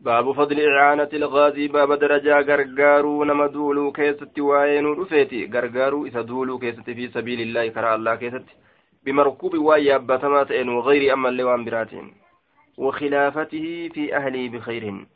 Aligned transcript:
باب 0.00 0.32
فضل 0.32 0.60
إعانة 0.68 1.08
الغازي 1.12 1.68
باب 1.68 1.92
درجة 1.92 2.40
غرغارو 2.40 3.24
نما 3.24 3.46
دولو 3.46 3.92
كيستي 3.92 4.40
واينو 4.40 4.92
رفيتي 4.92 5.46
غرغارو 5.54 6.06
إذا 6.06 6.20
دولو 6.22 6.58
كيستي 6.58 6.94
في 6.94 7.08
سبيل 7.08 7.40
الله 7.40 7.68
كرا 7.68 7.94
الله 7.94 8.14
كيستي 8.14 8.54
بمركوب 9.04 9.58
وايا 9.58 9.96
باتمات 9.98 10.50
إن 10.50 10.68
وغير 10.68 11.12
أما 11.12 11.28
اللوان 11.28 11.64
براتين 11.64 12.14
وخلافته 12.78 13.88
في 13.94 14.16
أهلي 14.16 14.48
بخير 14.48 15.06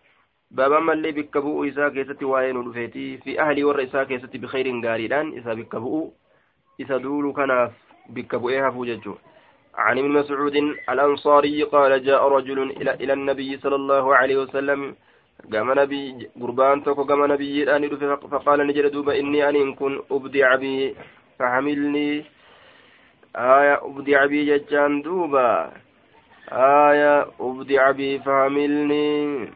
باب 0.51 0.73
أما 0.73 0.93
اللي 0.93 1.13
بكبؤ 1.13 1.69
إسا 1.69 1.89
كيستي 1.89 2.25
واينو 2.25 2.61
رفيتي 2.71 3.19
في 3.19 3.41
أهلي 3.41 3.65
ور 3.65 3.83
إسا 3.83 4.05
كيستي 4.05 4.39
بخير 4.39 4.87
غاريدان 4.87 5.39
إسا 5.39 5.55
بكبؤ 5.55 6.11
إسا 6.81 6.97
دولو 6.97 7.33
كناف 7.33 7.73
بكبؤيها 8.09 8.71
فوججو 8.71 9.15
عن 9.75 9.99
ابن 9.99 10.11
مسعود 10.11 10.57
الأنصاري 10.93 11.63
قال 11.63 12.05
جاء 12.05 12.29
رجل 12.29 12.59
إلى, 12.71 12.95
إلى 12.95 13.13
النبي 13.13 13.59
صلى 13.59 13.75
الله 13.75 14.17
عليه 14.17 14.37
وسلم 14.37 14.95
قام 15.53 15.73
نبي 15.81 16.29
قربان 16.41 16.85
توكو 16.85 17.05
قام 17.05 17.33
نبي 17.33 17.63
الآن 17.63 17.83
فقال 18.33 18.67
نجل 18.67 18.91
دوبا 18.91 19.19
إني 19.21 19.49
أن 19.49 19.75
كن 19.75 20.01
أبدع 20.11 20.55
بي 20.55 20.95
فحملني 21.39 22.25
آية 23.37 23.75
أبدع 23.89 24.27
بي 24.27 24.45
ججان 24.45 25.03
دوبا 25.03 25.73
آية 26.53 27.27
أبدع 27.41 27.91
بي 27.91 28.19
فحملني 28.19 29.49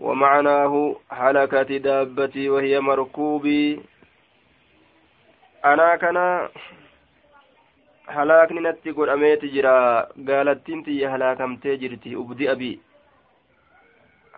ومعناه 0.00 0.96
حلكت 1.10 1.72
دابتي 1.72 2.48
وهي 2.48 2.80
مركوبي 2.80 3.80
أنا 5.64 5.96
كان 5.96 6.48
halaakni 8.06 8.60
natti 8.60 8.92
godhameeti 8.92 9.48
jira 9.52 10.08
gaalattiin 10.28 10.82
tiyya 10.84 11.10
halaakamtee 11.10 11.76
jirti 11.82 12.10
ubdi 12.22 12.48
abi 12.52 12.68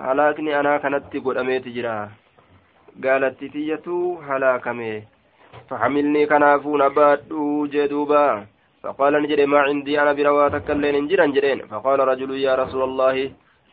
halaakni 0.01 0.55
anaa 0.59 0.79
kanatti 0.85 1.21
godhameeti 1.25 1.73
jira 1.77 1.95
gaalatti 3.07 3.51
tiyyatu 3.55 3.99
halaakame 4.29 4.91
فحملني 5.71 6.27
كنافون 6.27 6.83
أبادو 6.83 7.67
جدوبا 7.67 8.47
فقال 8.83 9.23
نجد 9.23 9.41
ما 9.41 9.59
عندي 9.59 10.03
أنا 10.03 10.13
برواتك 10.13 10.71
اللين 10.71 11.09
جرا 11.09 11.27
جرين 11.27 11.67
فقال 11.67 12.01
رجل 12.01 12.31
يا 12.37 12.55
رسول 12.55 12.83
الله 12.83 13.31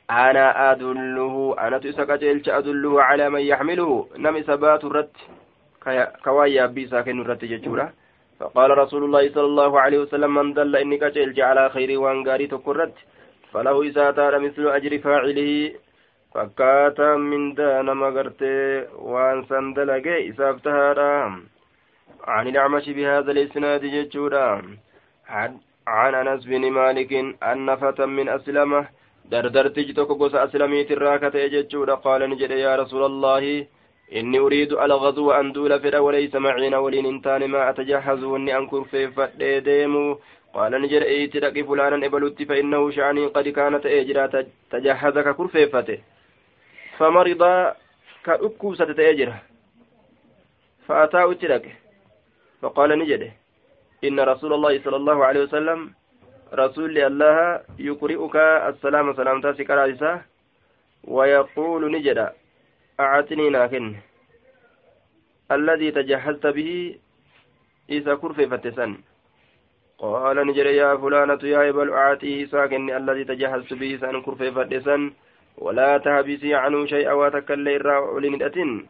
أنا 0.09 0.71
أدله 0.71 1.55
أنا 1.59 1.77
تسكت 1.77 2.23
أدله 2.47 3.03
على 3.03 3.29
من 3.29 3.41
يحمله 3.41 4.07
نمي 4.17 4.43
سبات 4.43 4.83
الرت 4.83 5.15
كوايا 6.25 6.65
بي 6.65 6.87
ساكن 6.87 7.21
الرت 7.21 7.45
ججورا 7.45 7.93
فقال 8.39 8.77
رسول 8.77 9.03
الله 9.03 9.23
صلى 9.35 9.45
الله 9.45 9.79
عليه 9.79 9.99
وسلم 9.99 10.33
من 10.35 10.53
دل 10.53 10.75
إني 10.75 10.97
كجل 10.97 11.41
على 11.41 11.69
خير 11.69 11.99
وانغاري 11.99 12.47
تكرت 12.47 12.93
فله 13.51 13.89
إساتار 13.89 14.39
مثل 14.39 14.67
أجر 14.67 14.93
فاعله 15.05 15.51
فكاتا 16.33 17.15
من 17.15 17.53
دان 17.53 17.87
مغرتي 18.03 18.87
وان 19.11 19.43
سندلق 19.49 20.07
إسافتهارا 20.29 21.13
عن 22.33 22.47
الأعمش 22.47 22.89
بهذا 22.89 23.31
الإسناد 23.31 23.81
ججورا 23.85 24.49
عن 25.87 26.15
أنس 26.15 26.45
بن 26.45 26.71
مالك 26.71 27.11
أن 27.51 27.75
فتى 27.75 28.05
من 28.05 28.29
أسلمه 28.29 28.83
دردرت 29.31 29.79
جتك 29.79 30.09
قوس 30.19 30.35
أسلميت 30.35 30.91
الراكة 30.91 31.35
ججورا 31.53 31.95
قال 31.95 32.29
نجد 32.29 32.51
يا 32.51 32.75
رسول 32.75 33.03
الله 33.11 33.43
إني 34.11 34.39
أريد 34.39 34.73
الغزو 34.73 35.31
أن 35.31 35.51
دول 35.51 35.79
فدا 35.79 35.99
وليس 35.99 36.35
معنا 36.35 36.77
ولين 36.77 37.05
انتان 37.05 37.47
ما 37.47 37.69
أتجهز 37.69 38.23
وإني 38.23 38.57
أنكر 38.57 38.83
في 38.83 39.07
فديمو 39.07 40.19
قال 40.53 40.81
نجر 40.81 41.01
إيتي 41.01 41.39
لقي 41.39 41.63
فلانا 41.63 42.05
إبلوت 42.05 42.43
فإنه 42.43 42.91
شعني 42.91 43.25
قد 43.25 43.47
كانت 43.47 43.85
إجرا. 43.85 44.45
تجهزك 44.71 45.35
كرفيفته 45.35 45.99
فمرض 46.97 47.43
كأكو 48.25 48.73
ستتأجر 48.75 49.33
فأتاه 50.87 51.31
إتلك 51.31 51.65
فقال 52.61 52.99
نجده 52.99 53.31
إن 54.03 54.19
رسول 54.19 54.53
الله 54.53 54.81
صلى 54.83 54.95
الله 54.95 55.25
عليه 55.25 55.41
وسلم 55.43 55.93
رسول 56.53 56.97
الله 56.97 57.61
يقرئك 57.79 58.35
السلام 58.71 59.13
سلامتا 59.13 59.53
سكرا 59.53 60.21
ويقول 61.03 61.91
نجده 61.91 62.42
أعطني 62.99 63.49
ناكن. 63.49 63.95
الذي 65.51 65.91
تجهزت 65.91 66.47
به 66.47 66.95
إذا 67.89 68.15
كرفي 68.15 68.47
فتسن. 68.47 68.97
قال 69.97 70.47
نجر 70.47 70.65
يا 70.65 70.95
فلانة 70.95 71.43
يا 71.43 71.69
إبل 71.69 71.89
أعطيه 71.89 72.45
ساكن 72.45 72.89
الذي 72.89 73.23
تجهزت 73.23 73.73
به 73.73 73.97
سن 74.01 74.21
كرفي 74.21 74.51
فتسن. 74.51 75.11
ولا 75.57 75.97
تهبسي 75.97 76.55
عنه 76.55 76.85
شيئا 76.85 77.13
وتكلي 77.13 77.75
الرعلين 77.75 78.43
أتن 78.43 78.85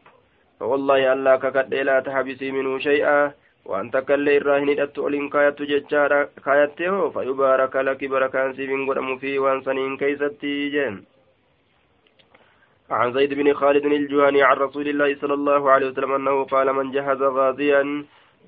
فوالله 0.60 1.14
ألا 1.14 1.36
ككد 1.36 1.74
لا 1.74 2.00
تهبسي 2.00 2.52
منه 2.52 2.80
شيئا. 2.80 3.32
وأن 3.66 3.92
تكلي 3.92 4.38
الراهن 4.38 4.80
أتولين 4.80 5.30
كايت 5.30 5.62
ججارا 5.62 6.30
كايته 6.46 7.10
فيبارك 7.10 7.76
لك 7.76 8.06
بركان 8.06 8.54
سيبين 8.54 8.90
قدم 8.90 9.18
فيه 9.18 9.40
وأنسنين 9.40 9.98
كيستي 9.98 10.70
جن 10.70 11.04
عن 12.92 13.14
زيد 13.14 13.34
بن 13.34 13.54
خالد 13.54 13.86
الجهني 13.86 14.44
عن 14.44 14.58
رسول 14.58 14.88
الله 14.88 15.16
صلى 15.22 15.34
الله 15.34 15.72
عليه 15.72 15.88
وسلم 15.88 16.12
أنه 16.12 16.44
قال 16.44 16.74
من 16.74 16.92
جهز 16.92 17.22
غازيا 17.22 17.82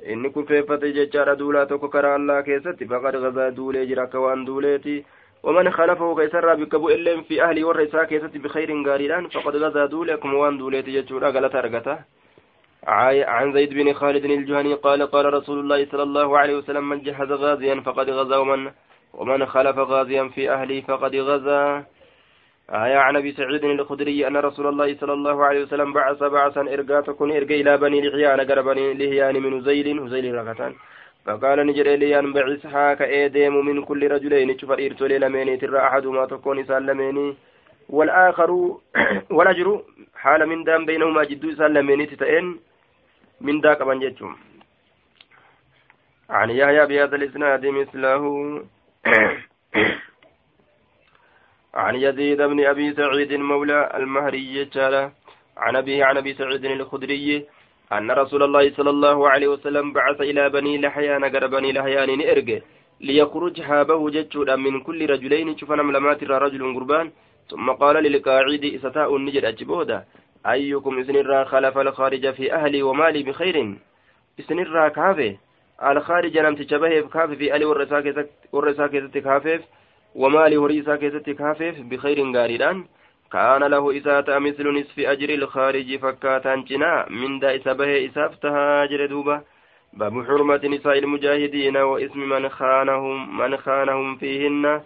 إن 0.10 0.30
كفيفة 0.30 0.76
ججار 0.76 1.34
دولا 1.34 1.64
تككر 1.64 2.16
الله 2.16 2.42
كيست؟ 2.42 2.84
فقد 2.84 3.16
غزا 3.16 3.50
دولي 3.50 3.86
جرا 3.86 4.06
كوان 4.06 4.46
دوليتي 4.46 5.04
ومن 5.44 5.72
خلفه 5.72 6.16
كيسر 6.16 6.56
بكبو 6.56 6.90
إلين 6.90 7.22
في 7.24 7.44
أهل 7.44 7.64
ورسا 7.64 8.04
كيست 8.04 8.38
بخير 8.38 8.88
غاريران 8.88 9.28
فقد 9.28 9.56
غزا 9.56 9.86
دولكم 9.86 10.34
وان 10.34 10.58
دوليتي 10.58 11.02
ججورا 11.02 11.30
غلط 11.30 11.56
أرغته 11.56 11.98
عن 12.88 13.54
زيد 13.54 13.74
بن 13.74 13.94
خالد 13.94 14.26
الجهني 14.26 14.74
قال 14.74 15.04
قال 15.12 15.34
رسول 15.34 15.60
الله 15.60 15.86
صلى 15.86 16.04
الله 16.04 16.38
عليه 16.38 16.56
وسلم 16.58 16.90
من 16.90 17.02
جهز 17.02 17.32
غازيا 17.32 17.76
فقد 17.86 18.10
غزا 18.10 18.38
ومن 18.38 18.72
ومن 19.14 19.46
خلف 19.46 19.78
غازيا 19.78 20.24
في 20.28 20.52
أهلي 20.52 20.82
فقد 20.82 21.16
غزا. 21.16 21.86
آية 22.70 22.98
عن 22.98 23.16
أبي 23.16 23.32
سعيد 23.32 23.64
الخدري 23.64 24.28
أن 24.28 24.38
رسول 24.38 24.68
الله 24.68 24.96
صلى 24.96 25.14
الله 25.14 25.46
عليه 25.46 25.62
وسلم 25.64 25.94
بعث 25.94 26.24
بعثا 26.24 26.62
إرقا 26.62 27.02
تكون 27.02 27.32
إرقا 27.32 27.56
إلى 27.56 27.78
بني 27.78 28.02
لحيان 28.02 28.40
قال 28.42 28.64
بني 28.64 28.94
لحيان 28.94 29.42
من 29.42 29.62
زيل 29.62 30.00
هزيل 30.00 30.36
ركتان 30.36 30.74
فقال 31.26 31.68
نجري 31.68 31.98
ليان 31.98 32.34
بعث 32.34 32.68
حاك 32.68 33.02
إيديم 33.02 33.66
من 33.66 33.84
كل 33.84 34.12
رجلين 34.12 34.60
شوف 34.60 34.72
إرتو 34.72 35.06
لميني 35.06 35.58
ترى 35.58 35.80
أحدهما 35.80 36.26
تكون 36.26 36.66
سلميني 36.66 37.36
والآخر 37.90 38.52
والأجر 39.36 39.82
حال 40.16 40.46
من 40.46 40.64
دام 40.64 40.86
بينهما 40.86 41.24
جدو 41.24 41.52
سلميني 41.52 42.06
تتئن 42.06 42.60
من 43.42 43.62
ذاك 43.62 43.82
من 43.82 44.00
جتهم 44.00 44.36
عن 46.30 46.50
يحيى 46.50 46.86
بهذا 46.86 47.16
الإسناد 47.16 47.66
مثله. 47.66 48.24
عن 51.76 51.96
يزيد 51.96 52.42
بن 52.42 52.66
أبي 52.66 52.94
سعيد 52.94 53.34
مولى 53.34 53.92
المهري 53.96 54.66
جاله 54.66 55.12
عن 55.58 55.76
أبيه 55.76 56.06
عن 56.06 56.18
أبي 56.18 56.34
سعيد 56.34 56.66
الخدري 56.66 57.46
أن 57.94 58.12
رسول 58.12 58.44
الله 58.44 58.72
صلى 58.78 58.90
الله 58.90 59.30
عليه 59.30 59.48
وسلم 59.48 59.94
بعث 59.94 60.22
إلى 60.22 60.50
بني 60.50 60.78
لحيان 60.78 61.26
قر 61.26 61.48
بني 61.48 61.72
لحيان 61.72 62.22
إرجع 62.22 62.60
ليخرج 63.02 63.62
حابه 63.62 64.10
جتشودا 64.10 64.56
من 64.56 64.82
كل 64.82 65.10
رجلين 65.10 65.58
شوفنا 65.58 65.84
ملمات 65.84 66.24
رجل 66.24 66.76
قربان. 66.76 67.12
ثم 67.50 67.72
قال 67.72 67.96
للقاعد 68.04 68.64
إستاء 68.76 69.16
النجد 69.16 69.46
أجبودا 69.46 70.06
أيكم 70.48 71.00
إسنرا 71.00 71.44
خلف 71.44 71.78
الخارج 71.78 72.34
في 72.34 72.54
أهلي 72.54 72.84
ومالي 72.84 73.24
بخير؟ 73.24 73.76
إسنرا 74.40 74.88
كافي؟ 74.88 75.38
الخارج 75.84 76.38
لم 76.38 76.56
تشبه 76.56 77.02
كافي 77.02 77.36
في 77.36 77.54
أهلي 77.54 77.66
والرساكة 77.66 79.20
كافي؟ 79.20 79.60
ومال 80.16 80.58
هريسا 80.58 80.96
كيست 80.96 81.30
كافيف 81.30 81.76
بخير 81.82 82.18
غاريدان. 82.36 82.86
كان 83.32 83.64
له 83.64 83.98
إساءة 83.98 84.40
مثل 84.40 84.66
نصف 84.80 85.00
أجر 85.00 85.30
الخارج 85.30 85.96
فكاتا 85.98 86.56
جنا. 86.56 87.06
من 87.10 87.40
دا 87.40 87.56
إسابه 87.56 88.06
إسافتها 88.06 88.84
أجر 88.84 89.06
دوبا. 89.06 89.42
باب 89.94 90.26
حرمة 90.28 90.62
نساء 90.66 90.98
المجاهدين 90.98 91.78
واسم 91.78 92.20
من 92.30 92.50
خانهم 92.50 93.38
من 93.38 93.58
خانهم 93.58 94.16
فيهن. 94.16 94.82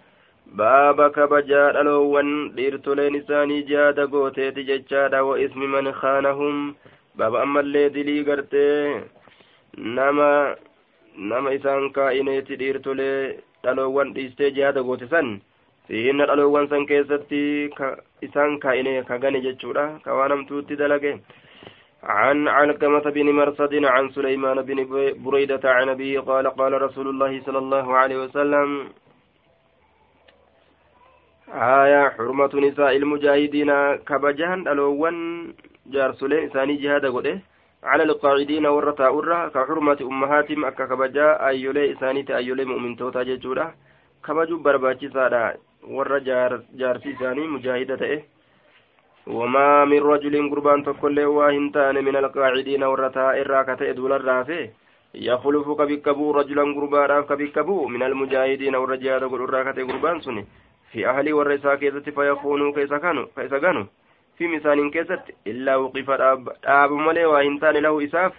باب 0.46 1.10
كبجار 1.10 1.80
الأول 1.80 2.52
ديرتولين 2.54 3.16
إساني 3.16 3.62
جاد 3.62 4.00
قوتيت 4.00 4.58
ججادا 4.58 5.20
واسم 5.20 5.60
من 5.60 5.92
خانهم. 5.92 6.74
باب 7.14 7.34
أما 7.34 7.60
اللي 7.60 7.88
دلي 7.88 8.22
قرتي 8.22 9.00
نما 9.78 10.56
نما 11.18 11.54
إسان 11.54 11.90
كائنيت 11.90 12.52
ديرتولي 12.52 13.36
dhaloowwan 13.64 14.14
dhiistee 14.14 14.50
jihaada 14.56 14.82
goote 14.82 15.06
san 15.12 15.28
fiihinna 15.88 16.26
dhaloowwan 16.30 16.68
san 16.72 16.86
keessatti 16.86 17.42
isaan 18.28 18.58
kaa'ine 18.64 19.02
ka 19.08 19.18
gane 19.18 19.40
jechuudha. 19.46 19.84
Ka 20.04 20.14
waan 20.14 20.30
hamtuutti 20.36 20.76
dalage. 20.82 21.14
عن 22.02 22.48
علقمة 22.48 23.00
بن 23.00 23.30
مرصد 23.30 23.84
عن 23.84 24.10
سليمان 24.10 24.62
بن 24.62 24.78
بريدة 25.24 25.60
عن 25.64 25.88
أبيه 25.88 26.20
قال 26.20 26.48
قال 26.50 26.82
رسول 26.82 27.08
الله 27.08 27.40
صلى 27.46 27.58
الله 27.58 27.96
عليه 27.96 28.16
وسلم 28.24 28.88
آية 31.52 32.08
حرمة 32.08 32.52
نساء 32.54 32.96
المجاهدين 32.96 33.70
كبجان 34.08 34.68
ألوان 34.68 35.16
جارسولين 35.86 36.44
إساني 36.50 36.74
جهاد 36.76 37.06
قده 37.06 37.40
على 37.84 38.02
القاعدين 38.02 38.66
ورطا 38.66 39.08
أرى 39.08 39.50
كحرمة 39.54 39.98
أمهاتهم 40.02 40.64
أكا 40.64 40.84
كبجا 40.86 41.46
أيولي 41.46 41.92
إساني 41.92 42.22
تأيولي 42.22 42.64
مؤمن 42.64 42.96
توتا 42.96 43.22
ججورا. 43.22 43.74
كبجو 44.24 44.56
برباچي 44.58 45.08
سادا 45.08 45.56
ورى 45.88 46.20
جار 46.20 46.60
جارسي 46.74 47.12
إساني 47.12 47.46
مجاهدة 47.46 48.04
إيه 48.06 48.24
وما 49.26 49.84
من 49.84 50.02
رجل 50.02 50.50
قربان 50.50 50.84
تقول 50.84 51.24
واهنتان 51.24 52.04
من 52.04 52.16
القاعدين 52.16 52.82
ورطا 52.84 53.30
إرى 53.40 53.64
كتئ 53.64 53.92
دولا 53.92 54.16
رافي 54.16 54.70
يخلف 55.14 55.66
كبكبو 55.80 56.30
رجلا 56.30 56.62
قربان 56.62 57.22
كبكبو 57.22 57.86
من 57.88 58.02
المجاهدين 58.02 58.74
ورجال 58.76 59.22
قربان 59.32 59.66
قربان 59.90 60.20
سني. 60.20 60.44
في 60.92 61.08
أهلي 61.08 61.32
والرئيسا 61.32 61.74
كيست 61.74 62.10
فيكونوا 62.10 62.72
كيس 62.74 62.92
كانوا 62.92 63.26
كيس 63.36 63.54
كانوا 63.54 63.84
في 64.39 64.47
مثال 64.47 64.91
كيست 64.91 65.21
إلا 65.47 65.75
وقف 65.75 66.11
داب 66.63 66.91
ملي 66.91 67.25
وإنتان 67.25 67.73
له 67.73 68.03
إساف 68.05 68.33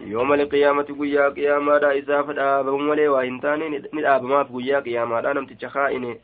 يوم 0.00 0.32
القيامة 0.32 0.82
قيا 1.00 1.28
قياما 1.28 1.78
دا 1.78 1.98
إساف 1.98 2.30
داب 2.30 2.66
ملي 2.68 3.08
وإنتان 3.08 3.60
نداب 3.94 4.22
ما 4.22 4.44
في 4.44 4.52
قيا 4.54 4.80
قياما 4.80 5.20
دا 5.20 5.32
نمت 5.32 5.52
تشخائن 5.52 6.16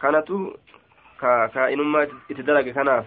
كانتو 0.00 0.50
كائنما 1.20 2.02
اتدلق 2.30 2.66
كناف 2.76 3.06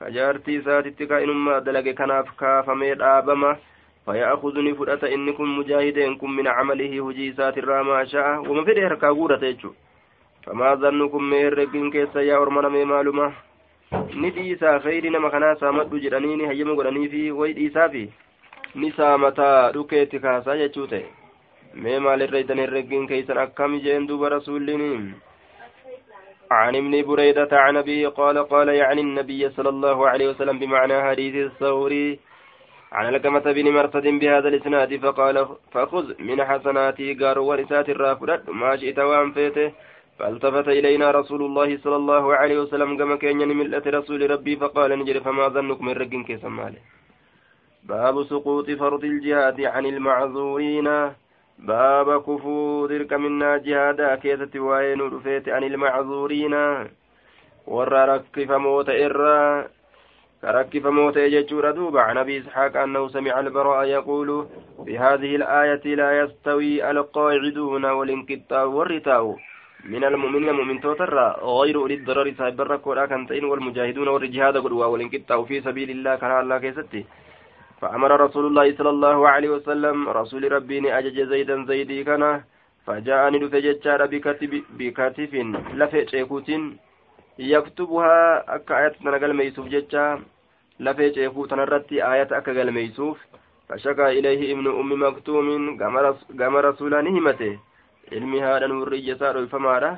كجارتي 0.00 0.62
ساتت 0.62 1.02
كائنما 1.02 1.58
دلق 1.58 1.86
كناف 1.98 2.26
كافمي 2.40 2.94
دابما 2.94 3.56
فيأخذني 4.04 4.74
فرأة 4.74 5.14
إنكم 5.14 5.58
مجاهدين 5.58 6.18
من 6.22 6.46
عمله 6.48 7.08
هجي 7.08 7.32
سات 7.32 7.58
الرama 7.58 8.04
شاء 8.04 8.50
وما 8.50 8.64
في 8.64 8.74
دير 8.74 8.94
كاغورة 8.94 9.44
يجو 9.44 9.72
فما 10.46 10.74
ظنكم 10.74 11.22
من 11.22 11.48
رجل 11.48 11.90
كيسا 11.92 12.20
يا 12.20 12.36
أرمنا 12.36 12.68
من 12.68 12.84
معلومة 12.84 13.32
ni 13.91 14.29
dhiisaa 14.35 14.79
kheyri 14.79 15.09
nama 15.09 15.29
kanaa 15.35 15.55
saamadhu 15.61 15.99
jedhaniini 16.03 16.45
hayyama 16.49 16.73
godhaniifi 16.79 17.21
way 17.39 17.53
dhiisaafi 17.59 18.03
ni 18.81 18.91
saamataa 18.97 19.71
dhukeetti 19.77 20.19
kaasaa 20.25 20.57
jechuu 20.61 20.85
ta'e 20.91 21.05
mee 21.85 21.97
maalirra 22.07 22.41
idan 22.43 22.61
herreggiin 22.63 23.07
keeysan 23.11 23.41
akkami 23.45 23.81
jeen 23.87 24.07
duuba 24.11 24.29
rasuulliin 24.37 25.09
عن 26.51 26.75
ابن 26.75 26.93
بريدة 27.07 27.51
عن 27.51 27.77
أبيه 27.77 28.07
قال 28.07 28.37
قال 28.53 28.69
يعني 28.69 29.01
النبي 29.01 29.49
صلى 29.49 29.69
الله 29.69 30.07
عليه 30.09 30.27
وسلم 30.29 30.59
بمعنى 30.59 31.01
حديث 31.01 31.35
الثوري 31.35 32.19
عن 32.91 33.05
لكمة 33.13 33.45
بن 33.57 33.67
مرصد 33.73 34.07
بهذا 34.21 34.47
الإسناد 34.47 34.95
فقال 35.03 35.47
فخذ 35.73 36.05
من 36.19 36.45
حسناتي 36.45 37.13
قار 37.13 37.39
ورسات 37.39 37.89
الرافدة 37.89 38.43
ما 38.61 38.71
شئت 38.77 38.99
وأنفيته 38.99 39.71
فالتفت 40.19 40.67
إلينا 40.67 41.11
رسول 41.11 41.41
الله 41.41 41.77
صلى 41.77 41.95
الله 41.95 42.35
عليه 42.35 42.59
وسلم 42.59 42.97
كما 42.97 43.15
كان 43.15 43.37
ملة 43.37 43.83
رسول 43.87 44.31
ربي 44.31 44.55
فقال 44.55 44.99
نجر 44.99 45.19
فما 45.19 45.47
ظنك 45.47 45.81
من 45.81 45.93
رجل 45.93 46.23
كيسا 46.23 46.49
ماله؟ 46.49 46.81
باب 47.83 48.23
سقوط 48.23 48.71
فرض 48.71 49.03
الجهاد 49.03 49.61
عن 49.61 49.85
المعذورين. 49.85 50.87
باب 51.59 52.21
كفو 52.21 52.85
ذلك 52.85 53.13
منا 53.13 53.57
جهادا 53.57 54.15
كيسة 54.15 54.59
وين 54.59 55.01
رفيت 55.01 55.49
عن 55.49 55.63
المعذورين. 55.63 56.55
ورى 57.67 58.01
ركف 58.05 58.51
موت 58.51 58.89
إرى 58.89 59.67
كركف 60.41 60.85
موت 60.85 61.17
يجور 61.17 61.71
دوبا 61.71 62.01
عن 62.01 62.17
أبي 62.17 62.39
إسحاق 62.39 62.77
أنه 62.77 63.07
سمع 63.07 63.39
البراء 63.39 63.83
يقول 63.87 64.47
في 64.85 64.97
هذه 64.97 65.35
الآية 65.35 65.95
لا 65.95 66.19
يستوي 66.19 66.91
القاعدون 66.91 67.85
والانقطاع 67.85 68.63
والرتاء 68.63 69.35
من 69.85 70.03
المؤمنين 70.03 70.51
مؤمن 70.51 70.81
توتر 70.81 71.15
غير 71.59 71.75
أولي 71.75 71.93
الضرر 71.93 72.33
صاحب 72.37 72.61
الركوع. 72.61 73.05
كان 73.05 73.27
تين 73.27 73.45
والمجاهدون 73.45 74.07
والجهاد 74.07 74.57
قدوا 74.57 74.85
والانقطاع 74.85 75.43
في 75.43 75.61
سبيل 75.61 75.89
الله. 75.89 76.15
كان 76.15 76.31
الله 76.39 76.57
كيستي 76.57 77.05
فأمر 77.81 78.11
رسول 78.21 78.45
الله 78.45 78.75
صلى 78.77 78.89
الله 78.89 79.29
عليه 79.29 79.49
وسلم 79.49 80.09
رسول 80.09 80.51
ربي 80.51 80.93
أجج 80.97 81.17
زيدا 81.31 81.65
زيدي 81.65 82.03
كان 82.03 82.41
فجاءني 82.85 83.37
لفجتشار 83.39 84.05
بكتف 84.05 84.51
بكتف 84.79 85.33
لفع 85.79 86.05
شيكوت 86.11 86.49
يكتبها. 87.39 88.15
أكا 88.55 88.73
آية 88.79 88.95
نقل 89.01 89.33
ميسوف 89.33 89.65
جتشا 89.67 90.19
لفع 90.79 91.11
شيكوت 91.15 91.53
نرتي 91.53 91.97
آية 92.13 92.29
أكا 92.31 92.63
ميسوف. 92.63 93.17
فشكى 93.69 94.07
إليه 94.19 94.53
ابن 94.53 94.67
أم 94.67 94.89
مكتوم 95.03 95.77
قام 96.39 96.55
رسولا 96.57 97.01
نهمته 97.01 97.68
ilmi 98.11 98.39
haadhan 98.45 98.77
warri 98.79 98.99
ija 98.99 99.15
isaa 99.15 99.33
dhoyfamaadha 99.33 99.91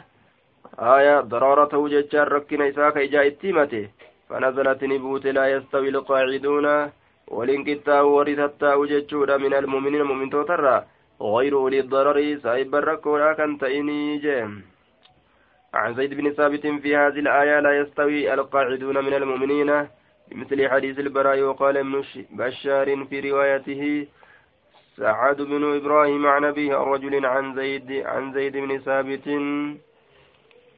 aya 0.95 1.17
daraara 1.33 1.67
ta'uu 1.73 1.91
jechaan 1.95 2.31
rakkina 2.35 2.71
isaa 2.73 2.91
ka 2.91 3.07
ijaa 3.09 3.27
itti 3.31 3.47
himate. 3.47 3.83
فنزلت 4.31 4.83
نبوت 4.83 5.25
لا 5.27 5.45
يستوي 5.55 5.89
القاعدون 5.89 6.67
والانقطاع 7.27 8.01
ورثتاء 8.01 8.85
جتشودا 8.85 9.37
من 9.37 9.53
المؤمنين 9.53 10.03
مؤمن 10.03 10.29
توترا 10.29 10.85
غير 11.21 11.53
أولي 11.55 11.79
الضرر 11.79 12.37
سايب 12.43 12.75
الركولا 12.75 13.33
كان 13.33 13.57
تأيني 13.57 13.99
عن 15.73 15.93
زيد 15.95 16.13
بن 16.13 16.31
ثابت 16.31 16.67
في 16.67 16.95
هذه 16.95 17.19
الآية 17.25 17.59
لا 17.59 17.71
يستوي 17.79 18.33
القاعدون 18.33 18.97
من 19.05 19.13
المؤمنين 19.13 19.87
بمثل 20.31 20.69
حديث 20.69 20.99
البراء 20.99 21.41
وقال 21.41 21.77
ابن 21.77 22.03
بشار 22.31 23.05
في 23.05 23.19
روايته 23.31 24.07
سعد 24.97 25.41
بن 25.41 25.75
إبراهيم 25.75 26.27
عن 26.27 26.45
أبيه 26.45 26.75
رجل 26.75 27.25
عن 27.25 27.55
زيد 27.55 27.91
عن 27.91 28.33
زيد 28.33 28.57
بن 28.57 28.77
ثابت. 28.77 29.27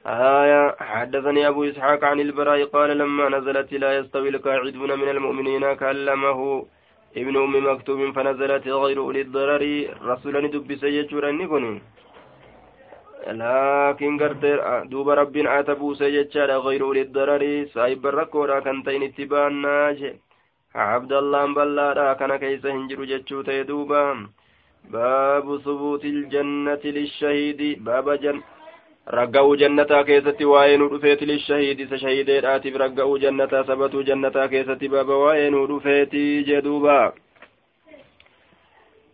آية 0.06 0.76
حدثني 0.80 1.48
أبو 1.48 1.64
إسحاق 1.64 2.04
عن 2.04 2.20
البراء 2.20 2.64
قال 2.66 2.98
لما 2.98 3.30
نزلت 3.30 3.74
لا 3.74 3.98
يستوي 3.98 4.30
القاعدون 4.30 5.00
من 5.00 5.10
المؤمنين 5.10 5.74
كلمه 5.74 6.66
ابن 7.18 7.36
أم 7.38 7.54
مكتوب 7.72 8.00
فنزلت 8.16 8.68
غير 8.68 8.98
أولي 8.98 9.22
الضرر. 9.22 9.64
رسولا 10.10 10.48
دب 10.54 10.76
سيجور 10.76 11.30
النكون 11.30 11.82
لكن 13.28 14.12
قرت 14.22 14.44
دوب 14.92 15.10
رب 15.10 15.38
آتبو 15.38 15.94
سيجار 15.94 16.52
غير 16.52 16.82
أولي 16.84 17.02
الضرر. 17.02 17.44
سايب 17.74 18.08
الركورا 18.08 18.60
كنتين 18.60 19.04
اتبان 19.04 19.62
ناجي 19.62 20.12
keeysa 22.40 22.72
hin 22.72 22.88
jiru 22.90 23.06
jechuu 23.06 23.44
ta'e 23.44 23.64
duuba 23.68 24.02
baabu 24.92 25.60
subuuti 25.60 26.10
iljannati 26.10 26.92
lishahiidi 26.92 27.76
baaba 27.76 28.18
ragga'uu 29.18 29.56
jannataa 29.56 30.04
keessatti 30.04 30.46
waa'ee 30.46 30.78
nu 30.78 30.90
dhufeeti 30.90 31.26
lishahiidi 31.26 31.84
isa 31.84 31.98
shahiideedhaatiif 31.98 32.76
ragga'uu 32.76 33.18
jannataa 33.26 33.64
sabatuu 33.64 34.04
jannataa 34.04 34.48
keessatti 34.48 34.90
baaba 34.90 35.18
waa'ee 35.26 35.50
nu 35.50 35.68
dhufeeti 35.68 36.44
jee 36.44 36.62
duuba 36.62 37.14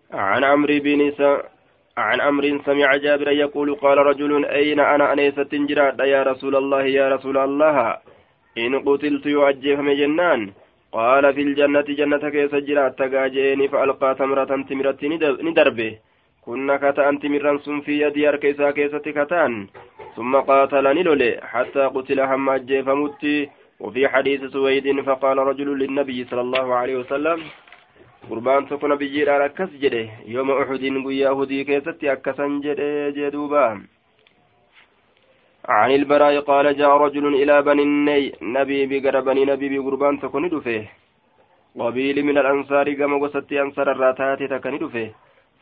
عن 0.09 0.43
عمرو 0.43 0.79
بن 0.83 1.13
عن 1.97 2.21
عمرو 2.21 2.59
سمع 2.65 2.95
جابرا 2.95 3.31
يقول 3.31 3.75
قال 3.75 3.97
رجل 3.97 4.45
أين 4.45 4.79
أنا 4.79 5.13
أنيس 5.13 5.35
تنجرا 5.35 6.05
يا 6.05 6.23
رسول 6.23 6.55
الله 6.55 6.83
يا 6.83 7.09
رسول 7.15 7.37
الله 7.37 7.97
إن 8.57 8.79
قتلت 8.79 9.25
يعجب 9.25 9.89
جنان 9.89 10.51
قال 10.91 11.33
في 11.33 11.41
الجنة 11.41 11.81
جنة 11.81 12.29
كيس 12.29 12.55
جرات 12.55 12.99
تقاجيني 12.99 13.67
فألقى 13.67 14.15
تمرة 14.15 14.51
تمرة 14.69 14.97
ندربه. 15.47 15.97
كنا 16.45 16.75
كتان 16.77 17.19
تمرا 17.19 17.57
سن 17.57 17.79
في 17.81 18.01
يدي 18.01 18.29
أركيسا 18.29 18.71
كيسة 18.71 19.05
كتان. 19.17 19.67
ثم 20.15 20.35
قاتلني 20.35 21.03
لولي. 21.03 21.39
حتى 21.41 21.79
قتل 21.95 22.19
هم 22.19 22.47
فمت 22.85 23.23
وفي 23.79 24.07
حديث 24.07 24.43
سويد 24.43 25.01
فقال 25.01 25.37
رجل 25.37 25.79
للنبي 25.79 26.25
صلى 26.25 26.41
الله 26.41 26.73
عليه 26.75 26.95
وسلم 26.95 27.39
قربان 28.29 28.67
تكون 28.69 28.95
بجير 28.95 29.29
على 29.29 29.49
كس 29.49 29.69
جده. 29.81 30.09
يوم 30.25 30.51
أحد 30.51 30.83
قيا 31.05 31.29
هدي 31.29 31.63
كيست 31.63 32.03
أكسا 32.03 32.47
جده 32.63 33.09
جدوبا 33.09 33.81
عن 35.67 35.91
البراء 35.91 36.39
قال 36.39 36.77
جاء 36.77 36.89
رجل 36.89 37.25
إلى 37.35 37.61
بني 37.61 37.83
الني 37.83 38.35
نبي 38.41 38.85
بقر 38.85 39.19
بني 39.19 39.45
نبي 39.45 39.79
بقربان 39.79 40.19
تكون 40.19 40.49
دفه. 40.49 40.87
قبيل 41.79 42.25
من 42.25 42.37
الأنصار 42.37 42.93
قام 42.93 43.13
وسط 43.21 43.51
أنصار 43.53 43.91
الراتات 43.91 44.43
تكن 44.43 44.77
دفه. 44.77 45.11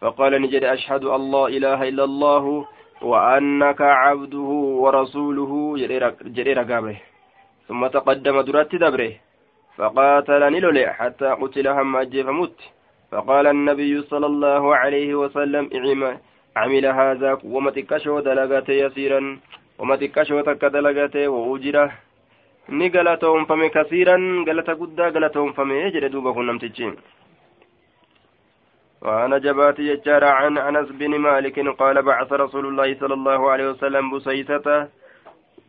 فقال 0.01 0.42
نجد 0.42 0.63
أشهد 0.63 1.04
لا 1.04 1.48
إله 1.48 1.88
إلا 1.89 2.04
الله 2.04 2.66
وأنك 3.01 3.82
عبده 3.82 4.50
ورسوله 4.84 5.51
جرير 6.38 6.60
قامه 6.60 6.98
ثم 7.68 7.88
تقدم 7.88 8.42
درات 8.42 8.75
دبره. 8.75 9.12
فقاتلني 9.77 10.60
لولي 10.60 10.88
حتى 10.94 11.25
قتل 11.25 11.68
هم 11.68 11.96
أجيف 11.96 12.27
مت 12.30 12.60
فقال 13.12 13.48
النبي 13.48 14.01
صلى 14.01 14.25
الله 14.25 14.75
عليه 14.75 15.16
وسلم 15.16 15.63
عمل 16.56 16.86
هذا 16.86 17.38
ومتكشو 17.44 18.20
دلقت 18.20 18.70
يسيرا. 18.70 19.39
وما 19.79 19.96
xiqqashoo 19.96 20.43
takka 20.43 20.69
dalagate 20.69 21.27
wa'ujira 21.27 21.91
ni 22.69 22.89
galatoonfame 22.89 23.69
kasiiran 23.69 24.43
galata 24.46 24.75
guddaa 24.75 25.12
galatoonfame 25.12 25.91
jedhe 25.91 26.10
جبات 29.38 29.79
يجار 29.79 30.24
عن 30.24 30.57
أنس 30.57 30.89
بن 30.89 31.17
مالك 31.19 31.60
قال 31.60 32.01
بعث 32.01 32.34
رسول 32.34 32.65
الله 32.65 33.00
صلى 33.00 33.13
الله 33.13 33.51
عليه 33.51 33.69
وسلم 33.69 34.17
بسيسة 34.17 34.88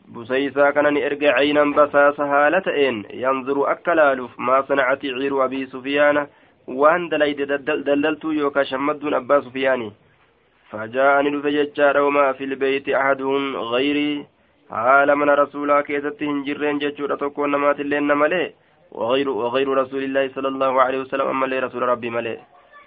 بسيسة 0.08 0.70
كان 0.70 0.96
إرجع 0.96 1.34
عينا 1.34 1.64
بساس 1.64 2.20
هالتين 2.20 3.04
ينظر 3.10 3.72
أكلالف 3.72 4.40
ما 4.40 4.62
صنعت 4.62 5.04
عير 5.04 5.44
أبي 5.44 5.66
سفيان. 5.66 6.26
وأن 6.68 7.08
دللت 7.88 8.24
يوكا 8.24 8.62
شمد 8.62 9.04
أبا 9.04 9.40
سفياني. 9.40 9.92
فجاءني 10.70 11.30
دفججار 11.30 11.96
وما 12.00 12.32
في 12.32 12.44
البيت 12.44 12.88
أحد 12.88 13.22
غيري. 13.72 14.26
haala 14.70 15.16
mana 15.16 15.34
rasuulaa 15.40 15.82
keessatti 15.82 16.26
hin 16.28 16.40
jirreen 16.46 16.80
jechuudha 16.80 17.16
tokko 17.16 17.46
namaatillee 17.46 18.00
namalee 18.00 18.48
وغير 18.92 19.28
وغير 19.28 19.68
رسول 19.68 20.02
الله 20.04 20.28
صلى 20.28 20.48
الله 20.48 20.82
عليه 20.82 20.98
وسلم 20.98 21.26
أما 21.28 21.46
لي 21.46 21.58
رسول 21.58 21.82
ربي 21.82 22.10
ملئ 22.10 22.36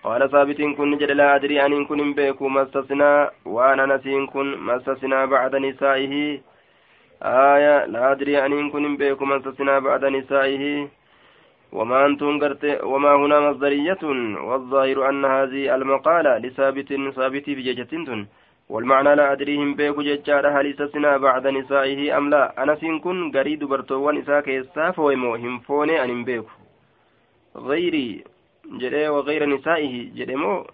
قال 0.04 0.32
ثابت 0.32 0.62
كن 0.62 0.98
جد 0.98 1.12
لا 1.12 1.36
أدري 1.36 1.66
أن 1.66 1.86
كن 1.86 2.14
بيكو 2.14 2.48
ما 2.48 2.62
استثنى. 2.64 3.30
وأنا 3.46 3.86
نسين 3.86 4.28
كن 4.28 4.58
ما 4.58 4.76
استثنى 4.78 5.28
بعد 5.28 5.56
نسائه. 5.56 6.42
آية 7.22 7.86
لا 7.86 8.12
أدري 8.12 8.46
أن 8.46 8.70
كن 8.70 8.98
بيكو 8.98 9.26
ما 9.26 9.38
استثنى 9.38 9.80
بعد 9.80 10.06
نسائه. 10.06 10.88
وما 11.72 12.06
أنتم 12.06 12.40
قرت 12.40 12.64
وما 12.84 13.16
هنا 13.16 13.40
مصدرية 13.50 14.04
والظاهر 14.50 15.10
أن 15.10 15.26
هذه 15.26 15.76
المقالة 15.76 16.38
لثابت 16.38 16.90
ثابت 17.16 17.46
في 17.46 17.62
ججتين 17.68 18.28
والمعنى 18.70 19.16
لا 19.16 19.32
أدريهم 19.32 19.76
بيكو 19.76 20.02
ججار 20.02 20.48
هل 20.56 20.66
استثنى 20.72 21.18
بعد 21.18 21.48
نسائه 21.48 22.18
أم 22.18 22.30
لا. 22.30 22.64
أنا 22.64 22.76
سين 22.76 23.00
قريد 23.36 23.64
برتوان 23.64 24.18
إساك 24.18 24.50
إساف 24.50 25.00
ويموهم 25.00 25.60
فوني 25.60 26.04
أن 26.04 26.24
بيكو. 26.24 26.50
غيري 27.56 28.24
jedhee 28.80 29.10
wagayra 29.10 29.46
nisaa'ihi 29.52 30.02
jedhe 30.18 30.36
moo 30.44 30.66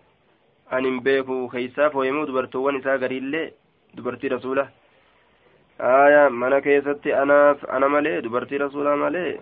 anin 0.76 1.00
beeku 1.06 1.36
keeysaa 1.54 1.90
fooyemuu 1.90 2.26
dubartoowwan 2.30 2.76
isaa 2.80 2.98
gariillee 3.04 3.54
dubartii 3.98 4.30
rasuula 4.34 4.66
aya 5.80 6.30
mana 6.30 6.62
keessatti 6.62 7.14
anaaf 7.22 7.64
ana 7.76 7.90
malee 7.90 8.22
dubartii 8.26 8.58
rasuula 8.66 8.96
malee 9.04 9.40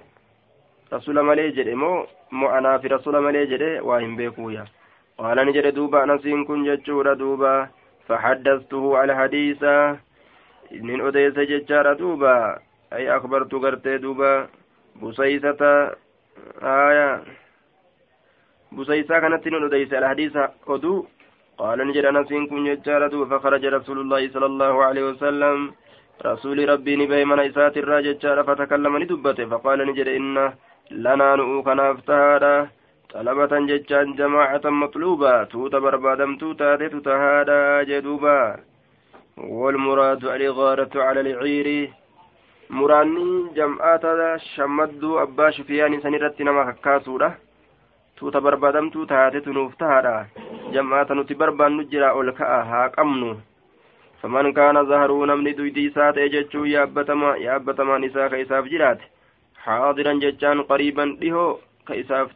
malee 1.24 1.52
jedhe 1.52 1.76
moo 1.76 2.06
moo 2.32 2.50
anaafi 2.58 2.88
rasuula 2.88 3.22
malee 3.22 3.48
jedhe 3.48 3.80
waa 3.80 4.00
hin 4.00 4.16
beekuuya 4.18 4.66
qaala 5.18 5.46
ni 5.46 5.54
jedhe 5.54 5.72
duuba 5.72 6.04
anasiin 6.04 6.46
kun 6.46 6.66
jechuudha 6.66 7.16
duuba 7.16 7.70
فحدثته 8.06 8.98
على 8.98 9.14
حديثا 9.16 9.98
من 10.72 11.02
أديس 11.02 11.34
ججار 11.34 11.94
دوبا. 11.94 12.60
أي 12.94 13.18
أخبرت 13.18 13.56
قرتي 13.56 13.98
دوبا. 13.98 14.48
بسيسة 15.02 15.62
آية. 16.62 17.24
بسيسا 18.72 19.20
كانت 19.20 19.48
نديس 19.48 19.94
الحديث 19.94 20.38
أدو. 20.70 21.06
قال 21.58 21.88
نجد 21.88 22.06
أنس 22.06 22.30
كن 22.30 22.66
يجارة 22.68 23.26
فخرج 23.26 23.66
رسول 23.66 23.98
الله 24.00 24.22
صلى 24.30 24.46
الله 24.46 24.76
عليه 24.84 25.04
وسلم. 25.10 25.58
رسول 26.26 26.70
ربي 26.70 26.96
نبي 26.96 27.26
من 27.26 27.40
إسات 27.40 27.78
الراجة 27.78 28.42
فتكلم 28.48 28.94
ندبته. 28.98 29.46
فقال 29.46 29.80
نجد 29.88 30.08
إن 30.08 30.54
لنا 30.92 31.36
نؤوك 31.36 31.68
نفتهادا 31.68 32.68
طلبة 33.14 33.60
ججان 33.70 34.14
جماعة 34.16 34.62
مطلوبة 34.66 35.44
توت 35.44 35.76
بربادم 35.76 36.38
توتا 36.38 36.76
تتهادا 36.76 37.84
جدوبا 37.84 38.58
والمراد 39.38 40.26
الإغارة 40.26 40.94
على 40.96 41.20
العير 41.22 41.90
muraanni 42.70 43.54
jam'aata 43.56 44.40
shammadduu 44.44 45.20
abbaa 45.24 45.52
shufiyaanii 45.52 46.02
sanirratti 46.02 46.44
nama 46.44 46.66
kakkaasuudha 46.66 47.28
tuuta 48.20 48.42
barbaadamtuu 48.42 49.06
taatetu 49.06 49.54
nuuf 49.54 49.76
tahaadha 49.78 50.26
jam'aata 50.74 51.16
nuti 51.16 51.38
barbaannu 51.42 51.84
jira 51.92 52.14
ol 52.14 52.32
ka'a 52.40 52.58
haa 52.70 52.90
qabnu 52.96 53.30
faman 54.22 54.50
kaana 54.54 54.84
zaharuu 54.92 55.26
namni 55.32 55.54
duydi 55.60 55.86
isaa 55.90 56.12
ta'e 56.18 56.30
jechuu 56.36 56.66
yaabbatamaan 56.66 58.08
isaa 58.10 58.30
ka 58.34 58.42
isaaf 58.46 58.66
jiraate 58.74 59.06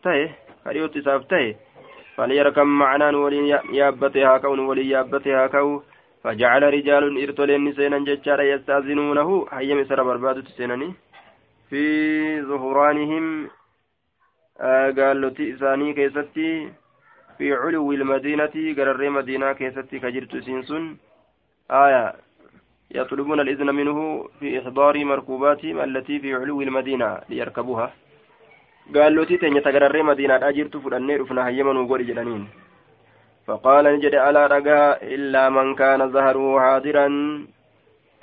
ta'e 0.06 0.24
ka 0.64 0.74
dhihootti 0.74 1.00
isaaf 1.04 1.28
ta'e 1.34 1.54
falyarkam 2.16 2.70
macnaan 2.82 3.22
waliin 3.24 3.48
yaabbate 3.80 4.20
haa 4.28 4.40
ka'u 4.46 4.68
waliin 4.72 4.92
yaabbate 4.96 5.32
haa 5.40 5.48
ka'u 5.58 5.80
فجعل 6.24 6.64
رجال 6.74 7.04
إرتلين 7.24 7.74
سينا 7.74 8.00
ججارا 8.08 8.44
يستأذنونه 8.44 9.48
هيم 9.52 9.84
سر 9.90 10.04
بربادة 10.04 10.48
سيناني 10.58 10.94
في 11.70 11.84
isaanii 15.54 15.94
keessatti 15.94 16.48
fi 17.38 17.52
culuwi 17.62 17.96
ilmadiinati 17.96 18.74
gararree 18.80 19.10
madiinaa 19.18 19.54
keessatti 19.60 20.00
ka 20.00 20.12
jirtu 20.12 20.38
isiin 20.38 20.64
sun 20.64 20.90
aya 21.70 22.02
يطلبون 22.92 23.40
الإذن 23.40 23.70
منه 23.76 23.98
في 24.40 24.60
إحضار 24.60 25.06
مركوباتهم 25.06 25.80
التي 25.80 26.20
في 26.20 26.34
علو 26.36 26.62
المدينة 26.62 27.20
ليركبوها. 27.30 27.94
قال 28.96 29.16
له 29.16 29.24
تيتين 29.24 29.56
يتقرر 29.58 30.04
مدينة 30.04 30.36
أجرت 30.50 30.78
فلنير 30.78 31.26
فنهيمن 31.26 31.78
وقول 31.78 32.08
جلنين 32.08 32.48
فقال 33.48 33.86
نجد 33.96 34.16
على 34.16 34.42
رقا 34.48 34.82
إلا 35.16 35.50
من 35.50 35.76
كان 35.76 36.12
ظهره 36.12 36.60
حاضرا. 36.60 37.08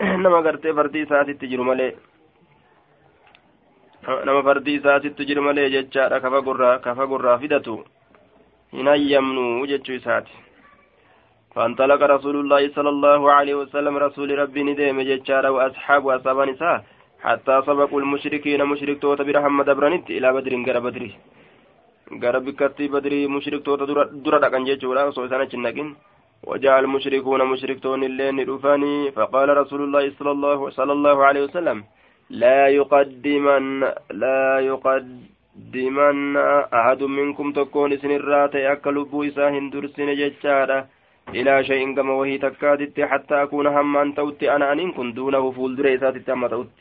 نما 0.23 0.39
قرتي 0.47 0.73
فردي 0.73 1.07
ساتي 1.07 1.35
تجر 1.35 1.61
ملئ 1.63 1.95
nama 4.07 4.43
fardii 4.43 4.75
isaatitti 4.79 5.27
jiru 5.27 5.43
malee 5.43 5.71
jechaadha 5.71 6.21
kafa 6.21 6.41
gurraa 6.41 6.79
kafa 6.79 7.07
gurraa 7.07 7.39
fidatu 7.39 7.75
hin 8.73 8.87
hayyamnu 8.87 9.67
jechuu 9.67 9.97
isaati 9.99 10.37
فانطلق 11.57 12.01
رسول 12.15 12.37
الله 12.43 12.63
صلى 12.77 12.91
الله 12.95 13.21
عليه 13.37 13.55
وسلم 13.63 13.95
رسول 14.07 14.29
ربي 14.43 14.63
ندم 14.69 14.99
ججارا 15.09 15.49
وأصحاب 15.57 16.03
وأصحاب 16.09 16.39
نساء 16.51 16.77
حتى 17.25 17.55
سبقوا 17.67 18.01
المشركين 18.03 18.61
مشرك 18.73 18.97
توت 19.03 19.21
برحمة 19.29 19.69
برنت 19.79 20.07
إلى 20.17 20.29
بدر 20.37 20.53
غير 20.67 20.79
بدر. 20.87 21.05
غير 22.23 22.37
بكتي 22.47 22.85
بدر 22.95 23.13
مشرك 23.35 23.61
توت 23.67 23.81
درا 24.25 24.39
دقن 24.45 24.65
ججورا 24.69 25.03
وسوسانا 25.09 25.45
جنكين 25.53 25.89
وجاء 26.51 26.77
المشركون 26.85 27.41
مشرك 27.53 27.79
تون 27.85 28.03
اللين 28.11 28.37
رفاني 28.51 28.95
فقال 29.17 29.49
رسول 29.61 29.81
الله 29.87 30.05
صلى 30.19 30.33
الله 30.37 30.59
صلى 30.79 30.93
الله 30.97 31.17
عليه 31.29 31.43
وسلم 31.47 31.79
لا 32.43 32.61
يقدمن 32.79 33.65
لا 34.23 34.43
يقدمن 34.71 36.17
أحد 36.79 37.01
منكم 37.19 37.47
تكون 37.61 37.91
سنرات 38.03 38.55
أكل 38.73 38.97
بويسا 39.11 39.49
هندرسن 39.55 40.09
ججارة 40.21 40.79
إلى 41.29 41.65
شيء 41.65 41.95
كما 41.97 42.13
وهي 42.13 42.39
تكادت 42.39 43.01
حتى 43.01 43.43
أكون 43.43 43.67
همان 43.67 44.15
توت 44.15 44.43
أنا 44.43 44.73
أن 44.73 44.93
كن 44.93 45.13
دونه 45.13 45.51
فول 45.51 45.77
دريسات 45.77 46.17
تم 46.17 46.47
توت 46.47 46.77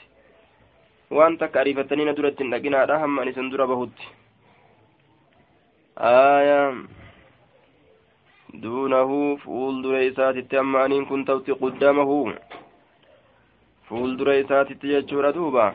وأنت 1.12 1.44
كارفتني 1.44 2.06
ندرت 2.06 2.42
لكن 2.42 2.75
هم 2.75 3.20
أن 3.20 3.32
سندر 3.34 3.66
بهت 3.66 3.98
آية. 5.98 6.74
دونه 8.54 9.36
فول 9.36 9.82
دريسات 9.82 10.38
تم 10.38 10.75
أن 10.75 11.06
كن 11.06 11.25
توت 11.25 11.52
قدامه. 11.52 12.34
fuuldura 13.90 14.34
isaatitti 14.38 14.88
jechuudha 14.94 15.32
duuba 15.34 15.74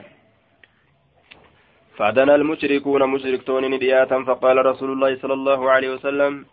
فعدنا 1.96 2.34
المشركون 2.34 3.02
مشركتون 3.06 3.64
ندياتا 3.70 4.24
فقال 4.24 4.66
رسول 4.66 4.90
الله 4.92 5.16
صلى 5.22 5.34
الله 5.34 5.70
عليه 5.70 5.90
وسلم 5.94 6.46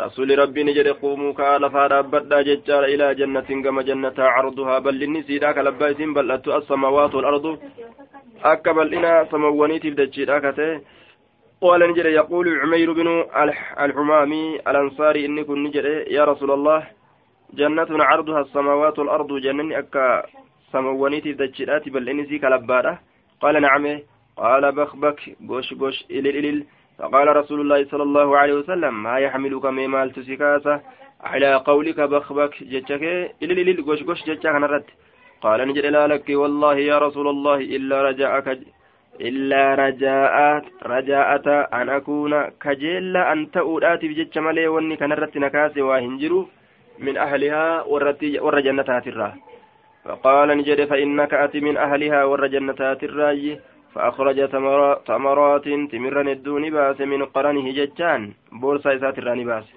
رسول 0.00 0.38
ربي 0.38 0.62
نجد 0.64 0.88
قوموا 0.88 1.32
كالا 1.32 1.68
فارابدا 1.68 2.42
ججار 2.42 2.84
إلى 2.84 3.14
جنة 3.14 3.48
كما 3.64 3.82
جنة 3.82 4.18
عرضها. 4.18 4.78
بل 4.78 4.94
للنسيدا 4.94 5.52
كلبايس 5.52 6.00
بل 6.16 6.30
أتو 6.30 6.56
السماوات 6.56 7.14
والأرض. 7.14 7.46
أكبل 8.44 8.94
إنا 8.94 9.12
سموانيت 9.30 9.86
بدجيدا 9.86 10.38
كته. 10.38 10.80
قال 11.60 11.80
نجد 11.90 12.06
يقول 12.06 12.46
عمير 12.60 12.92
بن 12.92 13.08
الحمامي 13.84 14.44
الأنصاري 14.68 15.26
إني 15.26 15.44
كن 15.44 15.62
نجد. 15.64 15.86
يا 16.16 16.24
رسول 16.24 16.50
الله 16.50 16.80
جنة 17.54 17.90
عرضها 17.90 18.40
السماوات 18.40 18.98
والأرض. 18.98 19.30
جنة 19.44 19.78
أكا 19.78 20.22
samawwaniitiif 20.72 21.36
dachiidhaati 21.40 21.90
bal'inni 21.90 22.22
isii 22.26 22.40
kalabbaadha 22.44 22.92
qaala 23.40 23.60
nacame 23.64 24.04
qaala 24.36 24.68
bakbak 24.78 25.18
gosh 25.50 25.72
gosh 25.80 26.00
ilil 26.08 26.36
ilil 26.40 26.58
فقال 26.98 27.36
رسول 27.36 27.60
الله 27.60 27.84
صلى 27.84 28.02
الله 28.02 28.36
عليه 28.38 28.54
وسلم 28.54 29.02
ما 29.02 29.18
يحملك 29.18 29.64
ميمال 29.66 30.10
تسكاسة؟ 30.10 30.80
على 31.20 31.54
قولك 31.54 32.00
بخبك 32.00 32.54
جتك 32.72 33.02
إلل 33.42 33.58
إلل 33.62 33.78
قش 33.86 34.02
قش 34.08 34.20
جتك 34.28 34.46
نرد 34.46 34.86
قال 35.40 35.68
نجد 35.68 35.86
لا 35.86 36.06
لك 36.06 36.26
والله 36.42 36.76
يا 36.90 36.98
رسول 36.98 37.28
الله 37.28 37.58
إلا 37.76 37.96
رجاءك 38.08 38.48
إلا 39.28 39.74
رجاء 39.74 40.34
رجاءة 40.94 41.46
أن 41.78 41.88
أكون 41.88 42.32
كجيل 42.62 43.16
أن 43.16 43.50
تؤدات 43.50 44.02
بجتش 44.04 44.38
ملي 44.38 44.68
وني 44.68 44.96
كنرت 44.96 45.34
نكاسي 45.44 45.82
وهنجرو 45.82 46.48
من 46.98 47.14
أهلها 47.16 47.82
ور 48.44 48.60
جنتها 48.66 49.00
تراه 49.00 49.34
فقال 50.04 50.48
نجد 50.58 50.84
فإنك 50.84 51.34
أتي 51.34 51.60
من 51.60 51.76
أهلها 51.76 52.24
ور 52.24 52.46
جنتات 52.46 53.04
الراي 53.04 53.58
فأخرج 53.95 54.49
تمرات 55.05 55.67
تمرا 55.91 56.21
الدون 56.21 56.69
باس 56.69 57.01
من 57.01 57.25
قرنه 57.25 57.71
ججان 57.71 58.21
بورصة 58.51 58.95
إسات 58.95 59.17
الراني 59.19 59.45
باس 59.45 59.67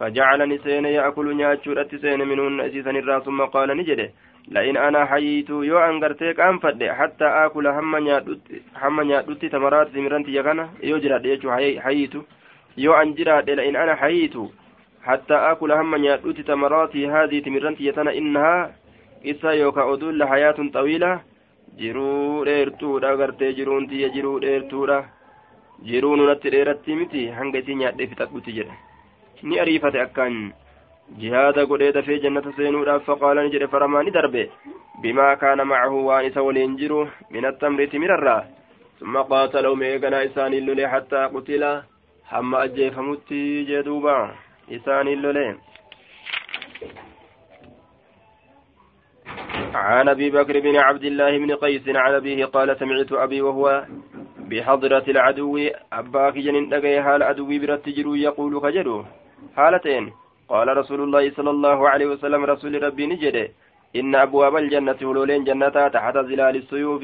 فجعل 0.00 0.40
نسين 0.48 0.84
يأكل 0.84 1.36
نياتشو 1.36 1.74
سين 2.02 2.20
منهن 2.28 2.60
أسيسا 2.60 2.90
الراس 2.90 3.22
ثم 3.22 3.40
قال 3.54 3.68
نجد 3.76 4.00
لئن 4.48 4.76
أنا 4.76 5.04
حييت 5.04 5.50
يو 5.50 5.78
أنقرتك 5.78 6.40
أنفد 6.40 6.84
حتى 6.84 7.24
آكل 7.24 7.66
هم 7.66 7.96
نياتوتي 9.02 9.48
تمرات 9.48 9.88
تمرا 9.88 10.22
تيغانا 10.22 10.68
يو 10.82 10.98
جراد 10.98 11.26
يجو 11.26 11.50
حييت 11.84 12.14
يو 12.76 12.92
أنجراد 13.02 13.50
لئن 13.50 13.76
أنا 13.76 13.94
حييت 13.94 14.36
حتى 15.02 15.34
آكل 15.34 15.72
هم 15.72 15.94
نياتوتي 15.94 16.42
تمراتي 16.42 17.08
هذه 17.08 17.38
تمرا 17.46 17.70
تيتنا 17.78 18.12
إنها 18.18 18.74
إسا 19.26 19.50
يوكا 19.50 19.92
أدول 19.92 20.18
لحياة 20.18 20.58
طويلة 20.74 21.20
jiruu 21.77 22.45
dheertuudha 22.49 23.15
gartee 23.21 23.53
jiruun 23.59 23.87
tiyya 23.89 24.09
jiruu 24.15 24.39
dheertuudha 24.45 24.97
jiruu 25.89 26.15
nunatti 26.15 26.51
dheeratti 26.55 26.95
miti 27.01 27.27
hanga 27.39 27.61
isii 27.63 27.79
nyaadhee 27.81 28.07
fixadhuti 28.11 28.55
jedhe 28.57 28.75
ni 29.43 29.59
ariifate 29.63 30.01
akkaan 30.05 30.39
jihaada 31.21 31.65
godhee 31.71 31.91
dafee 31.97 32.19
jannata 32.25 32.55
seenuudhaaf 32.57 33.05
faqaala 33.11 33.43
ni 33.43 33.53
jedhe 33.55 33.71
faramaa 33.75 34.03
ni 34.03 34.15
darbe 34.17 34.43
bimaa 35.01 35.35
kaana 35.43 35.65
macahu 35.71 36.05
waan 36.07 36.25
isa 36.31 36.43
waliin 36.47 36.77
jiru 36.81 37.07
min 37.31 37.47
timirarraa 37.91 38.41
summa 38.99 39.23
qaatalahu 39.31 39.83
eeganaa 39.89 40.27
isaaniin 40.29 40.65
lolee 40.67 40.91
hattaa 40.93 41.29
qutila 41.35 41.71
hamma 42.31 42.61
ajjeefamutti 42.65 43.65
jee 43.69 43.83
duuba 43.87 44.15
isaaniin 44.77 45.21
lolee 45.25 45.51
عن 49.75 50.09
أبي 50.09 50.29
بكر 50.29 50.59
بن 50.59 50.75
عبد 50.75 51.03
الله 51.03 51.37
بن 51.37 51.55
قيس 51.55 51.87
عن 51.87 52.13
أبيه 52.13 52.45
قال 52.45 52.77
سمعت 52.79 53.11
أبي 53.11 53.41
وهو 53.41 53.85
بحضرة 54.39 55.03
العدو 55.07 55.69
أباك 55.93 56.33
جنين 56.33 56.69
دقي 56.69 57.03
حال 57.03 57.23
عدو 57.23 57.59
برت 57.61 57.89
جرو 57.89 58.15
يقول 58.15 58.59
كجرو 58.59 59.05
حالتين. 59.55 60.13
قال 60.49 60.77
رسول 60.77 61.01
الله 61.01 61.31
صلى 61.31 61.49
الله 61.49 61.89
عليه 61.89 62.05
وسلم 62.05 62.45
رسول 62.45 62.83
ربي 62.83 63.05
نجد. 63.05 63.51
إن 63.95 64.15
أبواب 64.15 64.55
الجنة 64.57 64.99
ولولين 65.01 65.43
جنتا 65.43 65.87
تحت 65.87 66.17
ظلال 66.17 66.55
السيوف. 66.55 67.03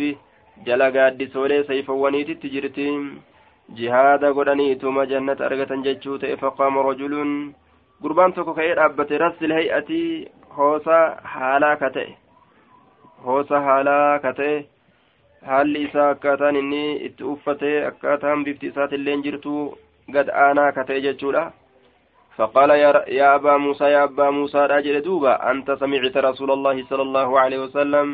جلا 0.65 0.89
قاد 0.89 1.29
سولي 1.33 1.63
سيف 1.63 1.89
ونيت 1.89 2.29
تجرتين 2.43 3.21
جهاد 3.69 4.25
قرانيتما 4.25 5.05
جنة 5.05 5.39
أرغة 5.41 5.71
ججوت 5.85 6.25
فقام 6.25 6.77
رجل. 6.77 7.13
قربان 8.03 8.33
تكو 8.33 8.53
خير 8.53 8.85
أبت 8.85 9.11
رس 9.11 9.39
الهيئة 9.41 9.91
خوصا 10.55 10.99
حالا 11.23 11.71
كتئ 11.81 12.24
hoosa 13.25 13.61
haalaa 13.67 14.19
kata'e 14.25 14.55
haalli 15.51 15.83
isaa 15.89 16.09
akkaataan 16.15 16.61
inni 16.61 16.81
itti 17.09 17.29
uffatee 17.33 17.75
akkaataan 17.91 18.43
bifti 18.47 18.73
isaatillee 18.73 19.21
jirtu 19.27 19.53
gad 20.17 20.33
aanaa 20.47 20.71
kata'e 20.79 21.05
jechuudha. 21.07 21.45
فقال 22.37 22.69
يا, 22.69 23.35
أبا 23.35 23.57
موسى 23.57 23.83
يا 23.83 24.03
أبا 24.03 24.29
موسى 24.29 24.57
راجل 24.57 25.01
دوبا 25.01 25.51
أنت 25.51 25.71
سمعت 25.71 26.17
رسول 26.17 26.51
الله 26.51 26.85
صلى 26.89 27.01
الله 27.01 27.39
عليه 27.39 27.59
وسلم 27.63 28.07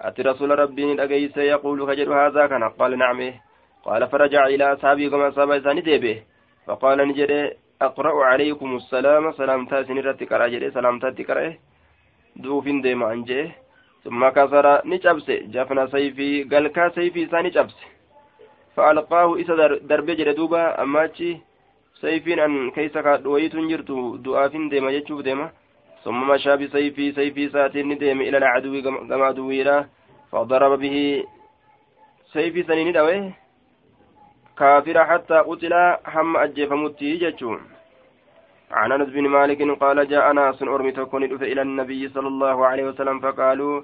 أتي 0.00 0.22
رسول 0.22 0.58
ربي 0.58 1.02
أجيس 1.04 1.36
يقول 1.36 1.86
خجل 1.88 2.12
هذا 2.12 2.46
كان 2.46 2.64
قال 2.68 2.98
نعم 2.98 3.20
قال 3.84 4.08
فرجع 4.08 4.46
إلى 4.46 4.72
أصحابه 4.72 5.08
كما 5.08 5.28
أصحاب 5.28 5.50
إساني 5.50 5.80
ديبه 5.80 6.22
فقال 6.66 7.08
نجد 7.08 7.32
أقرأ 7.82 8.24
عليكم 8.24 8.76
السلام 8.76 9.32
سلام 9.32 9.66
تاسن 9.66 9.98
رتك 9.98 10.32
راجل 10.32 10.72
سلام 10.72 10.98
تاتك 10.98 11.30
رأيه 11.30 11.58
دوفين 12.36 12.80
ديما 12.84 13.12
أنجيه 13.12 13.63
ثم 14.04 14.28
كسر 14.28 14.86
نجبس 14.86 15.30
جفن 15.30 15.86
سيفي 15.86 16.42
قلكا 16.42 16.88
سيفي 16.88 17.24
إسا 17.24 17.42
نجبس 17.42 17.76
فألقاه 18.76 19.40
إسا 19.40 19.54
درب 19.90 20.10
جردوبا 20.10 20.82
أماتشي 20.82 21.38
سيفين 22.00 22.40
أن 22.40 22.70
كيسا 22.70 23.00
كدويت 23.00 23.56
جرتو 23.56 24.16
دعافين 24.16 24.68
ديما 24.68 24.90
يجوب 24.90 25.20
ديما. 25.20 25.50
ثم 26.04 26.28
مشى 26.28 26.56
بسيفي 26.56 27.12
سيفي 27.12 27.48
ساتين 27.48 27.98
ديما 27.98 28.22
إلى 28.22 28.38
العدو 28.38 28.82
كما 28.82 29.30
دويرا 29.30 29.88
فضرب 30.32 30.80
به 30.80 31.24
سيفي 32.32 32.62
سنين 32.62 32.92
دوي 32.92 33.32
كافر 34.58 35.04
حتى 35.04 35.34
قتل 35.34 35.74
هم 36.14 36.36
أجفمتي 36.36 37.16
جتشون 37.16 37.60
عن 38.70 38.92
أنس 38.92 39.08
بن 39.08 39.28
مالك 39.28 39.62
قال 39.82 40.08
جاء 40.08 40.32
ناس 40.32 40.62
أرمي 40.62 40.92
تكون 40.92 41.24
إلى 41.24 41.62
النبي 41.62 42.08
صلى 42.08 42.28
الله 42.28 42.66
عليه 42.66 42.84
وسلم 42.84 43.20
فقالوا 43.20 43.82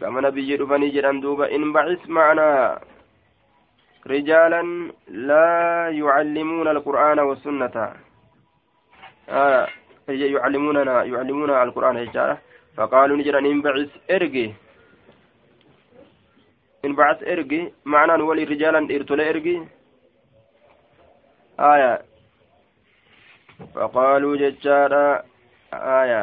كما 0.00 0.20
نبي 0.20 0.56
دفني 0.56 0.88
جران 0.88 1.20
دوبا 1.20 1.54
إن 1.54 1.72
بعث 1.72 2.08
معنا 2.08 2.80
رجالا 4.06 4.62
لا 5.08 5.88
يعلمون 5.88 6.68
القرآن 6.68 7.18
والسنة. 7.18 7.76
آه 9.28 9.68
يعلموننا 10.08 11.04
يعلمون 11.04 11.50
القرآن 11.50 11.96
هجارة 11.96 12.38
فقالوا 12.76 13.16
نجران 13.16 13.46
إن 13.46 13.62
بعث 13.62 13.90
إرقي. 14.10 14.52
إن 16.84 16.92
بعث 16.94 17.22
إرقي 17.22 17.72
معنى 17.84 18.16
نولي 18.16 18.44
رجالا 18.44 18.78
إرتل 18.94 19.20
إرقي. 19.20 19.56
آية. 21.60 22.09
فقالوا 23.74 24.36
ججارا. 24.36 25.22
آية. 25.74 26.22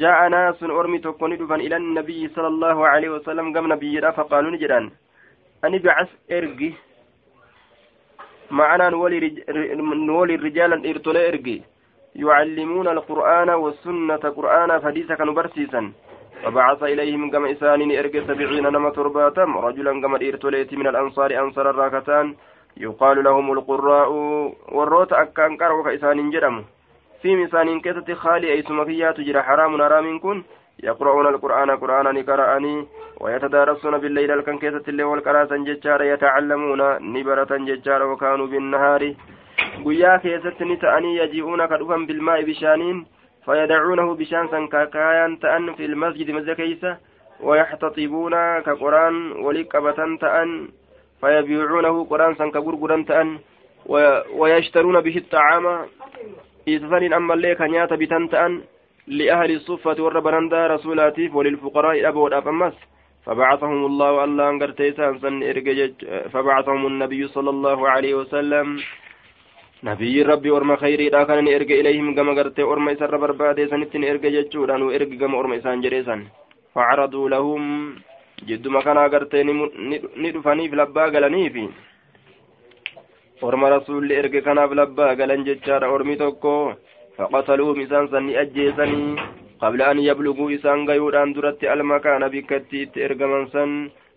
جاء 0.00 0.28
ناس 0.28 0.62
أرمي 0.62 0.98
تكون 0.98 1.36
دفن 1.36 1.60
إلى 1.60 1.76
النبي 1.76 2.28
صلى 2.34 2.46
الله 2.46 2.76
عليه 2.88 3.08
وسلم 3.08 3.54
قام 3.54 3.72
نبي 3.72 4.00
فقالوا 4.00 4.50
نجران 4.50 4.90
أني 5.64 5.78
بعث 5.78 6.08
إرقي. 6.32 6.72
معنا 8.50 8.88
نولي 8.90 10.34
رجالا 10.36 10.76
إرتولي 10.90 11.28
إرقي. 11.28 11.58
يعلمون 12.16 12.88
القرآن 12.88 13.50
والسنة 13.50 14.24
قرآن 14.38 14.70
فديسا 14.78 15.14
كانوا 15.14 15.34
برسيسا. 15.34 15.92
فبعث 16.42 16.82
إليهم 16.82 17.30
كما 17.30 17.52
إسانين 17.52 17.90
إرقي 17.98 18.20
سبعين 18.28 18.66
نما 18.74 18.90
ترباتم 18.90 19.58
رجلا 19.58 19.92
كما 20.02 20.16
إرتوليت 20.16 20.74
من 20.74 20.86
الأنصار 20.86 21.30
أنصار 21.42 21.70
الراكتان. 21.70 22.26
يقال 22.76 23.24
لهم 23.24 23.52
القراء 23.52 24.10
والروت 24.72 25.12
أكان 25.12 25.56
كارو 25.56 25.82
كإسان 25.82 26.30
جرموا 26.30 26.62
في 27.22 27.36
ميسان 27.36 27.80
كيست 27.80 28.12
خالي 28.12 28.52
أي 28.52 28.62
سمكيات 28.62 29.20
جرى 29.20 29.42
حرام 29.42 29.82
حرام 29.82 30.18
كن. 30.18 30.42
يقرؤون 30.82 31.26
القرآن 31.26 31.70
قرآنا 31.70 32.12
نقرأني 32.12 32.86
ويتدارسون 33.20 33.98
بالليل 33.98 34.30
الكن 34.30 34.58
كيست 34.58 34.88
اللي 34.88 35.04
والقراسا 35.04 35.56
ججار 35.56 36.02
يتعلمون 36.02 36.80
نبرة 37.12 37.56
ججار 37.68 38.02
وكانوا 38.02 38.46
بالنهار. 38.46 39.14
guyyaa 39.84 40.18
keessatti 40.18 40.64
ni 40.64 40.76
ta'anii 40.76 41.16
yaji'uuna 41.16 41.68
ka 41.68 41.78
dhufan 41.78 42.06
bilmaa'i 42.06 42.44
bishaaniin 42.44 43.06
fayadacuunahu 43.46 44.16
bishaan 44.20 44.48
san 44.50 44.68
kaakaayaan 44.68 45.36
ta'an 45.44 45.74
fi 45.76 45.88
lmasjidi 45.88 46.32
masjida 46.32 46.54
keeysa 46.54 46.96
qoraan 52.10 52.36
san 52.38 52.50
ka 52.50 52.60
gurguran 52.60 53.04
ta'an 53.08 53.38
wayashtaruuna 54.40 55.00
bihi 55.06 55.20
xacaama 55.20 55.74
إيسفان 56.68 57.12
أما 57.12 57.34
اللي 57.34 57.54
كان 57.54 57.74
ياتا 57.74 57.96
بتنتأن 57.96 58.52
لأهل 59.06 59.50
الصفة 59.50 60.02
والربناندا 60.02 60.66
رسولاتيف 60.66 61.34
وللفقراء 61.36 62.08
أبو 62.08 62.26
الأفمس 62.26 62.72
فبعثهم 63.26 63.86
الله 63.86 64.24
الله 64.24 64.50
أنقر 64.50 64.70
تيسان 64.70 65.18
سن 65.20 65.44
فبعثهم 66.32 66.86
النبي 66.86 67.28
صلى 67.28 67.50
الله 67.50 67.88
عليه 67.88 68.14
وسلم. 68.14 68.80
نبي 69.84 70.22
ربي 70.22 70.50
ورما 70.50 70.76
خيري 70.76 71.08
لا 71.08 71.24
كان 71.28 71.48
إرجع 71.48 71.74
إليهم 71.84 72.14
كما 72.16 72.32
قرت 72.32 72.60
ورما 72.60 72.92
يسر 72.92 73.16
بربادة 73.16 73.66
سنتين 73.66 74.04
إرجع 74.04 74.28
جتشوران 74.28 74.82
وإرجع 74.82 75.16
كما 75.20 75.36
ورما 75.38 75.56
إسان 75.56 75.80
جريسان. 75.84 76.20
فعرضوا 76.74 77.28
لهم 77.28 77.62
كان 78.84 78.98
قرت 78.98 79.34
ندفني 80.16 80.68
في 80.68 80.76
لبا 80.76 81.04
قلني 81.14 81.50
في 81.50 81.68
orma 83.44 83.68
rasuulli 83.68 84.14
erge 84.20 84.40
kanaaf 84.46 84.72
labbaa 84.78 85.16
galan 85.20 85.44
jechaadha 85.46 85.90
ormi 85.94 86.16
tokko 86.16 86.52
faqataluuhum 87.16 87.82
isaan 87.84 88.06
san 88.12 88.24
ni 88.26 88.38
ajjeesanii 88.42 89.18
qabla 89.62 89.90
an 89.92 89.98
yabluguu 90.06 90.48
isaan 90.56 90.86
gayuudhaan 90.88 91.34
duratti 91.34 91.68
almakaana 91.74 92.32
bikkatti 92.34 92.82
itti 92.84 93.04
ergaman 93.08 93.46
san 93.54 93.70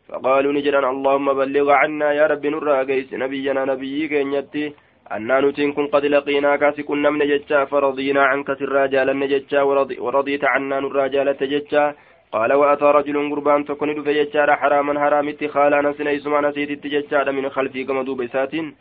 فقالوا 0.07 0.55
نجرا 0.55 0.89
اللهم 0.95 1.27
بلغ 1.41 1.67
عنا 1.81 2.07
يا 2.19 2.25
رب 2.31 2.45
نرى 2.53 2.75
قيس 2.89 3.09
نبينا 3.23 3.61
نبي 3.71 4.07
كينيتي 4.07 4.73
أنا 5.11 5.39
نتين 5.43 5.73
كن 5.75 5.87
قد 5.93 6.05
لقيناك 6.05 6.63
سكن 6.77 7.03
من 7.13 7.23
ججا 7.31 7.59
فرضينا 7.71 8.23
عنك 8.31 8.49
سراجالا 8.59 9.13
نججا 9.13 9.61
ورضيت 10.05 10.43
عنا 10.53 10.79
نراجالة 10.79 11.41
ججا 11.53 11.83
قال 12.31 12.53
وأتى 12.53 12.85
رجل 12.85 13.29
قربان 13.31 13.65
تكون 13.65 13.95
دفع 13.95 14.11
ججا 14.11 14.55
حراما 14.55 14.99
حرام 14.99 15.27
اتخالا 15.27 15.81
نسنا 15.81 16.11
يسمع 16.11 16.39
نسيت 16.39 16.71
التججا 16.71 17.31
من 17.31 17.49
خلفي 17.49 17.83
كما 17.83 18.03
دوب 18.03 18.25
ساتين 18.25 18.75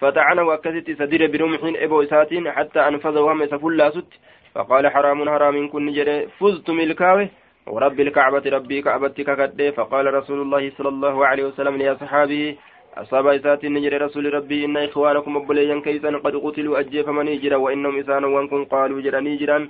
فتعنه 0.00 0.42
وكست 0.42 0.90
سدير 1.00 1.22
برمح 1.32 1.60
إبو 1.84 2.02
إساتين 2.02 2.50
حتى 2.56 2.80
أنفذ 2.88 3.18
وهم 3.18 3.46
سفلا 3.46 3.90
ست 3.90 4.12
فقال 4.54 4.88
حرام 4.88 5.28
حرام 5.30 5.68
كن 5.68 5.92
جري. 5.92 6.26
فزت 6.40 6.70
ملكاوي. 6.70 7.28
ورب 7.66 8.00
الكعبة 8.00 8.44
ربي 8.56 8.82
كعبتك 8.82 9.28
كده 9.36 9.70
فقال 9.70 10.14
رسول 10.14 10.38
الله 10.42 10.70
صلى 10.78 10.88
الله 10.88 11.26
عليه 11.26 11.44
وسلم 11.44 11.76
لأصحابه 11.76 12.56
أصاب 12.96 13.26
إسات 13.26 13.64
نجر 13.64 14.02
رسول 14.02 14.34
ربي 14.34 14.64
إن 14.64 14.76
إخوانكم 14.76 15.36
أبليا 15.36 15.80
كيسا 15.84 16.10
قد 16.24 16.34
قتلوا 16.36 16.78
أجيف 16.80 17.08
من 17.08 17.38
جرا 17.42 17.56
وإنهم 17.56 17.98
إسان 17.98 18.24
وانكم 18.24 18.64
قالوا 18.64 19.00
جرا 19.00 19.20
نجرا 19.20 19.68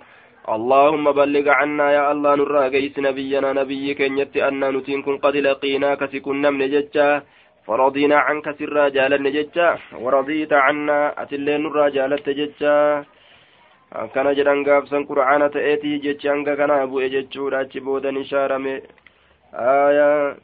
اللهم 0.54 1.12
بلغ 1.12 1.46
عنا 1.48 1.86
يا 1.92 2.12
الله 2.12 2.34
نرى 2.40 2.62
قيس 2.74 2.98
نبينا 2.98 3.52
نبي 3.52 3.94
كنيت 3.98 4.36
أن 4.36 4.62
نتينكم 4.76 5.14
قد 5.24 5.36
لقيناك 5.36 6.00
سكن 6.12 6.44
من 6.58 6.70
ججا 6.74 7.22
فرضينا 7.66 8.18
عنك 8.26 8.46
سرا 8.58 8.88
جالا 8.88 9.30
ججا 9.36 9.68
ورضيت 10.02 10.52
عنا 10.52 10.98
أتلين 11.22 11.62
نرى 11.62 11.84
جالت 11.96 12.26
ججا 12.40 12.76
akkana 14.02 14.34
jedhan 14.34 14.64
gaafsan 14.66 15.06
qur'aana 15.10 15.46
ta'eetii 15.54 16.00
jechi 16.04 16.28
hanga 16.28 16.56
kanaa 16.60 16.86
bu'e 16.90 17.06
jechuudha 17.14 17.58
achi 17.64 17.80
boodan 17.86 18.18
ishaarame. 18.22 18.74
Aayaa 19.54 20.36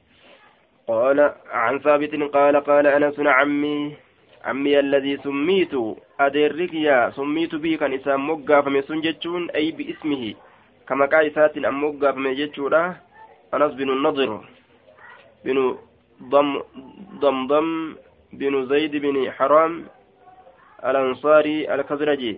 قال 0.88 1.33
عن 1.51 1.79
ثابت 1.79 2.15
قال 2.35 2.57
قال 2.57 2.87
أنس 2.87 3.21
عمي 3.21 3.97
عمي 4.44 4.78
الذي 4.78 5.16
سميت 5.16 5.74
أدرك 6.20 6.74
يا 6.74 7.11
سميت 7.11 7.55
به 7.55 7.76
كان 7.76 7.92
إسام 7.94 8.31
مقا 8.31 8.61
فمسون 8.61 9.00
جتشون 9.00 9.50
أي 9.50 9.70
بإسمه. 9.70 10.35
كما 10.88 11.07
قال 11.07 11.26
إسات 11.31 11.59
أم 11.59 11.85
مقا 11.85 12.12
فمجتشورا 12.12 12.96
أنس 13.55 13.72
بن 13.74 13.90
النضر 13.90 14.31
بن 15.44 15.76
ضم 16.22 16.62
ضمضم 17.22 17.94
بن 18.33 18.66
زيد 18.66 18.96
بن 18.96 19.31
حرام 19.31 19.85
الأنصاري 20.85 21.74
الخزرجي. 21.74 22.35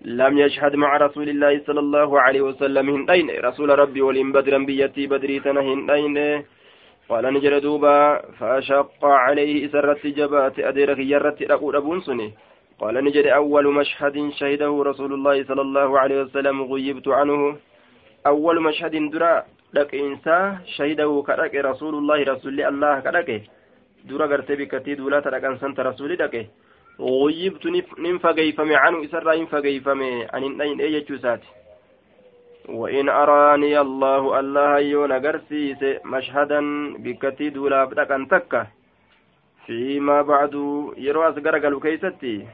لم 0.00 0.38
يشهد 0.38 0.74
مع 0.76 0.96
رسول 0.96 1.28
الله 1.28 1.62
صلى 1.66 1.80
الله 1.80 2.20
عليه 2.20 2.40
وسلم 2.40 2.90
هندين. 2.90 3.30
رسول 3.44 3.78
ربي 3.78 4.00
ولين 4.02 4.32
بدرا 4.32 4.58
بيتي 4.58 5.06
بدري 5.06 5.40
تنا 5.40 5.60
هندين 5.60 6.44
قال 7.08 7.24
نجر 7.34 7.58
دوبا 7.58 8.20
فشق 8.38 9.04
عليه 9.04 9.68
سرت 9.68 10.06
جبات 10.06 10.58
أديرك 10.58 10.98
يرت 10.98 11.42
أقول 11.42 11.76
أبون 11.76 12.00
سني 12.00 12.34
قال 12.80 12.94
نجر 13.04 13.34
أول 13.34 13.66
مشهد 13.74 14.30
شهده 14.38 14.82
رسول 14.82 15.12
الله 15.12 15.44
صلى 15.44 15.62
الله 15.62 15.98
عليه 15.98 16.18
وسلم 16.22 16.62
غيبت 16.62 17.08
عنه. 17.08 17.56
أول 18.26 18.62
مشهد 18.62 19.10
درا 19.10 19.44
لك 19.74 19.94
إنسا 19.94 20.58
شهده 20.76 21.22
كرك 21.26 21.54
رسول 21.54 21.94
الله 21.94 22.18
رسول 22.32 22.60
الله 22.60 23.00
كرك. 23.00 23.42
درا 24.04 24.26
قرتي 24.26 24.54
بكتي 24.56 24.94
دولا 24.94 25.20
ترك 25.20 25.44
أنسان 25.44 25.74
رسول 25.78 26.10
لك. 26.18 26.50
غيبت 27.00 27.66
نم 27.98 28.18
فقيفم 28.18 28.72
عنه 28.72 29.04
إسرى 29.04 29.40
إن 29.40 29.46
فقيفم 29.46 30.00
عن 30.32 30.42
النين 30.44 30.80
أي 30.80 31.04
سات 31.22 31.40
وإن 32.68 33.08
أراني 33.08 33.80
الله 33.80 34.40
الله 34.40 34.78
يون 34.78 35.12
قرسيس 35.12 35.82
مشهدا 36.04 36.60
بكتي 36.98 37.50
دولا 37.50 37.84
بدك 37.84 38.10
تكة 38.30 38.66
فيما 39.66 40.22
بعد 40.22 40.54
يرو 40.96 41.22
قالوا 41.22 41.80
كيستي؟ 41.80 42.46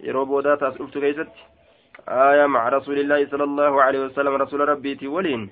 يرو 0.00 0.24
بودات 0.24 0.62
أسئلت 0.62 0.98
كيستي؟ 0.98 1.42
آية 2.08 2.46
مع 2.46 2.68
رسول 2.68 2.98
الله 2.98 3.26
صلى 3.26 3.44
الله 3.44 3.82
عليه 3.82 4.00
وسلم 4.04 4.34
رسول 4.34 4.68
ربي 4.68 5.06
ولين 5.06 5.50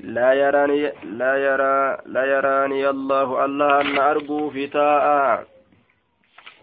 لا 0.00 0.32
يراني 0.32 0.92
لا 1.04 1.32
يرى 1.36 1.98
لا 2.06 2.24
يراني 2.24 2.88
الله 2.90 3.44
الله 3.44 3.80
أن 3.80 3.98
أرجو 3.98 4.50
في 4.50 4.66
تاء 4.66 5.46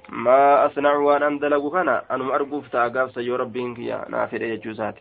ما 0.10 0.66
أصنع 0.66 0.96
وأن 0.96 1.24
أندلق 1.24 1.74
كان 1.74 1.90
أنم 1.90 2.32
أرقوف 2.32 2.68
تاقاف 2.68 3.12
سيو 3.12 3.36
ربين 3.36 3.76
كيا 3.76 4.06
نافر 4.10 4.42
يجوزات 4.42 4.96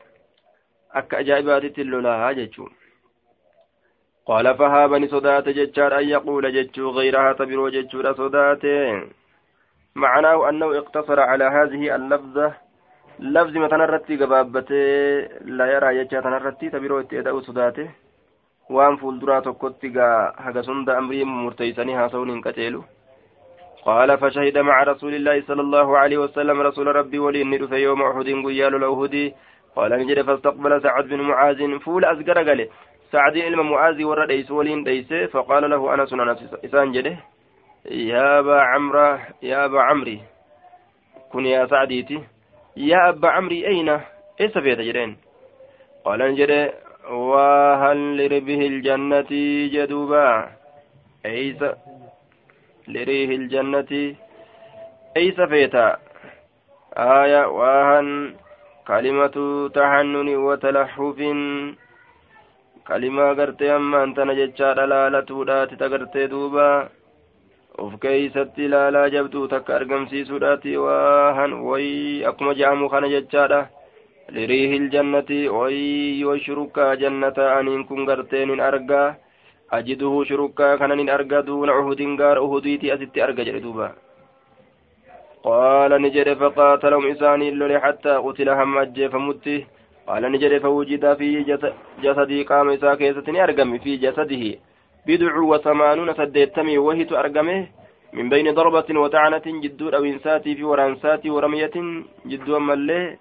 أكا 0.95 1.21
أجائبات 1.21 1.79
اللولا 1.79 2.33
جتشو 2.33 2.67
قال 4.27 4.55
فهابني 4.59 5.09
صدات 5.09 5.49
جتشار 5.49 5.99
أن 5.99 6.09
يقول 6.09 6.45
جتشو 6.57 6.91
غيرها 6.91 7.33
تبرو 7.33 7.69
جتشو 7.69 8.13
صدات 8.13 8.65
معناه 9.95 10.49
أنه 10.49 10.79
اقتصر 10.79 11.21
على 11.21 11.45
هذه 11.45 11.95
اللفظة 11.97 12.53
لفظ 13.19 13.57
ما 13.57 13.69
تنرتي 13.69 14.17
قبابته 14.17 14.83
لا 15.59 15.67
يرى 15.73 16.05
جتشا 16.05 16.21
تنرتي 16.21 16.71
تبرو 16.71 17.01
اتئدأ 17.01 17.41
صداته 17.41 17.89
tokkotti 19.45 19.91
gaa 19.91 20.33
haga 20.45 20.63
sunda 20.63 20.97
amrii 20.97 21.25
murteeysanii 21.25 21.95
haasa'uun 21.95 22.31
hin 22.31 22.43
qaceelu. 22.43 22.85
قال 23.83 24.19
فشهد 24.19 24.59
مع 24.59 24.83
رسول 24.83 25.15
الله 25.15 25.43
صلى 25.43 25.61
الله 25.61 25.99
عليه 25.99 26.19
وسلم 26.19 26.61
رسول 26.61 26.87
ربي 26.87 27.19
ولي 27.19 27.45
ندف 27.45 27.73
يوم 27.73 28.03
أحد 28.03 28.29
قيال 28.47 28.75
الأهدي 28.75 29.35
قال 29.77 29.91
نجد 29.93 30.23
فاستقبل 30.23 30.83
سعد 30.83 31.05
بن 31.05 31.21
معاذ 31.21 31.79
فول 31.79 32.05
أزقر 32.05 32.39
قال 32.49 32.69
سعد 33.13 33.39
علم 33.39 33.71
معاذ 33.71 34.05
ورد 34.05 34.29
ديس 34.29 34.51
ولين 34.51 34.85
ديس 34.85 35.13
فقال 35.13 35.71
له 35.71 35.95
أنس 35.95 36.13
أنس 36.13 36.55
إسان 36.65 36.93
جده 36.93 37.17
يا 37.91 38.39
أبا 38.39 38.61
عمرو 38.61 39.19
يا 39.43 39.65
أبا 39.65 39.81
عمري 39.83 40.21
كن 41.33 41.47
يا 41.47 41.67
سعديتي 41.67 42.21
يا 42.77 43.09
أبا 43.09 43.29
عمري 43.29 43.67
أين؟ 43.67 44.01
إيش 44.41 44.53
في 44.53 44.75
جرين. 44.75 45.17
قال 46.05 46.19
نجد 46.19 46.73
وهل 47.11 48.17
لربه 48.17 48.67
الجنة 48.67 49.31
جدوبا. 49.75 50.49
أيس 51.27 51.65
لريه 52.89 53.37
الجنة 53.37 54.15
أي 55.17 55.33
سفيتا 55.33 55.99
آية 56.97 57.47
واهن 57.47 58.35
كلمة 58.89 59.37
تحنن 59.75 60.29
وتلحف 60.47 61.19
كلمة 62.89 63.25
قرتي 63.39 63.77
أما 63.77 64.05
أنت 64.05 64.19
نجتشا 64.21 64.73
دلالة 64.73 65.45
داتي 65.45 65.77
تقرتي 65.77 66.27
دوبا 66.27 66.89
of 67.83 67.93
keeysatti 68.03 68.67
ilaalaa 68.69 69.09
jabduu 69.15 69.47
takka 69.49 69.77
argamsiisuudhaati 69.77 70.77
waahan 70.85 71.53
way 71.69 72.21
akkuma 72.31 72.53
je'amu 72.59 72.91
kana 72.93 73.09
jechaadha 73.15 73.61
liriihi 74.37 74.77
iljannati 74.81 75.39
way 75.49 75.79
yoo 76.21 76.37
shurukaa 76.47 76.91
jannata 77.03 77.47
aniin 77.57 77.87
kun 77.89 78.05
garteenin 78.11 78.61
argaa 78.69 79.07
أجده 79.73 80.25
شركا 80.25 80.77
كان 80.77 81.09
أرجى 81.09 81.41
دون 81.43 81.71
عهد 81.71 82.21
قار 82.21 82.39
أهديتي 82.45 82.95
أستي 82.95 83.25
أرجى 83.25 83.45
جلدوبا 83.45 83.93
قال 85.45 86.03
نجد 86.03 86.29
فقاتلهم 86.41 87.07
إساني 87.13 87.49
اللولي 87.49 87.81
حتى 87.81 88.13
قتل 88.25 88.49
هم 88.49 88.79
أجيف 88.79 89.15
مته 89.15 89.61
قال 90.07 90.23
نجد 90.33 90.53
فوجد 90.63 91.15
في 91.19 91.29
جسدي 92.03 92.43
قام 92.43 92.69
إسا 92.71 92.95
كيستني 92.95 93.43
أرقم 93.45 93.79
في 93.79 93.97
جسده. 93.97 94.45
بدع 95.07 95.35
وثمانون 95.51 96.15
سديتمي 96.15 96.79
وهي 96.79 97.07
أرقمه. 97.23 97.67
من 98.13 98.29
بين 98.29 98.55
ضربة 98.55 98.89
وطعنة 99.03 99.47
جدو 99.65 99.89
أو 99.89 100.05
إنساتي 100.05 100.55
في 100.55 100.65
ورانساتي 100.65 101.31
ورمية 101.31 101.77
جدو 102.31 102.57
أمالي 102.57 103.19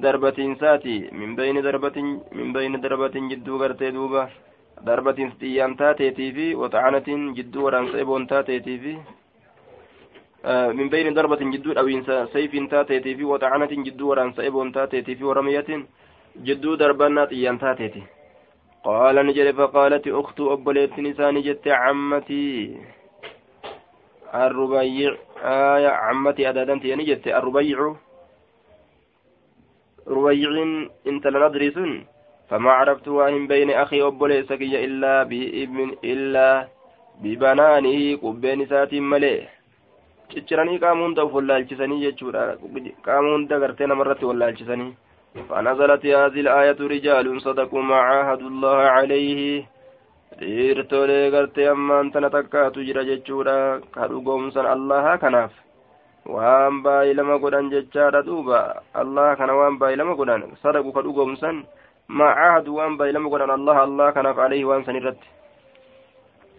ضربة 0.00 0.36
إنساتي. 0.38 0.96
من 1.12 1.36
بين 1.36 1.56
ضربة 1.60 1.96
من 2.32 2.52
بين 2.52 2.72
ضربة 2.80 3.14
جدو 3.30 3.56
غرتي 3.56 3.90
دوبا. 3.90 4.28
darbatiin 4.86 5.32
xiyyaan 5.40 5.76
taateetii 5.76 6.32
fi 6.36 6.46
waxaanatiin 6.60 7.34
jidduu 7.36 7.64
waraansa 7.64 7.98
eboon 8.02 8.26
taateetii 8.26 8.78
fi 10.42 10.74
min 10.78 10.90
bayni 10.90 11.14
darbatin 11.14 11.52
jidduu 11.52 11.74
dhawiinsa 11.74 12.26
sayfiin 12.32 12.68
taateetii 12.68 13.14
fi 13.18 13.24
waxaanatiin 13.24 13.84
jidduu 13.84 14.08
waraansa 14.08 14.44
eboon 14.44 14.72
taateetii 14.72 15.16
fi 15.16 15.24
waramiyyatiin 15.24 15.86
jidduu 16.46 16.76
darbannaa 16.78 17.26
xiyyaan 17.26 17.58
taateeti 17.58 18.02
قال 18.84 19.16
نجد 19.26 19.50
فقالت 19.54 20.08
أخت 20.08 20.40
أبليت 20.40 20.98
نساني 20.98 21.40
جت 21.40 21.68
عمتي 21.68 22.76
الربيع 24.34 25.16
آية 25.44 25.88
عمتي 25.88 26.48
أدادنتي 26.48 26.88
يعني 26.88 27.04
جت 27.04 27.26
الربيع 27.28 27.94
ربيع 30.06 30.50
انت 31.06 31.26
لندري 31.26 31.70
سن 31.70 32.04
فما 32.50 32.70
عرفت 32.70 33.08
وهم 33.08 33.46
بين 33.46 33.70
أخي 33.70 34.02
أبولي 34.02 34.42
سكي 34.42 34.84
إلا 34.84 35.22
بابن 35.22 35.96
إلا 36.04 36.68
ببنانه 37.22 38.16
قبين 38.22 38.66
ساتي 38.66 39.00
مليه 39.00 39.48
cicciranii 40.32 40.78
qaama 40.84 41.04
hunda 41.06 41.24
uf 41.26 41.34
wallaalchisanii 41.38 42.00
jechuudha 42.04 42.42
qaama 43.06 43.32
hunda 43.34 43.60
gartee 43.64 43.90
namarratti 43.92 44.30
wallaalchisanii 44.30 44.92
فنزلت 45.50 46.04
هذه 46.06 46.40
الآية 46.44 46.80
رجال 46.94 47.26
صدقوا 47.42 47.82
ما 47.82 47.98
عاهدوا 48.08 48.48
الله 48.52 48.78
عليه 48.96 49.64
dhiirtolee 50.40 51.30
gartee 51.34 51.68
ammaan 51.74 52.12
tana 52.12 52.30
takkaatu 52.34 52.84
jira 52.88 53.04
jechuudha 53.10 53.80
ka 53.94 54.08
dhugoomsan 54.12 54.66
allaha 54.74 55.18
kanaaf 55.22 55.52
waan 56.34 56.82
baay'ilama 56.84 57.40
godhan 57.44 57.72
jechaadha 57.74 58.24
duuba 58.28 58.60
allaha 59.02 59.36
kana 59.40 59.56
waan 59.60 59.80
baay'ilama 59.80 60.18
godhan 60.20 60.44
sadaqu 60.62 60.92
ka 60.96 61.04
dhugoomsan 61.06 61.64
ما 62.08 62.24
عاهدوا 62.24 62.82
وان 62.82 62.96
بيلم 62.96 63.28
قران 63.28 63.50
الله 63.50 63.84
الله 63.84 64.10
كان 64.10 64.26
عليه 64.26 64.64
وان 64.64 64.84
سنرت 64.84 65.18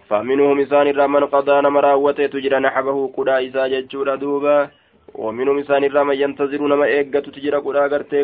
فمنهم 0.09 0.59
إسان 0.59 0.87
الرحمن 0.87 1.23
قضى 1.25 1.61
نمراوته 1.61 2.25
تجرى 2.27 2.59
نحبه 2.59 2.97
قدا 3.17 3.35
إسا 3.47 3.67
ججورا 3.67 4.15
دوبا. 4.15 4.69
ومنهم 5.15 5.57
إسان 5.59 5.83
الرحمن 5.83 6.15
ينتظرون 6.23 6.73
ما 6.73 6.85
إيقات 6.85 7.29
تجرى 7.29 7.57
قدا 7.65 7.83
قرتي 7.91 8.23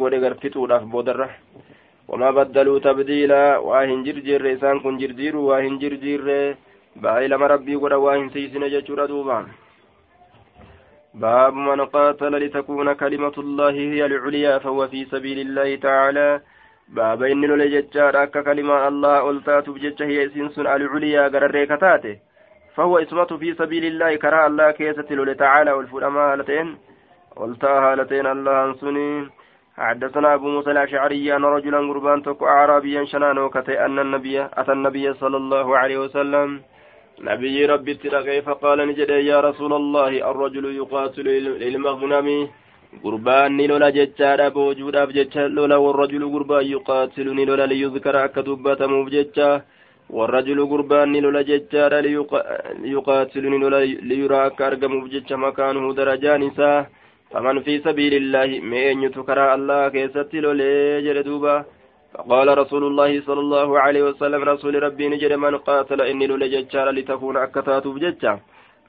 قد 0.00 0.14
غرفتو 0.22 0.66
لاف 0.66 0.82
بودرة. 0.82 1.28
وما 2.08 2.30
بدلوا 2.30 2.78
تبديلا. 2.78 3.58
واهن 3.58 4.02
جرجر 4.04 4.52
إسان 4.52 4.80
كن 4.80 4.98
جرجير 4.98 5.36
واهن 5.36 5.78
جرجير. 5.78 6.56
باي 6.96 7.28
لما 7.28 7.46
ربي 7.46 7.74
قد 7.74 7.92
واهن 7.92 8.30
سيسن 8.30 8.64
ججر 8.68 9.06
دوبا. 9.06 9.46
باب 11.14 11.54
من 11.54 11.80
قاتل 11.80 12.32
لتكون 12.36 12.92
كلمة 12.92 13.36
الله 13.38 13.70
هي 13.70 14.06
العليا 14.06 14.58
فهو 14.58 14.88
في 14.88 15.04
سبيل 15.04 15.38
الله 15.38 15.76
تعالى. 15.76 16.40
باب 16.88 17.22
إن 17.22 17.44
لججار 17.44 18.22
أكا 18.22 18.42
كلمة 18.42 18.88
الله 18.88 19.30
ألتات 19.30 19.70
بجج 19.70 20.02
هي 20.02 20.28
سنسن 20.28 20.66
العليا 20.66 21.28
قرر 21.28 21.64
كتاته 21.64 22.16
فهو 22.74 22.98
اسمة 22.98 23.24
في 23.24 23.54
سبيل 23.54 23.84
الله 23.84 24.16
كرا 24.16 24.46
الله 24.46 24.70
كيسة 24.70 25.34
تعالى 25.34 25.72
والفلما 25.72 26.32
هالتين 26.32 26.78
قلتا 27.36 27.72
هالتين 27.84 28.26
الله 28.26 28.64
أنسني 28.64 29.28
حدثنا 29.76 30.34
أبو 30.34 30.48
موسى 30.48 30.70
الأشعري 30.70 31.36
أن 31.36 31.44
رجلا 31.44 31.78
قربان 31.78 32.22
تكو 32.22 32.46
أعرابيا 32.46 33.04
شنانو 33.04 33.50
كتي 33.50 33.84
أن 33.84 33.98
النبي 33.98 34.44
أتى 34.60 34.72
النبي 34.72 35.14
صلى 35.14 35.36
الله 35.36 35.78
عليه 35.78 35.98
وسلم 35.98 36.60
نبي 37.20 37.66
ربي 37.66 37.94
تلقي 37.94 38.42
فقال 38.42 38.78
نجد 38.88 39.10
يا 39.10 39.40
رسول 39.40 39.72
الله 39.72 40.30
الرجل 40.30 40.64
يقاتل 40.76 41.26
للمغنم 41.62 42.48
قربان 43.04 43.60
لولا 43.70 43.88
جتشارا 43.96 44.48
بوجودا 44.54 45.04
بجتشا 45.08 45.48
لولا 45.56 45.76
والرجل 45.84 46.22
قربان 46.34 46.64
يقاتل 46.74 47.26
لولا 47.48 47.66
ليذكر 47.66 48.14
أكتبة 48.24 48.80
مبجتشا 48.94 49.50
والرجل 50.16 50.58
قربان 50.72 51.12
لولا 51.24 51.42
جتشارا 51.50 52.00
ليقاتل 52.84 53.44
لولا 53.62 53.80
ليرى 54.10 54.38
أكارقم 54.46 54.92
بجتشا 55.04 55.36
مكانه 55.44 55.84
درجان 55.98 56.42
ساه 56.58 56.86
فمن 57.32 57.56
في 57.66 57.74
سبيل 57.86 58.14
الله 58.22 58.48
مين 58.70 59.02
يتكرى 59.06 59.54
الله 59.54 59.88
كيست 59.94 60.30
لولي 60.44 61.02
جلدوبا 61.06 61.56
فقال 62.14 62.48
رسول 62.62 62.82
الله 62.90 63.10
صلى 63.26 63.40
الله 63.46 63.68
عليه 63.84 64.02
وسلم 64.08 64.40
رسول 64.52 64.74
ربي 64.86 65.04
نجد 65.12 65.32
من 65.44 65.54
قاتل 65.68 66.00
إني 66.10 66.26
لولي 66.26 66.48
ججار 66.54 66.86
لتكون 66.96 67.36
أكتات 67.36 67.84
بججة 67.94 68.32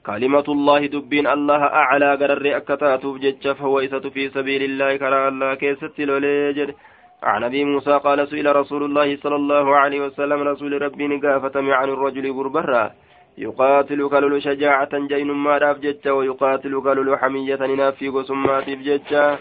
كلمة 0.06 0.44
الله 0.48 0.86
دبين 0.86 1.26
الله 1.26 1.62
أعلى 1.82 2.10
قرر 2.20 2.56
أكتات 2.56 3.06
بججة 3.06 3.52
فهو 3.52 3.80
إسة 3.80 4.04
في 4.14 4.28
سبيل 4.36 4.62
الله 4.62 4.96
كرى 4.96 5.28
الله 5.28 5.54
كيست 5.54 5.96
لولي 5.98 6.52
جد. 6.52 6.74
عن 7.22 7.44
أبي 7.44 7.64
موسى 7.64 7.94
قال 8.06 8.28
سئل 8.28 8.56
رسول 8.56 8.82
الله 8.84 9.16
صلى 9.16 9.36
الله 9.36 9.76
عليه 9.76 10.00
وسلم 10.06 10.38
رسول 10.42 10.82
ربي 10.82 11.06
نقافة 11.06 11.56
عن 11.78 11.88
الرجل 11.88 12.24
قربرا 12.36 12.90
يقاتل 13.38 14.08
كلل 14.08 14.42
شجاعة 14.42 14.92
جين 15.10 15.30
ما 15.44 15.58
راف 15.58 15.78
جتة 15.78 16.12
ويقاتل 16.12 16.82
كلل 16.82 17.18
حمية 17.18 17.56
نافي 17.56 18.08
قسمات 18.08 18.70
بجتة 18.70 19.38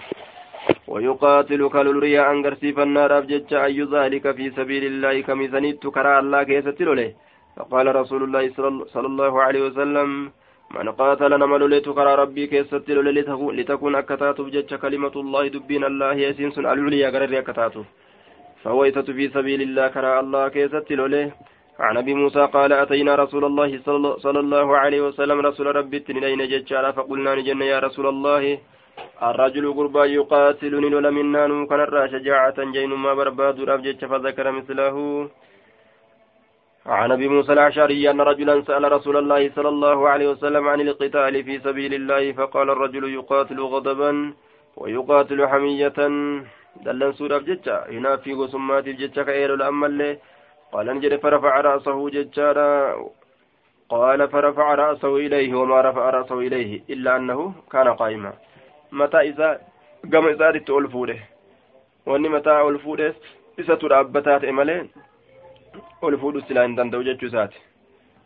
ويقاتل 0.88 1.70
كلل 1.70 2.00
رياء 2.00 2.32
أنقرسيف 2.32 2.80
النار 2.80 3.20
بجتة 3.20 3.66
أي 3.66 3.82
ذلك 3.96 4.32
في 4.38 4.46
سبيل 4.58 4.84
الله 4.92 5.22
كميزانيت 5.22 5.88
كرا 5.88 6.20
الله 6.20 6.44
كيستل 6.44 6.90
له 6.98 7.10
فقال 7.58 7.96
رسول 7.96 8.24
الله 8.24 8.44
صلى 8.94 9.08
الله 9.12 9.34
عليه 9.42 9.62
وسلم 9.68 10.32
من 10.74 10.90
قاتل 11.00 11.32
نمل 11.42 11.62
لتكرى 11.72 12.16
ربي 12.16 12.48
كيستل 12.48 12.98
لتكون 13.58 13.96
أكتات 13.96 14.42
بجتة 14.42 14.78
كلمة 14.84 15.16
الله 15.24 15.44
دبين 15.48 15.84
الله 15.92 16.14
يسنس 16.14 16.56
العليا 16.60 17.08
قرر 17.14 17.34
أكتاته 17.40 17.84
فهو 18.64 18.82
في 19.18 19.26
سبيل 19.36 19.62
الله 19.68 19.88
كرا 19.88 20.20
الله 20.20 20.44
كيستل 20.56 21.02
له 21.14 21.32
عن 21.80 21.98
أبي 21.98 22.14
موسى 22.14 22.44
قال 22.56 22.72
أتينا 22.74 23.16
رسول 23.16 23.44
الله 23.46 23.70
صلى 24.26 24.40
الله 24.40 24.68
عليه 24.78 25.02
وسلم 25.08 25.38
رسول 25.50 25.68
ربي 25.76 26.00
تنين 26.00 26.42
ججارا 26.52 26.92
فقلنا 26.98 27.36
نجن 27.36 27.62
يا 27.62 27.80
رسول 27.80 28.08
الله. 28.14 28.44
الرجل 29.30 29.66
قربا 29.78 30.04
يقاتلني 30.06 30.96
ولا 30.96 31.10
منا 31.18 31.44
كان 31.70 32.08
شجاعة 32.14 32.58
جين 32.76 32.92
ما 33.04 33.14
برباد 33.14 33.58
فذكر 34.12 34.52
مثله. 34.58 34.96
عن 36.86 37.12
أبي 37.12 37.28
موسى 37.28 37.54
الأشعري 37.54 38.10
أن 38.10 38.22
رجلا 38.22 38.62
سأل 38.62 38.92
رسول 38.92 39.18
الله 39.18 39.52
صلى 39.56 39.70
الله 39.70 40.10
عليه 40.10 40.30
وسلم 40.30 40.68
عن 40.68 40.82
القتال 40.82 41.44
في 41.44 41.60
سبيل 41.60 41.94
الله 41.94 42.32
فقال 42.32 42.70
الرجل 42.70 43.14
يقاتل 43.14 43.60
غضبا 43.60 44.34
ويقاتل 44.78 45.48
حمية. 45.48 45.94
دلن 46.86 47.14
سورة 47.14 47.38
بجتة 47.38 47.86
هنا 47.90 48.18
في 48.18 48.34
قسمات 48.34 48.84
بجتة 48.84 49.24
كأير 49.24 49.54
الأمل. 49.54 50.18
قال 50.72 50.88
نجد 50.88 51.16
فرفع 51.20 51.62
رأسه 51.62 52.10
ججارا 52.10 52.96
قال 53.90 54.28
فرفع 54.30 54.76
رأسه 54.76 55.16
إليه 55.16 55.56
وما 55.56 55.82
رفع 55.82 56.10
رأسه 56.10 56.40
إليه 56.40 56.82
إلا 56.90 57.16
أنه 57.16 57.54
كان 57.72 57.88
قائما. 57.88 58.34
متى 58.92 59.18
إذا؟ 59.18 59.62
قام 60.14 60.28
إذا 60.28 60.50
ألفوده. 60.50 61.20
وأني 62.06 62.30
متى 62.30 62.62
ألفوده؟ 62.62 63.16
إذا 65.73 65.73
ترابتات 65.73 66.01
إمالين 66.03 66.15
ألفود 66.15 66.37
السلام 66.37 66.75
دندو 66.75 67.03
ججسات 67.03 67.51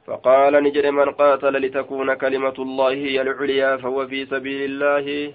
فقال 0.06 0.62
نجد 0.62 0.86
من 0.86 1.10
قاتل 1.10 1.66
لتكون 1.66 2.14
كلمة 2.14 2.54
الله 2.58 2.92
هي 2.92 3.22
العليا 3.22 3.76
فهو 3.76 4.06
في 4.06 4.26
سبيل 4.26 4.70
الله 4.70 5.32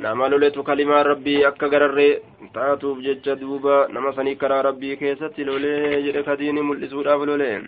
nama 0.00 0.28
loletu 0.28 0.64
kalimaa 0.64 1.02
rabbii 1.02 1.44
akka 1.44 1.68
gararree 1.68 2.22
taatuuf 2.52 2.98
jecha 2.98 3.34
duuba 3.34 3.88
nama 3.88 4.12
sanii 4.12 4.34
karaa 4.34 4.62
rabbii 4.62 4.96
keessatti 4.96 5.44
lolee 5.44 6.02
jedhe 6.02 6.22
kadiini 6.22 6.60
mul'isuudhaaf 6.60 7.26
lolee 7.26 7.62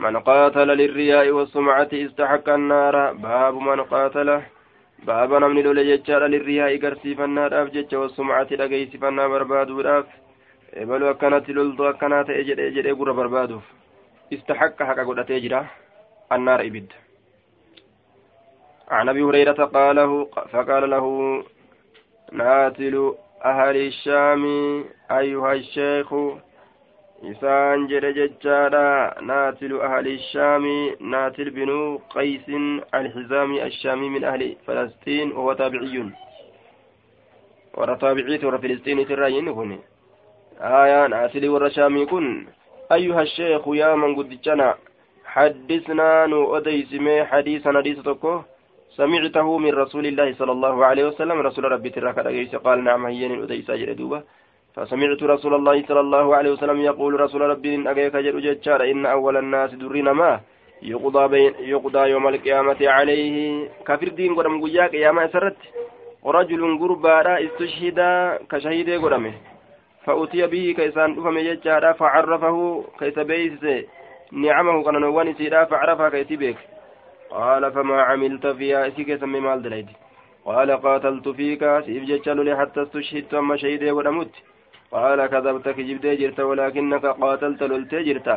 من 0.00 0.16
قاتل 0.16 0.68
للرياء 0.68 1.30
والسمعة 1.30 1.88
استحق 1.92 2.48
النار 2.48 3.12
باب 3.12 3.54
من 3.54 3.80
قاتل 3.80 4.40
باب 5.04 5.34
نمني 5.34 5.62
لولي 5.62 5.96
جتشار 5.96 6.26
للرياء 6.26 6.76
قرسيف 6.76 7.20
النار 7.20 7.62
أفجتش 7.62 7.94
والسمعة 7.94 8.46
لقيسف 8.50 9.04
راف 10.73 10.77
إبلو 10.77 11.11
أكنت 11.11 11.49
لولتو 11.49 11.89
أكنت 11.89 12.29
إجر 12.29 12.67
إجر 12.67 12.91
إقر 12.91 13.11
بربادو 13.11 13.59
استحق 14.33 14.83
حق 14.83 14.99
قد 15.07 15.19
أتجرى 15.19 15.65
النار 16.31 16.61
إبد 16.61 16.91
عن 18.89 19.09
ابي 19.09 19.21
هريره 19.21 19.65
قاله 19.65 20.25
فقال 20.51 20.89
له 20.89 21.05
ناتل 22.31 23.15
أهل 23.45 23.75
الشام 23.77 24.43
ايها 25.11 25.53
الشيخ 25.53 26.13
إسان 27.23 27.87
جد 27.87 28.05
ججارا 28.05 29.21
ناتل 29.21 29.81
أهل 29.81 30.07
الشام 30.07 30.65
ناتل 30.99 31.49
بن 31.49 31.99
قيس 32.09 32.49
الحزامي 32.93 33.63
الشامي 33.63 34.09
من 34.09 34.23
أهل 34.23 34.55
فلسطين 34.67 35.31
وهو 35.31 35.53
تابعي 35.53 36.11
ورا 37.73 37.95
تابعيت 37.95 38.43
ورا 38.43 38.57
فلسطين 38.57 39.07
تراين 39.07 39.53
كن 39.53 39.79
آية 40.61 41.07
ناتل 41.07 41.49
ورا 41.49 41.69
شامي 41.69 42.05
كن. 42.05 42.47
أيها 42.91 43.21
الشيخ 43.21 43.67
يا 43.67 43.95
من 43.95 44.15
قد 44.15 44.39
حدثنا 45.25 46.25
نو 46.25 46.57
أديسمي 46.57 47.25
حديثا 47.25 47.71
حديث 47.77 47.99
تكو. 47.99 48.41
سمعته 48.97 49.57
من 49.57 49.73
رسول 49.73 50.05
الله 50.05 50.33
صلى 50.33 50.51
الله 50.51 50.85
عليه 50.85 51.05
وسلم. 51.07 51.37
رسول 51.41 51.63
ربي 51.71 51.89
تراك 51.89 52.19
قال 52.65 52.83
نعم 52.83 53.05
هيين 53.05 53.43
أديس 53.43 53.69
أجر 53.69 53.93
دوبا. 53.93 54.23
فسمعت 54.75 55.23
رسول 55.23 55.53
الله 55.55 55.83
صلى 55.87 55.99
الله 55.99 56.35
عليه 56.35 56.51
وسلم 56.51 56.81
يقول 56.81 57.19
رسول 57.19 57.41
ربي 57.41 57.75
إن 57.75 57.87
أجيك 57.87 58.15
جر 58.15 58.39
جتشار 58.39 58.83
إن 58.91 59.05
أول 59.05 59.37
الناس 59.37 59.73
درين 59.73 60.09
ما 60.11 60.39
يقضى 60.81 61.27
بين 61.27 61.53
يقضى 61.59 62.09
يوم 62.09 62.27
القيامة 62.27 62.77
عليه. 62.81 63.69
كافر 63.87 64.07
دين 64.07 64.35
قدام 64.35 64.61
قياك 64.63 64.93
يا 64.93 65.11
ما 65.11 65.27
سرت 65.27 65.57
ورجل 66.23 66.79
قربا 66.79 67.45
استشهد 67.45 67.99
كشهيد 68.51 68.89
قدامه 68.89 69.33
فأتي 70.05 70.47
به 70.47 70.73
كيسان 70.77 71.15
دفم 71.15 71.39
جتشار 71.39 71.93
فعرفه 71.93 72.83
كيس 72.99 73.19
بيس 73.19 73.85
نعمه 74.31 74.83
كان 74.83 75.01
نواني 75.01 75.33
سيدا 75.33 75.65
فعرفها 75.65 76.09
كيس 76.09 76.31
بيك. 76.39 76.57
قال 77.29 77.71
فما 77.71 78.01
عملت 78.01 78.47
فيها؟ 78.47 78.87
اسيك 78.87 79.15
سمي 79.21 79.39
مال 79.39 79.61
دليد 79.61 79.87
قال 80.45 80.71
قاتلت 80.71 81.29
فيك؟ 81.29 81.63
سيف 81.85 82.03
جتشل 82.03 82.57
حتى 82.59 82.81
استشهدت 82.83 83.33
أما 83.33 83.57
شهيدي 83.57 83.91
ودمت 83.91 84.33
قال 84.91 85.25
كذبت 85.25 85.69
كجبت 85.69 86.05
جرت 86.05 86.39
ولكنك 86.39 87.05
قاتلت 87.05 87.63
للت 87.63 87.95
جرت. 87.95 88.29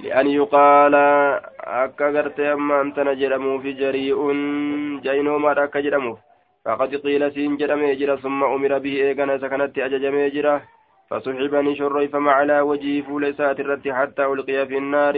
لأن 0.00 0.26
يقال 0.26 0.94
أكا 1.60 2.06
قرت 2.14 2.40
أما 2.40 2.80
أنت 2.80 2.98
نجرمو 2.98 3.58
في 3.58 3.72
جريء 3.72 4.18
جينو 5.04 5.38
ما 5.38 5.64
أكا 5.64 5.80
جرمو 5.80 6.18
فقد 6.64 6.94
قيل 7.04 7.32
سين 7.32 7.56
جرمي 7.56 7.94
جرى 7.94 8.16
ثم 8.16 8.44
أمر 8.44 8.78
به 8.78 8.94
إيقنا 9.02 9.38
سكنت 9.38 9.78
أججمي 9.78 10.30
جرى. 10.30 10.60
فسحبني 11.10 11.76
شري 11.76 12.08
فما 12.08 12.32
على 12.32 12.60
وجهي 12.60 13.02
فولسات 13.02 13.60
الرت 13.60 13.88
حتى 13.88 14.24
ألقي 14.24 14.66
في 14.66 14.78
النار. 14.78 15.16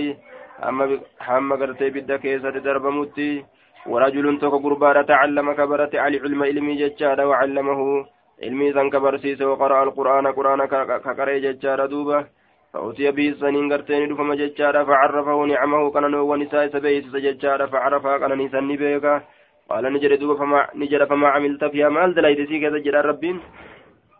hamma 0.58 1.56
gartee 1.56 1.90
bidda 1.90 2.18
keessatti 2.18 2.60
darbamutti 2.64 3.44
ورجل 3.86 4.38
توك 4.38 4.54
قربان 4.64 5.06
تعلم 5.06 5.52
كبرت 5.52 5.94
علي 5.94 6.18
علم 6.18 6.42
علمي 6.42 6.74
ججارة 6.74 7.26
وعلمه. 7.26 8.06
علمي 8.42 8.72
سن 8.72 8.90
كبرسيس 8.90 9.42
وقرأ 9.42 9.82
القرآن 9.82 10.26
قرآن 10.26 10.64
كقرأ 10.64 11.38
ججارة 11.38 11.86
دوبة. 11.86 12.26
فأتي 12.72 13.10
به 13.10 13.34
سنين 13.40 13.72
قرتين 13.72 14.08
دفم 14.08 14.34
ججارة 14.34 14.84
فعرفه 14.84 15.44
نعمه 15.44 15.90
كان 15.90 16.14
ونساء 16.14 16.68
سبيس 16.68 17.04
ججارة 17.16 17.66
فعرفها 17.66 18.18
كان 18.18 18.32
نسان 18.38 18.76
بيكا 18.76 19.22
قال 19.70 19.84
نجر 19.92 20.14
دوبة 20.14 20.34
فما 20.34 20.66
نجر 20.74 21.06
فما 21.06 21.28
عملت 21.28 21.64
فيها. 21.64 21.88
مال 21.88 22.14
دلائد 22.14 22.48
سيكا 22.48 23.00
ربين. 23.00 23.40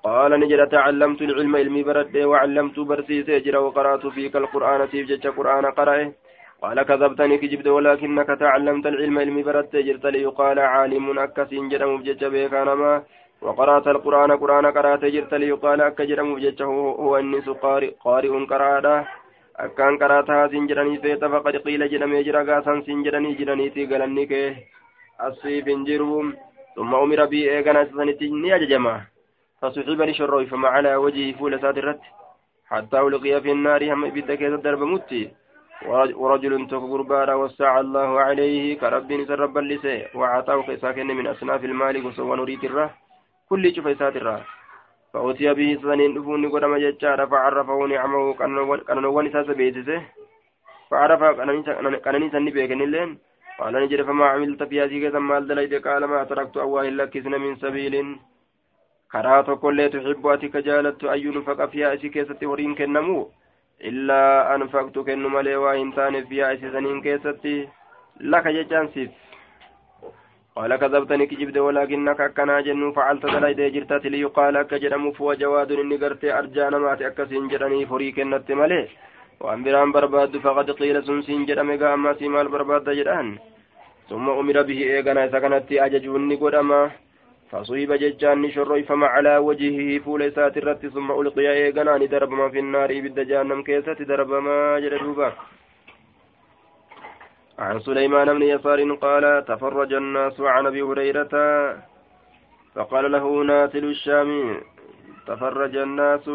قال 0.07 0.33
نجد 0.41 0.61
تعلمت 0.75 1.21
العلم 1.23 1.57
علمي 1.57 1.83
برد 1.89 2.17
وعلمت 2.31 2.77
برسيس 2.89 3.29
جرا 3.45 3.59
وقرأت 3.67 4.05
فيك 4.15 4.35
القرآن 4.43 4.81
سيف 4.91 5.05
جج 5.11 5.27
قرآن 5.39 5.67
قرأه. 5.79 6.13
قال 6.63 6.79
كذبتني 6.89 7.37
كجبت 7.43 7.67
ولكنك 7.77 8.31
تعلمت 8.43 8.87
العلم 8.87 9.19
علمي 9.19 9.43
برد 9.49 9.75
جرت 9.87 10.05
ليقال 10.15 10.59
عالم 10.59 11.19
أكسين 11.19 11.69
جرم 11.69 11.91
بجج 11.99 12.25
بيكانما 12.25 12.93
وقرأت 13.45 13.87
القرآن 13.95 14.31
قرآن 14.43 14.67
قرأت 14.77 15.05
جرت 15.15 15.33
ليقال 15.43 15.81
أك 15.81 15.99
جرم 16.11 16.29
بجج 16.35 16.63
هو 17.07 17.13
النس 17.23 17.49
قارئ 17.65 17.91
قارئ 18.07 18.33
قرأه 18.51 19.07
أكان 19.65 19.99
قرأتها 19.99 20.49
سنجرني 20.49 20.99
فيت 21.03 21.25
فقد 21.25 21.57
قيل 21.57 21.91
جرم 21.93 22.13
يجرى 22.15 22.41
قاسا 22.49 22.83
سنجرني 22.87 23.35
جرني 23.39 23.71
تيغلني 23.75 24.27
كيه 24.27 24.53
الصيف 25.27 25.67
جروم 25.89 26.27
ثم 26.77 26.95
أمر 26.95 27.25
بي 27.25 27.41
إيغانا 27.53 27.85
سنتي 27.85 28.29
نياججما 28.29 29.16
فصحبني 29.61 30.15
شروي 30.15 30.47
فما 30.47 30.69
على 30.69 30.97
وجهي 30.97 31.33
فول 31.33 31.61
ساترت 31.61 32.01
حتى 32.67 32.99
ألقي 33.01 33.41
في 33.41 33.53
النار 33.53 33.93
هم 33.93 34.11
بدك 34.11 34.43
الدرب 34.43 34.83
متي. 34.83 35.31
ورجل 36.23 36.67
تكبر 36.67 37.29
وسع 37.37 37.81
الله 37.81 38.21
عليه 38.21 38.79
كرب 38.81 39.13
نسر 39.13 39.39
رب 39.41 39.59
اللسي 39.59 40.07
وعطاه 40.15 40.63
قيساكن 40.63 41.07
من 41.07 41.27
أصناف 41.27 41.65
المال 41.65 42.07
وسوى 42.07 42.37
نريد 42.37 42.65
الره 42.65 42.91
كل 43.49 43.75
شوف 43.75 43.99
ساتره 43.99 44.45
فأتي 45.13 45.55
به 45.55 45.79
سنين 45.83 46.15
دفوني 46.15 46.47
قدام 46.47 46.77
ججارة 46.77 47.25
فعرفه 47.27 47.87
نعمه 47.87 48.35
كان 48.89 49.03
نوان 49.03 49.33
ساس 49.33 49.47
بيتسه 49.47 50.03
فعرف 50.91 51.21
كان 52.05 52.21
نيسان 52.21 52.45
بيكن 52.51 52.83
اللين 52.83 53.19
قال 53.59 53.75
نجد 53.75 54.03
فما 54.03 54.27
عملت 54.33 54.63
في 54.63 54.83
هذه 54.83 54.97
كذا 55.05 55.19
مال 55.19 55.49
دليت 55.49 55.75
قال 55.87 56.05
ما 56.05 56.25
تركت 56.25 56.57
أواه 56.57 56.89
لك 56.89 57.17
من 57.17 57.57
سبيل. 57.57 57.95
Karaa 59.17 59.43
tokkollee 59.49 59.89
tuxibbu 59.97 60.31
ati 60.37 60.53
ka 60.55 60.65
jaalattu 60.71 61.11
ayyuu 61.17 61.35
nufaqa 61.35 61.69
fiyaa 61.75 61.93
isii 61.99 62.15
keessatti 62.17 62.49
horiin 62.55 62.75
kennamu? 62.81 63.21
Illaa 63.91 64.55
anfaqtu 64.55 65.05
kennu 65.05 65.29
malee 65.37 65.61
waa 65.67 65.77
hin 65.79 65.93
taaneef 66.01 66.27
fiyaa 66.33 66.51
isiisaniin 66.57 67.01
keessatti 67.07 67.55
laka 68.35 68.59
jechaan 68.59 68.93
siif. 68.97 69.23
قال 70.57 70.77
كذبتني 70.77 71.27
كجبت 71.27 71.57
ولكنك 71.57 72.21
أكنا 72.21 72.61
جن 72.61 72.93
فعلت 72.93 73.27
دلائد 73.27 73.61
جرتات 73.75 74.07
ليقال 74.07 74.57
أك 74.57 74.75
جرموف 74.75 75.21
وجواد 75.21 75.73
إني 75.73 75.97
قرت 76.03 76.25
أرجان 76.25 76.75
مات 76.85 77.03
أكسين 77.03 77.49
جرني 77.49 77.87
فريك 77.87 78.21
النت 78.21 78.49
ملي 78.61 78.89
وأن 79.41 79.61
بران 79.65 79.93
برباد 79.93 80.37
فقد 80.45 80.71
قيل 80.71 80.97
سنسين 81.07 81.45
جرمي 81.49 81.75
أما 81.95 82.13
سيمال 82.19 82.49
برباد 82.49 82.87
جران 82.99 83.29
ثم 84.09 84.27
أمر 84.41 84.57
به 84.69 84.81
إيغانا 84.95 85.29
سكنت 85.33 85.69
أججوني 85.73 86.35
قدما 86.43 86.81
فصيب 87.51 87.93
ججان 87.93 88.51
شريفم 88.51 89.05
على 89.05 89.37
وجهه 89.39 89.99
فول 89.99 90.33
سات 90.33 90.57
الرت 90.57 90.87
ثم 90.87 91.11
ألقي 91.11 91.47
إيغنان 91.53 92.09
درب 92.09 92.31
ما 92.31 92.49
في 92.49 92.59
النار 92.59 92.91
إبد 92.91 93.21
جهنم 93.21 93.63
كيسة 93.63 93.99
درب 94.11 94.31
ما 94.31 94.79
جلدوبا 94.79 95.33
عن 97.59 97.81
سليمان 97.81 98.35
بن 98.35 98.43
يسار 98.43 98.95
قال 98.95 99.45
تفرج 99.45 99.93
الناس 99.93 100.41
عن 100.41 100.67
أبي 100.67 100.83
هريرة 100.83 101.35
فقال 102.75 103.13
له 103.13 103.45
ناتل 103.45 103.85
الشام 103.85 104.61
تفرج 105.27 105.77
الناس. 105.77 106.31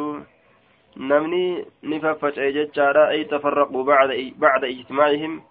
نمني 0.97 1.65
نففت 1.84 2.38
أي 2.38 2.52
ججارا 2.52 3.10
أي 3.10 3.24
تفرقوا 3.24 3.84
بعد 3.84 4.34
بعد 4.38 4.63
إجتماعهم. 4.63 5.41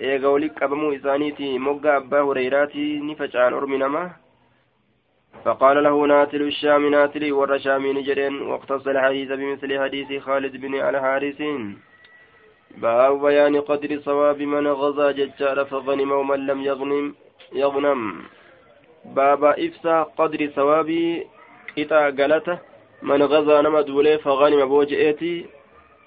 إيغوليك 0.00 0.62
أبمو 0.62 0.92
إسانيتي 0.92 1.58
مقا 1.58 1.96
أبا 1.96 2.20
هريراتي 2.22 3.00
نفجعان 3.00 3.52
أرمي 3.52 3.78
فقال 5.44 5.82
له 5.82 6.06
ناتل 6.06 6.42
الشام 6.42 6.90
ناتلي 6.90 7.32
ور 7.32 7.58
شامي 7.58 7.92
نجرين 7.92 8.42
واقتص 8.42 8.86
الحديث 8.86 9.28
بمثل 9.28 9.70
حديث 9.82 10.22
خالد 10.22 10.56
بن 10.56 10.74
الحارث 10.74 11.42
باب 12.76 13.20
بيان 13.24 13.60
قدر 13.60 14.00
صواب 14.00 14.42
من 14.42 14.66
غزا 14.66 15.10
ججار 15.10 15.64
فغنم 15.64 16.12
ومن 16.12 16.46
لم 16.46 16.62
يغنم 16.62 17.14
يغنم. 17.52 18.00
باب 19.04 19.44
إفسا 19.44 20.02
قدر 20.02 20.40
صواب 20.56 20.90
إتا 21.78 22.00
قالته 22.18 22.58
من 23.02 23.22
غزا 23.22 23.60
نما 23.62 23.80
دولي 23.80 24.18
فغنم 24.18 24.64
بوجئتي 24.64 25.46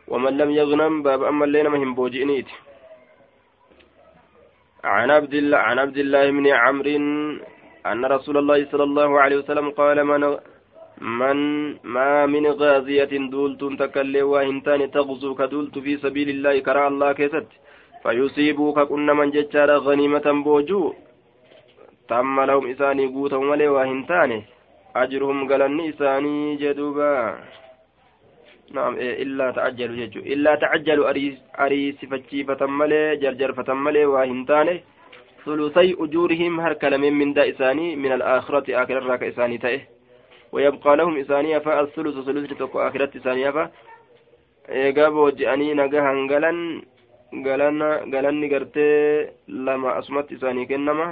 ومن 0.07 0.37
لم 0.37 0.49
يغنم 0.51 1.03
باب 1.03 1.23
أما 1.23 1.45
اللي 1.45 1.63
نما 1.63 1.95
بوجئنيت 1.95 2.49
عن 4.83 5.11
عبد 5.11 5.33
الله 5.33 5.57
عن 5.57 5.79
عبد 5.79 5.97
الله 5.97 6.31
بن 6.31 6.47
عمرو 6.47 6.97
أن 7.91 8.05
رسول 8.15 8.37
الله 8.37 8.59
صلى 8.71 8.83
الله 8.89 9.09
عليه 9.23 9.37
وسلم 9.41 9.67
قال 9.79 9.97
من 10.11 10.23
من 11.19 11.37
ما 11.95 12.25
من 12.33 12.45
غازية 12.61 13.13
دولت 13.33 13.61
تكلي 13.81 14.21
وهنتان 14.31 14.81
تغزو 14.91 15.35
كدولت 15.39 15.75
في 15.85 15.93
سبيل 16.03 16.29
الله 16.35 16.55
كرى 16.67 16.87
الله 16.87 17.09
كيست 17.19 17.49
فيصيبوك 18.03 18.79
كن 18.89 19.07
من 19.19 19.27
ججار 19.35 19.69
غنيمة 19.85 20.27
بوجو 20.45 20.83
تم 22.09 22.35
لهم 22.49 22.63
إساني 22.71 23.05
قوتهم 23.13 23.49
ولي 23.49 23.67
وهنتان 23.75 24.31
أجرهم 24.95 25.37
قلن 25.49 25.79
إساني 25.89 26.55
جدوبا. 26.61 27.13
نعم 28.75 28.93
إيه 28.95 29.23
إلا 29.23 29.51
تعجلوا 29.51 29.95
ججو 29.95 30.19
إلا 30.33 30.55
تعجلوا 30.55 31.09
أريس 31.09 31.35
أريس 31.59 31.99
فتشيفة 32.11 32.61
ملي 32.79 33.15
جرجر 33.21 33.53
فتملي 33.57 34.05
وهنتاني 34.05 34.75
ثلثي 35.47 35.95
أجورهم 36.03 36.53
هركل 36.59 36.93
من 36.97 37.13
من 37.13 37.29
دا 37.33 37.49
إساني 37.49 37.95
من 37.95 38.11
الآخرة 38.11 38.67
آخر 38.83 38.97
الراك 38.97 39.23
إساني 39.23 39.57
تأه. 39.57 39.81
ويبقى 40.51 40.91
لهم 40.99 41.13
إسانية 41.23 41.57
فالثلث 41.65 42.15
ثلث 42.27 42.51
تكو 42.59 42.77
آخرة 42.87 43.11
إسانية 43.19 43.49
فا. 43.55 43.71
إيقاب 44.69 45.13
وجأني 45.13 45.73
نقهن 45.79 46.17
قلن 46.31 46.57
قلن 47.45 47.81
قلن 48.13 48.37
قرتي 48.53 48.91
لما 49.47 49.89
أسمت 49.99 50.27
إساني 50.35 50.65
كنما. 50.65 51.07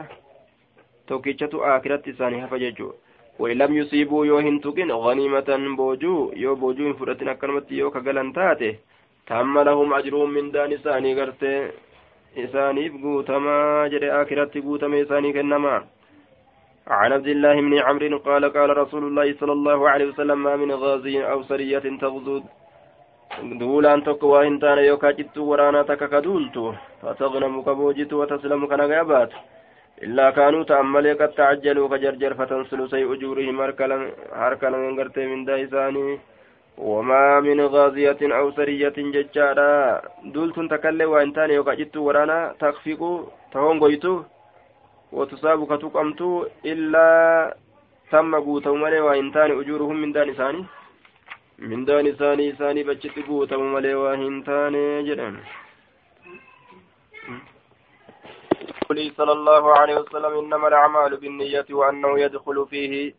توكيشتو 1.07 1.57
آخرة 1.63 2.03
إساني 2.11 2.47
فججو 2.51 2.89
وإن 3.39 3.57
لم 3.57 3.71
يصيبوا 3.79 4.25
يوهن 4.25 4.61
تكن 4.61 4.91
غنيمة 4.91 5.49
بوجو 5.77 6.31
يو 6.35 6.55
بوجو 6.55 6.93
فرتنا 6.93 7.33
كلمة 7.33 7.67
يو 7.71 7.91
كقلن 7.91 8.33
تاته 8.33 8.75
تم 9.27 9.55
لهم 9.67 9.93
أجرهم 9.93 10.29
من 10.29 10.51
دان 10.51 10.73
إساني 10.73 11.11
قرتي. 11.19 11.55
Isaaniif 12.43 12.93
guutamaa 13.03 13.89
jedhe 13.93 14.11
akiratti 14.11 14.61
guutame 14.61 14.99
isaanii 14.99 15.33
kennamaa 15.33 15.81
عن 16.87 17.13
عبد 17.13 17.27
الله 17.27 17.55
بن 17.61 17.79
عمرو 17.79 18.17
قال 18.17 18.53
قال 18.53 18.77
رسول 18.77 19.03
الله 19.03 19.33
صلى 19.39 19.51
الله 19.51 19.89
عليه 19.89 20.05
وسلم 20.05 20.43
ما 20.43 20.55
من 20.55 20.71
غازي 20.71 21.15
أو 21.31 21.43
سرية 21.43 21.85
تغزو 22.01 22.41
دولا 23.61 23.99
تقوى 23.99 24.47
هنتان 24.47 24.77
يوكا 24.77 25.11
جت 25.11 25.37
ورانا 25.37 25.81
تككدولت 25.81 26.57
فتغنم 27.01 27.61
كبوجت 27.61 28.13
وتسلم 28.13 28.65
كنغابات 28.67 29.31
إلا 30.03 30.29
كانوا 30.29 30.63
تأمل 30.63 31.17
قد 31.19 31.31
تعجلوا 31.39 31.89
كجرجر 31.89 32.33
فتنسل 32.33 32.89
سي 32.89 33.03
أجورهم 33.13 33.61
هركلا 33.61 33.97
وما 36.77 37.39
من 37.39 37.61
غازية 37.61 38.17
أو 38.21 38.51
سرية 38.51 38.93
ججارا 38.97 40.01
دولت 40.23 40.59
تكلم 40.59 41.09
وإن 41.09 41.33
تاني 41.33 41.53
يوكاجت 41.53 41.97
ورانا 41.97 42.55
تخفيق 42.59 43.01
تهون 43.51 43.79
قيتو 43.83 44.23
وتصاب 45.11 45.59
كتقمت 45.71 46.21
إلا 46.65 47.07
تم 48.11 48.35
قوتهم 48.35 48.81
ملي 48.81 48.99
وإن 48.99 49.31
تاني 49.31 49.53
أجورهم 49.59 49.95
من 50.01 50.11
دان 50.11 50.33
ثاني. 50.33 50.65
من 51.59 51.85
دان 51.85 52.11
ثاني 52.11 52.51
ثاني 52.51 52.83
بجت 52.83 53.19
قوتهم 53.27 53.73
ملي 53.73 53.95
وإن 53.95 54.43
تاني 54.43 55.03
جدًا 55.03 55.29
صلى 59.17 59.31
الله 59.31 59.77
عليه 59.79 59.95
وسلم 59.95 60.33
إنما 60.39 60.67
الأعمال 60.67 61.17
بالنية 61.17 61.65
وأنه 61.69 62.19
يدخل 62.19 62.67
فيه 62.69 63.13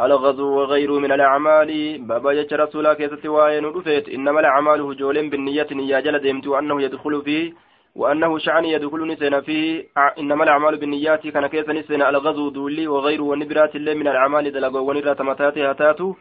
الغزو 0.00 0.48
وغيره 0.58 0.98
من 0.98 1.12
الأعمال. 1.12 1.98
بابا 1.98 2.32
جت 2.32 2.52
رسولا 2.52 2.94
كيست 2.94 3.26
وين 3.26 3.64
رفيت. 3.64 4.08
إنما 4.08 4.40
الأعمال 4.40 4.80
هجول 4.80 5.28
بالنية 5.28 5.66
نيا 5.72 6.00
جل 6.00 6.18
ديمت 6.18 6.46
وأنه 6.46 6.82
يدخل 6.82 7.22
فيه 7.22 7.52
وأنه 7.96 8.38
شعني 8.38 8.72
يدخل 8.72 9.06
نسينا 9.06 9.40
فيه. 9.40 9.84
إنما 10.18 10.44
الأعمال 10.44 10.76
بالنيات 10.76 11.26
كان 11.26 11.46
كيس 11.46 11.68
نسينا؟ 11.68 12.08
الغزو 12.08 12.48
دولي 12.48 12.86
وغيره 12.88 13.22
ونبرات 13.22 13.76
الله 13.76 13.94
من 13.94 14.08
الأعمال 14.08 14.52
دلقوا 14.52 14.80
ونرى 14.80 15.14
تمتاتها 15.14 15.72
تاتو 15.72 16.14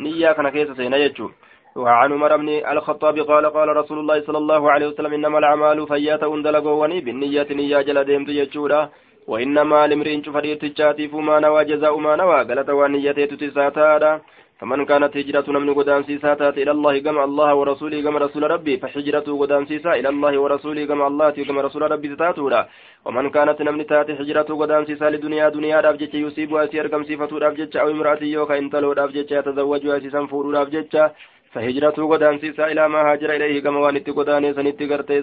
نيا 0.00 0.32
كان 0.32 0.48
كيس 0.48 0.70
سينا 0.70 0.96
يجو. 0.96 1.30
وعن 1.76 2.12
عمر 2.12 2.36
بن 2.36 2.48
الخطاب 2.48 3.18
قال 3.18 3.46
قال 3.46 3.68
رسول 3.76 3.98
الله 3.98 4.20
صلى 4.26 4.38
الله 4.38 4.70
عليه 4.70 4.86
وسلم 4.86 5.12
إنما 5.12 5.38
الأعمال 5.38 5.86
فيات 5.86 6.20
دلقوا 6.20 6.80
وني 6.82 7.00
بالنيات 7.00 7.52
نيا 7.52 7.82
جل 7.82 8.04
ديمت 8.04 8.28
يجولا 8.28 8.88
وإنما 9.26 9.86
لامرئ 9.86 10.22
شفريت 10.26 10.64
الشاتيف 10.64 11.14
ما 11.14 11.40
نوى 11.40 11.64
جزاء 11.64 11.94
ما 11.98 12.16
نوى 12.16 12.38
قالت 12.48 12.70
ونيته 12.70 13.36
تساتادا 13.42 14.12
فمن 14.60 14.84
كانت 14.84 15.16
هجرة 15.16 15.46
نمن 15.54 15.74
قدام 15.74 16.02
سيسا 16.02 16.34
تات 16.34 16.58
إلى 16.58 16.70
الله 16.70 16.98
كما 16.98 17.24
الله 17.24 17.54
ورسوله 17.54 18.02
كما 18.02 18.18
رسول 18.18 18.50
ربي 18.50 18.76
فحجرته 18.82 19.38
قدام 19.42 19.66
سيسا 19.66 19.92
إلى 20.00 20.08
الله 20.08 20.38
ورسوله 20.38 20.84
كما 20.90 21.06
الله 21.06 21.30
كما 21.30 21.60
رسول 21.66 21.82
ربي 21.92 22.16
تاتولا 22.16 22.68
ومن 23.04 23.30
كانت 23.30 23.62
نمن 23.62 23.86
تات 23.86 24.10
هجرته 24.10 24.54
قدام 24.62 24.84
سيسا 24.84 25.10
لدنيا 25.10 25.48
دنيا 25.48 25.80
رابجة 25.80 26.14
يصيبها 26.26 26.66
سير 26.66 26.86
كم 26.92 27.02
صفة 27.04 27.38
رابجة 27.44 27.80
أو 27.80 27.86
امرأة 27.90 28.22
يوكا 28.22 28.58
انتلو 28.58 28.92
رابجة 28.92 29.30
يتزوجها 29.38 29.98
سيسا 29.98 30.26
فور 30.30 30.44
رابجة 30.56 31.12
فهجرته 31.52 32.02
قدام 32.12 32.38
سيسا 32.38 32.64
إلى 32.72 32.88
ما 32.88 33.00
هاجر 33.12 33.30
إليه 33.36 33.62
كما 33.64 33.78
وانت 33.84 34.10
قدام 34.10 34.52
سنت 34.56 34.80
قرتي 34.90 35.22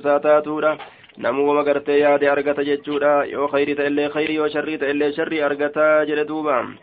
ساتاتولا 1.17 1.31
نمو 1.31 1.51
وما 1.51 1.61
قرتي 1.61 1.99
يادي 1.99 2.31
أرغتا 2.31 2.63
جتشولا 2.63 3.23
يو 3.23 3.47
خيري 3.47 3.73
تإلي 3.73 4.09
خيري 4.09 4.39
وشري 4.39 4.77
تإلي 4.77 5.13
شري 5.13 5.45
أرغتا 5.45 6.03
جلدوبا 6.03 6.75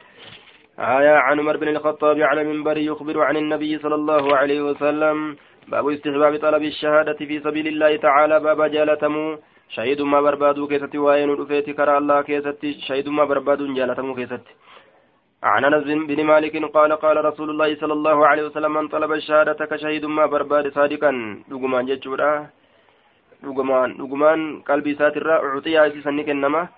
آية 0.78 1.16
عن 1.16 1.40
عمر 1.40 1.56
بن 1.56 1.68
الخطاب 1.68 2.20
على 2.20 2.44
منبر 2.44 2.78
يخبر 2.78 3.22
عن 3.22 3.36
النبي 3.36 3.78
صلى 3.78 3.94
الله 3.94 4.36
عليه 4.36 4.62
وسلم 4.62 5.36
باب 5.68 5.88
استحباب 5.88 6.36
طلب 6.36 6.62
الشهادة 6.62 7.18
في 7.28 7.40
سبيل 7.40 7.66
الله 7.66 7.96
تعالى 7.96 8.40
باب 8.40 8.62
جالتمو 8.62 9.38
شهيد 9.68 10.00
ما 10.02 10.20
بربادو 10.20 10.66
كيستي 10.66 10.98
وين 10.98 11.30
رفيت 11.30 11.70
كرى 11.70 11.98
الله 11.98 12.22
كيستي 12.22 12.72
شهيد 12.88 13.08
ما 13.08 13.24
بربادو 13.24 13.74
جالتمو 13.74 14.14
كيستي 14.14 14.52
عن 15.42 15.64
انس 15.64 15.84
بن 15.84 16.24
مالك 16.24 16.64
قال 16.76 16.92
قال 16.92 17.24
رسول 17.24 17.50
الله 17.50 17.74
صلى 17.74 17.92
الله 17.92 18.26
عليه 18.26 18.44
وسلم 18.46 18.72
من 18.74 18.88
طلب 18.88 19.12
الشهادة 19.12 19.66
كشهيد 19.70 20.04
ما 20.04 20.26
برباد 20.26 20.72
صادقا 20.72 21.10
دغمان 21.50 21.86
جچورا 21.86 22.59
دغمان 23.42 23.96
دغمان 23.96 24.40
قلبي 24.68 24.94
ساتر 24.94 25.30
اعطي 25.32 25.82
ايسي 25.82 26.00
سنك 26.06 26.28
انما 26.28 26.68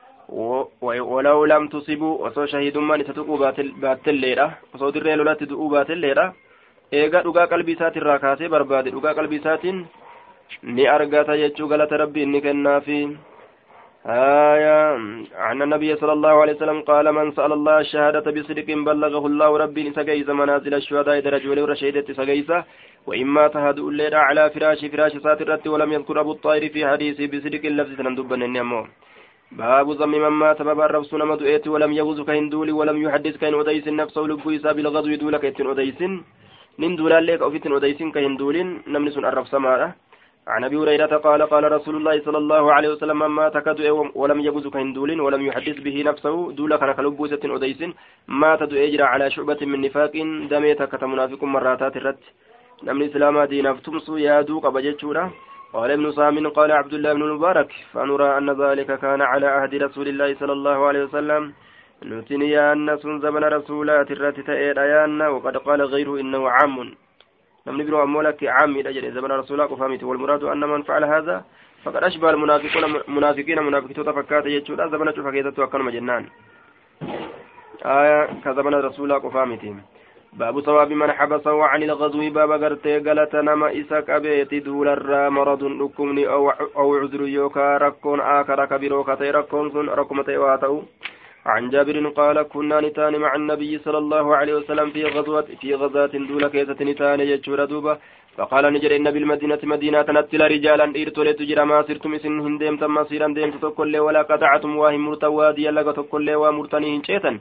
ولو 1.12 1.44
لم 1.44 1.68
تصبوا 1.68 2.28
osoo 2.28 2.46
shahidummaan 2.52 3.02
isa 3.02 3.12
tuquu 3.18 3.38
baattelleedha 3.84 4.46
osoo 4.74 4.90
dirree 4.94 5.16
lolatti 5.16 5.50
du'uu 5.50 5.68
baatelleedha 5.74 6.24
eega 7.00 7.24
dhugaa 7.26 7.50
qalbii 7.52 7.76
isaatirraa 7.78 8.22
kaasee 8.24 8.52
barbaade 8.54 8.94
dhugaa 8.94 9.14
qalbii 9.18 9.40
isaatiin 9.42 9.78
ni 10.76 10.84
argata 10.96 11.40
jechuu 11.42 11.68
galata 11.72 12.00
rabbii 12.04 12.24
inni 12.26 12.44
kennaafi 12.46 13.00
آية 14.06 14.78
عن 15.46 15.62
النبي 15.62 15.96
صلى 15.96 16.12
الله 16.12 16.34
عليه 16.42 16.54
وسلم 16.54 16.80
قال 16.82 17.12
من 17.12 17.32
سأل 17.32 17.52
الله 17.52 17.80
الشهادة 17.80 18.26
بصدق 18.30 18.68
بلغه 18.88 19.26
الله 19.26 19.50
ربي 19.56 19.92
سجيز 19.92 20.30
منازل 20.30 20.74
الشهداء 20.74 21.20
درج 21.20 21.46
ولو 21.46 21.64
رشيدة 21.64 22.06
سجيزة 22.18 22.64
وإما 23.06 23.44
تهدؤ 23.54 23.88
الليل 23.88 24.14
على 24.14 24.50
فراش 24.54 24.80
فراش 24.92 25.12
ساترة 25.26 25.64
ولم 25.72 25.92
يذكر 25.92 26.20
أبو 26.20 26.32
الطائر 26.32 26.62
في 26.72 26.80
حديثه 26.90 27.26
بصدق 27.32 27.64
اللفظ 27.70 27.92
سندبن 27.98 28.42
النمو 28.48 28.82
باب 29.58 29.86
ضم 30.00 30.10
من 30.24 30.34
مات 30.42 30.62
باب 30.62 30.80
الربس 30.80 31.14
نما 31.14 31.36
دؤيت 31.36 31.66
ولم 31.68 31.92
يغز 31.92 32.20
كين 32.28 32.48
دولي 32.48 32.72
ولم 32.72 32.96
يحدث 33.02 33.36
كين 33.42 33.54
أديس 33.60 33.88
النفس 33.88 34.16
ولبو 34.18 34.50
إسا 34.50 34.72
بالغزو 34.72 35.14
دولا 35.22 35.38
كيتن 35.38 35.66
أديس. 35.70 36.00
نين 36.80 36.96
دولا 36.96 37.20
ليك 37.20 37.42
أو 37.42 37.50
فيتن 37.50 37.72
أديس 37.76 38.00
كين 38.14 38.36
دولين 38.36 38.68
نمنس 38.92 39.16
الربس 39.18 39.54
ماذا 39.54 39.88
عن 40.46 40.64
أبي 40.64 40.76
هريرة 40.76 41.16
قال 41.26 41.42
قال 41.52 41.64
رسول 41.72 41.94
الله 41.96 42.20
صلى 42.26 42.38
الله 42.38 42.72
عليه 42.72 42.88
وسلم 42.88 43.18
من 43.18 43.32
مات 43.38 43.56
كدؤ 43.66 44.10
ولم 44.20 44.40
يغز 44.40 44.66
كين 44.74 44.92
دولين 44.92 45.20
ولم 45.20 45.42
يحدث 45.48 45.76
به 45.86 45.96
نفسه 46.08 46.52
دولا 46.52 46.76
كان 46.76 46.92
كلبو 46.92 47.26
ستن 47.26 47.50
أديس. 47.56 47.80
مات 48.28 48.62
دؤ 48.62 49.02
على 49.12 49.30
شعبة 49.30 49.60
من 49.70 49.80
نفاق 49.80 50.14
دميت 50.50 50.82
كتمنافق 50.82 51.44
مراتات 51.44 51.96
الرت 51.96 52.24
نمن 52.86 53.02
إسلام 53.08 53.36
دين 53.52 53.66
افتمسوا 53.66 54.18
يا 54.18 54.40
دوق 54.50 54.64
بجتشورا 54.74 55.24
قال 55.72 55.90
ابن 55.90 56.06
سام 56.12 56.48
قال 56.48 56.70
عبد 56.72 56.94
الله 56.94 57.12
بن 57.12 57.22
المبارك 57.22 57.70
فنرى 57.92 58.28
أن 58.38 58.48
ذلك 58.62 58.90
كان 59.02 59.20
على 59.22 59.46
عهد 59.46 59.74
رسول 59.74 60.06
الله 60.08 60.28
صلى 60.40 60.52
الله 60.52 60.78
عليه 60.88 61.02
وسلم 61.04 61.42
نتني 62.10 62.72
أن 62.72 62.98
سن 63.02 63.20
زمن 63.24 63.44
رسولات 63.44 64.10
الرات 64.10 64.40
تأيان 64.48 65.22
وقد 65.22 65.56
قال 65.56 65.80
غيره 65.82 66.20
إنه 66.20 66.42
عام 66.56 66.76
لم 67.66 67.74
نبرو 67.80 68.02
أمولك 68.02 68.44
عام 68.44 68.76
إلى 68.76 69.10
زمن 69.16 69.30
رسولك 69.42 69.70
وفهمت 69.70 70.02
والمراد 70.08 70.42
أن 70.44 70.60
من 70.72 70.82
فعل 70.82 71.04
هذا 71.04 71.36
فقد 71.84 72.04
أشبه 72.04 72.30
المنافقون 72.30 72.84
منافقين 73.16 73.58
منافقين 73.68 74.04
تفكات 74.08 74.46
يجود 74.46 74.80
زمن 74.92 75.08
شفكيتة 75.16 75.62
وكان 75.62 75.82
مجنان 75.82 76.24
آية 77.84 78.20
كزمن 78.44 78.74
رسولك 78.74 79.24
وفهمتهم 79.24 79.78
باب 80.32 80.60
ثواب 80.60 80.92
من 80.92 81.12
حبسه 81.12 81.64
عن 81.64 81.82
الغزو 81.82 82.30
باب 82.30 82.50
غرتي 82.50 82.98
غلط 82.98 83.34
نما 83.34 83.80
إسا 83.80 84.00
كبيت 84.00 84.54
دول 84.54 84.88
الرا 84.88 85.28
مرض 85.28 85.64
ركمني 85.64 86.28
أو, 86.28 86.50
أو 86.50 86.94
عذر 86.96 87.22
يوكا 87.22 87.76
ركون 87.76 88.20
آكر 88.20 88.64
كبيرو 88.66 89.04
كتي 89.04 89.30
ركون 89.30 89.70
سن 89.72 89.86
ركمتي 89.88 90.36
واتو. 90.36 90.82
عن 91.46 91.70
جابر 91.70 92.08
قال 92.08 92.42
كنا 92.42 92.80
نتان 92.80 93.16
مع 93.20 93.34
النبي 93.34 93.78
صلى 93.78 93.98
الله 93.98 94.36
عليه 94.36 94.54
وسلم 94.54 94.90
في 94.90 95.04
غزوة 95.04 95.46
في 95.60 95.74
غزاة 95.74 96.06
دول 96.06 96.48
كيسة 96.48 96.80
نتان 96.80 97.20
يجور 97.20 97.64
دوبا. 97.64 97.98
فقال 98.36 98.64
نجر 98.72 98.96
إن 98.96 99.10
بالمدينة 99.10 99.58
مدينة 99.62 100.06
نتل 100.16 100.42
رجالا 100.54 100.84
إرتولي 101.02 101.32
تجر 101.32 101.64
ما 101.64 101.82
سرتم 101.82 102.14
إسن 102.14 102.40
هنديم 102.40 102.76
تم 102.76 102.94
مصيرا 102.94 103.28
ديم 103.36 103.50
تتكل 103.50 103.96
ولا 104.06 104.22
قطعتم 104.22 104.76
واهم 104.76 105.00
مرتواديا 105.06 105.70
لغا 105.70 105.92
تكل 105.92 106.28
ومرتنين 106.34 107.04
شيطا 107.04 107.32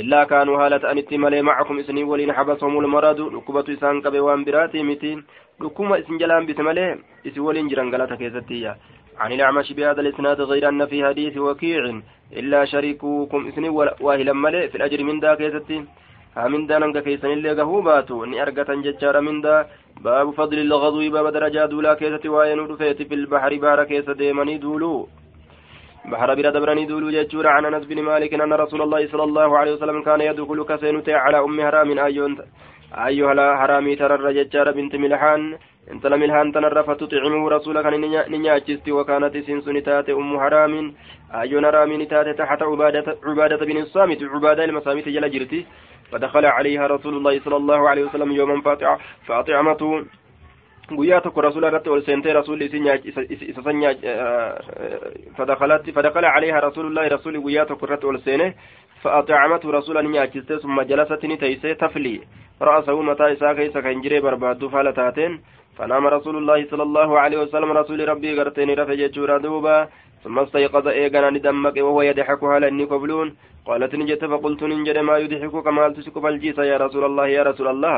إلا 0.00 0.24
كانوا 0.24 0.56
هالة 0.60 0.90
أن 0.90 0.98
اتمالي 0.98 1.42
معكم 1.42 1.78
إسني 1.78 2.04
ولين 2.04 2.32
حبسهم 2.32 2.78
المرض 2.78 3.20
ركبة 3.20 3.66
إسان 3.74 4.00
كبه 4.02 4.20
وانبراتي 4.20 4.82
متين 4.82 5.24
ركوما 5.62 5.98
إسن 5.98 6.18
جلان 6.18 6.46
بسمالي 6.46 6.98
إسي 7.26 7.40
ولين 7.40 7.68
جران 7.68 7.94
غلطة 7.94 8.14
كيستيا 8.16 8.76
عن 9.18 9.32
الأعمش 9.32 9.72
بهذا 9.72 10.00
الإسناد 10.00 10.40
غير 10.40 10.68
أن 10.68 10.86
في 10.86 11.04
حديث 11.06 11.36
وكيع 11.36 12.00
إلا 12.32 12.64
شريكوكم 12.64 13.48
إسني 13.48 13.68
واهلا 14.00 14.32
ملي 14.32 14.68
في 14.68 14.76
الأجر 14.78 15.02
من 15.04 15.20
دا 15.20 15.34
كيستي. 15.34 15.84
ننقى 16.38 17.00
كيسن 17.00 17.30
اللي 17.32 17.52
قهو 17.58 17.80
باتو 17.80 18.24
ني 18.24 18.42
أرقة 18.42 18.74
ججار 18.86 19.20
مندا 19.20 19.66
باب 20.04 20.30
فضل 20.30 20.58
الغضو 20.58 21.10
باب 21.10 21.26
درجة 21.36 21.66
دولا 21.66 21.94
كيسة 21.94 22.24
وين 22.34 22.58
رفيت 22.70 23.02
في 23.08 23.14
البحر 23.14 23.56
بار 23.56 23.84
كيسة 23.84 24.12
ديمني 24.12 24.58
دولو 24.58 25.08
بحر 26.10 26.34
بلا 26.34 26.50
دبرني 26.50 26.84
دولو 26.86 27.10
ججور 27.10 27.46
عن 27.46 27.64
أنس 27.64 27.84
بن 27.90 27.98
مالك 28.02 28.34
أن 28.34 28.52
رسول 28.52 28.80
الله 28.82 29.02
صلى 29.12 29.24
الله 29.28 29.58
عليه 29.58 29.72
وسلم 29.74 30.02
كان 30.02 30.20
يدخل 30.20 30.62
كسينتي 30.70 31.14
على 31.14 31.38
أم 31.38 31.60
هرام 31.60 31.98
أيون 31.98 32.32
أيها 33.06 33.56
حرامي 33.60 33.96
ترى 33.96 34.34
ججار 34.38 34.66
بنت 34.76 34.96
ملحان 34.96 35.42
انت 35.92 36.06
لم 36.06 36.22
الهان 36.22 36.52
تنرى 36.52 36.82
فتطعمه 36.88 37.48
رسولك 37.56 37.86
ننياجست 38.32 38.88
وكانت 38.88 39.34
سنسن 39.46 39.76
تات 39.82 40.08
أم 40.10 40.40
حرام 40.42 40.94
أيون 41.40 41.64
رامين 41.64 42.08
تات 42.08 42.28
تحت 42.38 42.62
عبادة, 42.62 43.06
عبادة 43.28 43.62
بن 43.66 43.76
الصامت 43.76 44.22
عبادة 44.22 44.64
المصامت 44.64 45.08
جل 45.08 45.30
جرتي 45.30 45.66
فدخل 46.12 46.46
عليها 46.46 46.86
رسول 46.86 47.16
الله 47.16 47.40
صلى 47.40 47.56
الله 47.56 47.88
عليه 47.88 48.04
وسلم 48.04 48.32
يوما 48.32 48.60
فاطعة. 48.60 48.98
فاطعمته 49.26 50.04
tokko 51.20 51.40
rasuula 51.42 51.68
irratti 51.68 51.90
ol 51.90 52.02
seentee 52.02 52.32
rasuulli 52.32 52.70
isa 52.70 53.62
san 53.62 53.82
fadakalat 55.36 55.82
fadakala 55.90 56.26
عليها 56.26 56.60
رسول 56.60 56.86
الله 56.86 57.08
رسول 57.08 57.36
irratti 57.36 58.06
ol 58.06 58.18
seene 58.24 58.54
فأطعمته 59.04 59.70
رسولا 59.70 60.02
نياكسته 60.02 60.56
ثم 60.58 60.82
جلست 60.82 61.24
نتيسي 61.24 61.74
تفلي. 61.74 62.20
رأسه 62.62 63.02
متى 63.02 63.32
إساء 63.32 63.54
كيسا 63.54 63.80
كان 63.80 64.00
جري 64.00 64.20
برباد 64.20 64.66
فالتاتين 64.66 65.40
فنام 65.78 66.06
رسول 66.06 66.36
الله 66.36 66.66
صلى 66.70 66.82
الله 66.82 67.18
عليه 67.18 67.38
وسلم 67.38 67.72
رسول 67.72 68.08
ربي 68.08 68.38
قرتين 68.38 68.70
رفع 68.70 68.94
جورا 68.94 69.38
دوبا. 69.38 69.88
ثم 70.26 70.38
استيقظ 70.38 70.86
إيقنا 70.88 71.30
ندمك 71.30 71.76
وهو 71.86 72.02
يضحك 72.02 72.42
على 72.44 72.68
إني 72.68 72.84
قبلون. 72.84 73.28
قالت 73.66 73.92
نجت 73.94 74.24
فقلت 74.24 74.62
ننجد 74.62 74.98
ما 74.98 75.14
يضحكك 75.22 75.66
ما 75.76 75.88
تسك 75.88 76.18
فالجيس 76.18 76.58
يا 76.58 76.76
رسول 76.84 77.04
الله 77.04 77.26
يا 77.36 77.42
رسول 77.42 77.68
الله. 77.74 77.96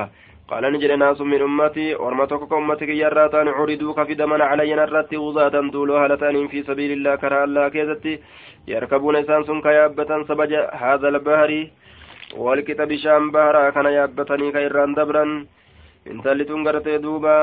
قال 0.51 0.65
نجد 0.73 0.91
ناس 0.91 1.21
من 1.21 1.43
أمتي 1.49 1.95
ورمتك 1.95 2.53
أمتك 2.53 2.89
يراتان 2.89 3.49
عردوك 3.49 3.99
في 4.03 4.15
دمن 4.21 4.41
علي 4.51 4.75
نرت 4.75 5.15
غزاة 5.15 5.55
دولو 5.75 5.97
هلتان 5.97 6.37
في 6.53 6.59
سبيل 6.69 6.91
الله 6.93 7.15
كرا 7.17 7.45
الله 7.45 7.69
كيزتي. 7.69 8.15
يركبون 8.69 9.17
إنسان 9.17 9.43
سنك 9.49 9.67
يابة 9.67 10.11
سبج 10.29 10.53
هذا 10.85 11.09
البهر 11.09 11.51
والكتاب 12.37 12.91
شام 12.97 13.31
بهرا 13.31 13.71
كان 13.71 13.87
يابتني 13.87 14.53
كيران 14.53 14.95
دبرا 14.95 15.25
intalli 16.07 16.45
tun 16.47 16.65
gartee 16.65 16.99
duuba 17.03 17.35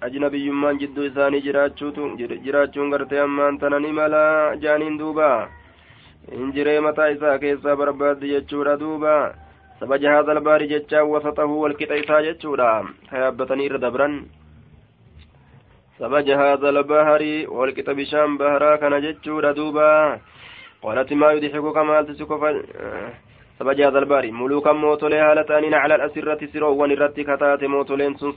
ajnabiyyummaan 0.00 0.78
jidduu 0.80 1.04
isaanii 1.10 1.42
jiraachuun 1.42 2.90
gartee 2.90 3.20
ammaan 3.20 3.58
tana 3.58 3.78
ni 3.78 3.92
mala 3.92 4.54
jaaniin 4.62 4.98
duuba 4.98 5.48
injiree 6.32 6.80
mataa 6.80 7.08
isaa 7.16 7.38
keessaa 7.38 7.76
barbaaddi 7.76 8.32
jechuudha 8.34 8.76
duuba 8.80 9.34
sabaja 9.80 10.12
haadha 10.12 10.32
albaari 10.36 10.68
jechaan 10.72 11.10
wasatahu 11.10 11.60
walqixa 11.62 12.00
isaa 12.04 12.22
jechuudha 12.28 12.70
kayaabbatanii 13.10 13.68
irra 13.70 13.84
dabran 13.84 14.16
sabaja 15.98 16.38
haadha 16.42 16.68
albaari 16.74 17.46
walqixa 17.58 17.94
bishaan 18.00 18.38
baharaa 18.38 18.76
kana 18.78 19.00
jechuudha 19.06 19.54
duuba 19.60 19.88
قالت 20.82 21.12
ما 21.12 21.32
يضحكك 21.32 21.76
ما 21.76 22.02
تسكف 22.02 22.42
سبج 23.58 23.82
هذا 23.82 23.98
الباري 23.98 24.30
ملوكا 24.30 24.72
موتولي 24.72 25.18
هالة 25.18 25.58
أنين 25.58 25.74
على 25.74 25.94
الأسرة 25.94 26.38
سرو 26.52 26.82
ونرتي 26.82 27.24
كتات 27.24 27.64
موتولين 27.64 28.16
سن 28.16 28.32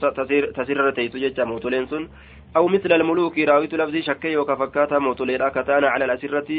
تيسو 0.96 1.18
جيتشا 1.18 1.44
موتولين 1.44 1.86
سن 1.86 2.08
أو 2.56 2.68
مثل 2.68 2.92
الملوك 2.92 3.38
راويت 3.38 3.74
لفظي 3.74 4.02
شكي 4.02 4.36
وكفكاتا 4.36 4.98
موتولي 4.98 5.50
كتانا 5.50 5.88
على 5.88 6.04
الأسرة 6.04 6.50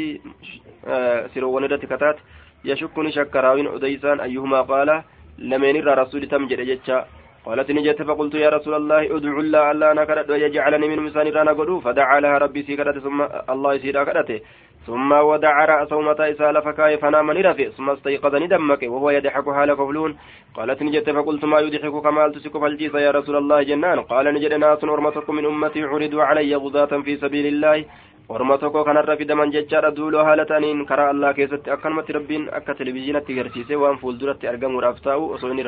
سرو 1.34 1.56
ونرتي 1.56 1.86
كتات 1.86 2.16
يشكني 2.64 3.12
شك 3.12 3.36
راوين 3.36 3.66
أديسان 3.66 4.20
أيهما 4.20 4.60
قال 4.60 5.02
لمن 5.38 5.88
رسول 5.88 6.28
تم 6.28 6.46
جرجتشا 6.48 7.06
قالت 7.46 7.70
نجت 7.70 8.02
فقلت 8.02 8.34
يا 8.34 8.48
رسول 8.56 8.74
الله 8.74 9.02
ادعو 9.16 9.40
الله 9.44 9.70
ألا 9.70 9.92
أنا 9.92 10.04
كرت 10.08 10.30
ويجعلني 10.30 10.86
من 10.88 10.98
مسان 11.06 11.26
رانا 11.36 11.52
قدو. 11.58 11.80
فدعا 11.80 12.20
لها 12.20 12.38
ربي 12.38 12.62
سيكرت 12.62 12.98
ثم 12.98 13.18
الله 13.52 13.74
يسيرا 13.74 14.04
كرته 14.04 14.40
ثم 14.86 15.10
ودع 15.12 15.64
رأسه 15.64 16.00
متى 16.00 16.30
إسال 16.30 16.62
فكاي 16.62 16.98
فنام 17.02 17.30
نرفع 17.36 17.68
ثم 17.76 17.90
استيقظ 17.90 18.34
ندمك 18.34 18.82
وهو 18.82 19.10
يضحك 19.10 19.46
حال 19.56 19.70
قفلون 19.80 20.10
قالت 20.56 20.82
نجت 20.82 21.10
فقلت 21.10 21.44
ما 21.44 21.58
يضحك 21.64 21.94
كما 22.04 22.28
تسك 22.28 22.54
فالجيس 22.62 22.94
يا 22.94 23.10
رسول 23.18 23.36
الله 23.36 23.62
جنان. 23.62 23.98
قال 24.00 24.26
نجد 24.34 24.52
ناس 24.52 24.84
أرمتكم 24.84 25.34
من 25.34 25.44
أمتي 25.46 25.82
عرضوا 25.90 26.22
علي 26.28 26.54
غزاة 26.56 26.92
في 27.04 27.16
سبيل 27.16 27.46
الله. 27.46 27.84
orma 28.28 28.56
tokko 28.58 28.84
kanarra 28.84 29.16
fidaman 29.20 29.50
jechaadha 29.52 29.90
duuloo 29.96 30.24
haala 30.24 30.46
ta'aniin 30.50 30.86
karaa 30.90 31.08
allaa 31.12 31.34
keessatti 31.38 31.72
akkanumatti 31.74 32.16
rabbiin 32.16 32.48
akka 32.58 32.74
televizyiinatti 32.78 33.36
garsiisee 33.38 33.76
waan 33.82 33.98
fuulduratti 34.02 34.48
argamuudhaaf 34.52 35.02
taa'u 35.06 35.26
osoo 35.36 35.50
inni 35.52 35.66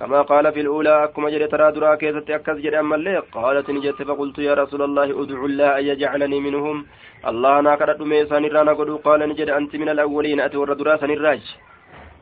كما 0.00 0.22
قال 0.22 0.52
في 0.52 0.60
الأولى 0.60 1.04
أكما 1.04 1.30
جري 1.30 1.46
ترى 1.46 1.72
درا 1.72 1.94
كيست 1.94 2.30
أكس 2.30 2.56
جري 2.64 2.80
أما 2.80 2.96
اللي؟ 2.96 3.22
قالت 3.32 3.70
نجت 3.70 4.02
فقلت 4.02 4.38
يا 4.38 4.54
رسول 4.54 4.82
الله 4.82 5.04
أدعو 5.22 5.46
الله 5.46 5.78
أن 5.78 5.84
يجعلني 5.84 6.40
منهم. 6.40 6.86
الله 7.28 7.58
أنا 7.58 7.76
كرت 7.76 8.00
ميسان 8.00 8.44
الرانا 8.44 8.72
قدو 8.72 8.96
قال 8.96 9.20
نجد 9.28 9.50
أنت 9.50 9.76
من 9.76 9.88
الأولين 9.88 10.40
أتي 10.40 10.56
ور 10.56 10.72
درا 10.72 10.96
سنراج 10.96 11.42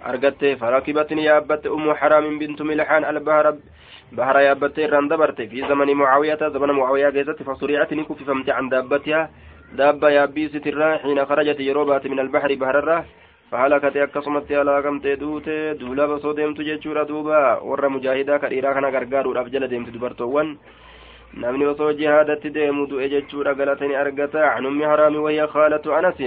أرقدت 0.06 0.44
فركبتني 0.60 1.24
يا 1.24 1.36
أبت 1.38 1.66
أم 1.66 1.86
حرام 1.94 2.38
بنت 2.38 2.62
ملحان 2.62 3.04
البهر 3.04 3.46
بهر 4.12 4.36
يا 4.46 4.52
أبت 4.52 4.78
ران 4.92 5.08
دبرت. 5.08 5.42
في 5.50 5.58
زمن 5.70 5.88
معاوية 5.94 6.42
زمن 6.54 6.70
معاوية 6.70 7.08
جيزت 7.10 7.42
فصريعتني 7.42 8.02
كففمت 8.04 8.48
عن 8.50 8.68
دابتها. 8.68 9.30
دابة 9.78 10.08
يا 10.10 10.24
بيست 10.24 10.66
الراح 10.66 11.02
حين 11.02 11.26
خرجت 11.26 11.60
يروبات 11.60 12.06
من 12.06 12.18
البحر 12.20 12.54
بهر 12.54 12.78
الراح 12.78 13.04
فهلكت 13.54 13.96
akkasumatti 13.96 14.54
halaakamtee 14.54 15.16
duute 15.16 15.78
duulaba 15.80 16.14
osoo 16.14 16.32
deemtu 16.34 16.64
jechuudha 16.68 17.04
duuba 17.10 17.62
warra 17.62 17.88
mujaahidaa 17.96 18.38
ka 18.42 18.48
dhiiraa 18.52 18.72
kana 18.74 18.90
gargaaruudhaaf 18.90 19.50
jala 19.52 19.68
deemtu 19.72 19.94
dubartoowwan 19.94 20.50
namni 21.42 21.68
osoo 21.72 21.92
jihaadatti 22.00 22.50
deemu 22.56 22.86
du'e 22.90 23.08
jechuudha 23.14 23.54
galatani 23.54 23.94
argata 23.94 24.42
عن 24.54 24.66
أم 24.66 24.82
حرام 24.90 25.16
وهي 25.16 25.46
خالة 25.46 25.84
أنس 25.98 26.20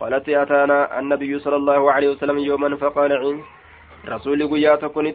قالت 0.00 0.28
أتانا 0.28 0.98
النبي 0.98 1.38
صلى 1.38 1.56
الله 1.56 1.92
عليه 1.92 2.08
وسلم 2.08 2.38
يوما 2.38 2.76
فقال 2.76 3.10
رسول 4.08 4.40
قيا 4.50 4.74
تكون 4.76 5.06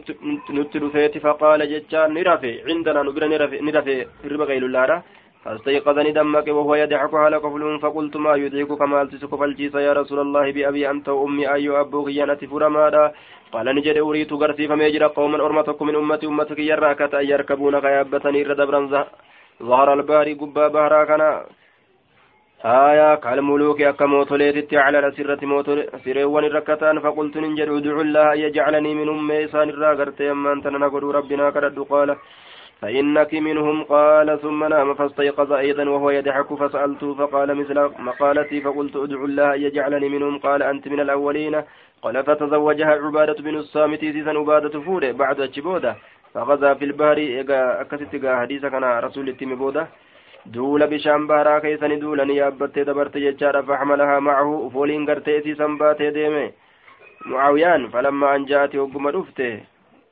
نتلفيت 0.50 1.18
فقال 1.18 1.60
جتان 1.72 2.14
نرفي 2.14 2.52
عندنا 2.68 3.02
نبرا 3.02 3.26
نرفي 3.26 4.06
ربا 4.32 4.44
غير 4.44 4.64
الله 4.66 5.02
فاستيقظني 5.44 6.10
دمك 6.18 6.48
وهو 6.48 6.74
يدعك 6.74 7.14
على 7.14 7.36
قفل 7.36 7.62
فقلت 7.82 8.16
ما 8.16 8.32
يدعك 8.34 8.70
كما 8.80 9.02
ألتسك 9.02 9.32
فالجيس 9.40 9.74
يا 9.74 9.92
رسول 9.92 10.18
الله 10.26 10.52
بأبي 10.52 10.90
أنت 10.90 11.08
وأمي 11.08 11.44
أي 11.54 11.68
أبو 11.80 12.04
خيانة 12.06 12.40
فرمادا؟ 12.50 13.04
قال 13.52 13.66
نجد 13.76 13.96
أريد 13.98 14.32
غرسي 14.32 14.68
فميجر 14.68 15.06
قوما 15.06 15.38
أرمتك 15.46 15.82
من 15.82 15.94
أمتي 15.96 16.26
أمتك 16.26 16.58
يراكة 16.58 17.20
أن 17.20 17.26
يركبون 17.32 17.74
غيابتني 17.84 18.42
ردبرا 18.42 18.80
ظهر 19.62 19.88
الباري 19.92 20.34
قبا 20.40 20.68
بهرا 20.74 21.04
كنا 21.08 21.30
آية 22.64 23.14
كالملوك 23.24 23.80
أكا 23.80 24.06
موتوليتي 24.06 24.76
على 24.84 24.98
الأسرة 24.98 25.40
موتول 25.52 25.78
سيريوان 26.04 26.44
الركتان 26.44 26.96
فقلت 27.04 27.34
ننجد 27.36 27.68
ادعو 27.76 28.00
الله 28.06 28.34
يجعلني 28.44 28.92
من 28.98 29.08
أمي 29.08 29.44
إسان 29.44 29.68
الراغرتي 29.74 30.30
أما 30.30 30.52
أنت 30.52 30.66
نقول 30.66 31.02
ربنا 31.18 31.50
كرد 31.54 31.78
قال. 31.92 32.10
فإنك 32.80 33.34
منهم 33.34 33.82
قال 33.84 34.40
ثم 34.42 34.64
نام 34.64 34.94
فاستيقظ 34.94 35.52
أيضا 35.52 35.88
وهو 35.88 36.10
يضحك 36.10 36.54
فسألته 36.54 37.14
فقال 37.14 37.54
مثل 37.54 37.90
مقالتي 37.98 38.60
فقلت 38.60 38.96
ادعو 38.96 39.24
الله 39.24 39.54
أن 39.54 39.60
يجعلني 39.62 40.08
منهم 40.08 40.38
قال 40.38 40.62
أنت 40.62 40.88
من 40.88 41.00
الأولين 41.00 41.62
قال 42.02 42.24
فتزوجها 42.24 42.92
عبادة 43.04 43.42
بن 43.42 43.54
الصامت 43.56 44.00
سيسا 44.00 44.30
عبادة 44.30 44.80
فوره 44.80 45.12
بعد 45.12 45.40
أجبودة 45.40 45.96
فغزا 46.34 46.74
في 46.74 46.84
البحر. 46.84 47.18
أكست 47.82 48.26
حديث 48.40 48.62
كان 48.66 48.84
رسول 48.84 49.28
التم 49.28 49.54
بودة. 49.54 49.88
كيسن 51.62 51.98
دولا 51.98 52.24
نيابت 52.24 52.78
دبرت 52.78 53.16
ججارة 53.16 53.60
فحملها 53.60 54.18
معه. 54.20 54.70
فولين 54.72 55.10
قرتي 55.10 55.40
سيسا 55.40 55.66
باتي 55.66 56.10
ديمي. 56.10 56.52
معاويان 57.26 57.88
فلما 57.88 58.36
أن 58.36 58.44
جاءت 58.44 58.76
وقم 58.76 59.08
رفته 59.08 59.60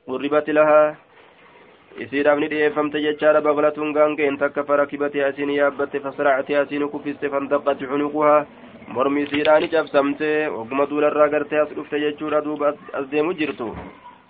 قربت 0.07 0.49
لها. 0.49 1.06
Isiidhaaf 2.05 2.39
ni 2.39 2.47
dhiyeeffamte 2.51 3.01
jechaadha 3.05 3.41
baqlatuun 3.47 3.93
gaangeen 3.97 4.37
takka 4.37 4.63
farakibate 4.69 5.23
asiin 5.27 5.51
yaabbatte 5.57 5.99
fasracate 6.05 6.57
asiin 6.61 6.87
kuffiste 6.93 7.29
fandaqati 7.35 7.89
cunuquhaa 7.91 8.45
mormi 8.95 9.23
isiidhaa 9.23 9.59
ni 9.59 9.67
cabsamte 9.75 10.29
oguma 10.59 10.85
duularraa 10.89 11.27
gartee 11.35 11.59
as 11.63 11.71
dhufte 11.77 11.99
jechuudha 12.05 12.41
duuba 12.47 12.73
as 12.99 13.09
deemu 13.13 13.33
jirtu 13.39 13.69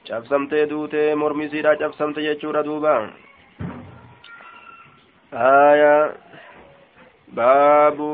cabsamtee 0.10 0.66
duute 0.70 1.02
mormi 1.24 1.46
isiidhaa 1.50 1.76
cabsamte 1.84 2.24
jechuudha 2.28 2.64
duuba 2.70 2.94
haya 5.44 5.94
baabu 7.40 8.10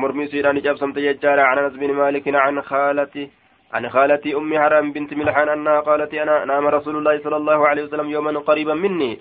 mormi 0.00 0.24
isiidhaa 0.24 0.52
ni 0.52 0.62
cabsamte 0.68 1.00
jechaadha 1.06 1.50
an 1.50 1.58
anas 1.58 1.76
bin 1.82 1.92
maalikin 2.00 2.36
an 2.46 2.62
khaalati 2.70 3.30
عن 3.74 3.88
خالتي 3.90 4.36
أم 4.36 4.58
حرام 4.58 4.92
بنت 4.92 5.14
ملحان 5.14 5.48
أنها 5.48 5.80
قالت 5.80 6.14
أنا 6.14 6.44
نام 6.44 6.66
رسول 6.66 6.96
الله 6.96 7.18
صلى 7.24 7.36
الله 7.36 7.68
عليه 7.68 7.82
وسلم 7.84 8.10
يوما 8.10 8.38
قريبا 8.38 8.74
مني. 8.74 9.18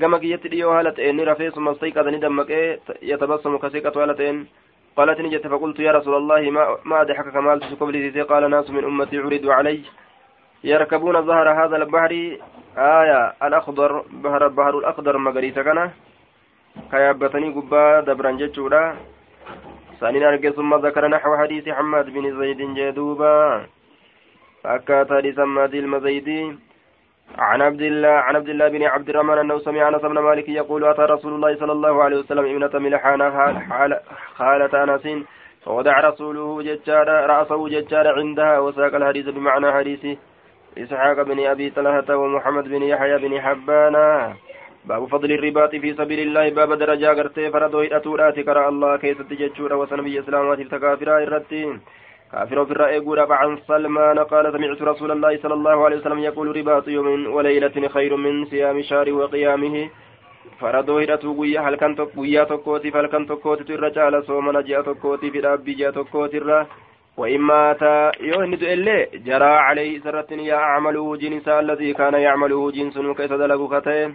كما 0.00 0.18
كيت 0.18 0.46
لي 0.46 0.62
هالت 0.64 0.98
إني 0.98 1.24
رفيع 1.24 1.50
ثم 1.50 1.68
استيقظ 1.68 2.08
ندمك 2.08 2.50
يتبسم 3.02 3.56
كسيكة 3.56 4.02
هالتين 4.02 4.46
قالت 4.96 5.20
نجت 5.20 5.46
فقلت 5.46 5.78
يا 5.80 5.92
رسول 5.92 6.14
الله 6.16 6.50
ما 6.50 6.76
ما 6.84 7.00
أضحك 7.00 7.28
كما 7.32 7.60
قبل 7.80 8.24
قال 8.30 8.50
ناس 8.50 8.70
من 8.70 8.84
أمتي 8.84 9.18
عرضوا 9.18 9.54
علي. 9.54 9.80
يركبون 10.64 11.22
ظهر 11.22 11.46
هذا 11.64 11.76
البحر. 11.76 12.12
آية 12.76 13.20
الأخضر 13.42 14.04
بحر 14.24 14.46
البحر 14.46 14.78
الأخضر 14.78 15.18
مغريسة 15.18 15.62
كان. 15.62 15.90
كيابتني 16.90 17.48
قبا 17.56 18.00
دبرا 18.00 18.30
جتشورا. 18.30 18.96
ثاني 20.00 20.28
أرجع 20.28 20.50
ثم 20.50 20.74
ذكر 20.74 21.08
نحو 21.08 21.36
حديث 21.36 21.68
حماد 21.68 22.06
بن 22.10 22.24
زيد 22.38 22.60
جدوبا. 22.74 23.66
فأكات 24.64 25.12
حديث 25.12 25.38
مادي 25.38 25.78
المزيدي. 25.78 26.56
عن 27.38 27.62
عبد 27.62 27.80
الله 27.80 28.08
عن 28.08 28.36
عبد 28.36 28.48
الله 28.48 28.68
بن 28.68 28.82
عبد 28.82 29.08
الرحمن 29.08 29.38
أنه 29.38 29.58
سمع 29.58 29.88
أنس 29.88 30.02
بن 30.02 30.18
مالك 30.18 30.48
يقول 30.48 30.84
أتى 30.84 31.02
رسول 31.02 31.32
الله 31.34 31.56
صلى 31.56 31.72
الله 31.72 32.02
عليه 32.02 32.16
وسلم 32.18 32.44
ابنة 32.44 32.74
ملحان 32.84 33.20
خالة 34.38 34.84
أنس 34.84 35.24
فوضع 35.64 36.00
رسوله 36.08 36.62
ججارا 36.62 37.26
رأسه 37.26 37.68
ججارا 37.68 38.12
عندها 38.20 38.58
وساق 38.58 38.94
الحديث 38.94 39.26
بمعنى 39.28 39.72
حديث 39.72 40.04
إسحاق 40.78 41.22
بن 41.22 41.46
أبي 41.46 41.70
طلحة 41.70 42.16
ومحمد 42.16 42.64
بن 42.68 42.82
يحيى 42.82 43.16
بن 43.18 43.40
حبان. 43.40 43.96
باب 44.84 45.06
فضل 45.06 45.32
الرباط 45.32 45.72
في 45.76 45.94
سبيل 45.94 46.20
الله. 46.20 46.50
باب 46.50 46.72
درجة 46.72 47.12
غرتي 47.12 47.50
فردو 47.50 47.80
هدأتورات 47.80 48.40
كرا 48.40 48.68
الله 48.68 48.96
كيست 48.96 49.30
ججورا 49.32 49.74
وسنبي 49.74 50.20
اسلامات 50.20 50.60
التكافرا 50.60 51.18
الرتين 51.18 51.80
كافر 52.34 52.64
في 52.64 52.72
الرأي 52.72 52.96
يقول 52.96 53.18
عن 53.18 53.58
سلمان 53.68 54.18
قال 54.18 54.52
سمعت 54.52 54.82
رسول 54.82 55.10
الله 55.10 55.38
صلى 55.42 55.54
الله 55.54 55.84
عليه 55.84 55.96
وسلم 55.96 56.18
يقول 56.18 56.56
رباط 56.56 56.88
يوم 56.88 57.26
وليلة 57.34 57.88
خير 57.88 58.16
من 58.16 58.44
صيام 58.44 58.82
شهر 58.82 59.12
وقيامه. 59.12 59.90
faradoo 60.60 60.98
hidhatu 61.00 61.34
guyyaa 61.34 61.62
halkan 61.64 61.96
guyyaa 62.16 62.46
tokkootiif 62.46 62.94
halkan 62.94 63.26
tokkootitu 63.26 63.72
irra 63.76 63.90
caala 63.90 64.22
soomana 64.22 64.60
ji'a 64.68 64.82
tokkootiif 64.88 65.34
hidhaabbii 65.34 65.76
ji'a 65.78 65.92
tokkootirra 65.92 66.66
وإن 67.16 67.40
مات 67.40 67.82
يوهن 68.20 68.54
إليه 68.54 69.10
جرى 69.26 69.52
عليه 69.68 70.00
سرة 70.00 70.30
يعمله 70.30 71.16
جنس 71.16 71.48
الذي 71.48 71.92
كان 71.94 72.14
يعمله 72.14 72.70
جنس 72.70 72.98
كيس 72.98 73.32
دلق 73.32 73.70
فتين 73.70 74.14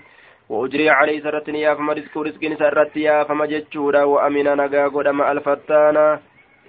وأجري 0.50 0.90
عليه 0.90 1.20
سرة 1.24 1.48
يا 1.50 1.74
فما 1.76 1.94
رزق 1.94 2.18
رزق 2.18 2.44
سرة 2.60 2.92
يا 2.96 3.24
فما 3.24 3.46
جتشورا 3.46 4.04
وأمن 4.04 4.48
نقا 4.58 4.88
قدم 4.88 5.22
ألفتانا. 5.22 6.20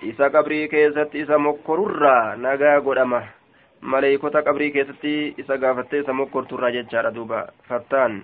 Isa 0.03 0.31
qabrii 0.31 0.69
keessatti 0.69 1.21
isa 1.21 1.39
mokkorurraa 1.39 2.37
nagaa 2.37 2.81
godhama 2.81 3.23
maleeykota 3.81 4.43
qabrii 4.43 4.71
keessatti 4.73 5.35
isa 5.39 5.59
gaafattee 5.59 6.01
isa 6.01 6.13
mokkorturraa 6.13 6.71
jechaadha 6.77 7.15
duuba 7.15 7.43
fattaan 7.69 8.23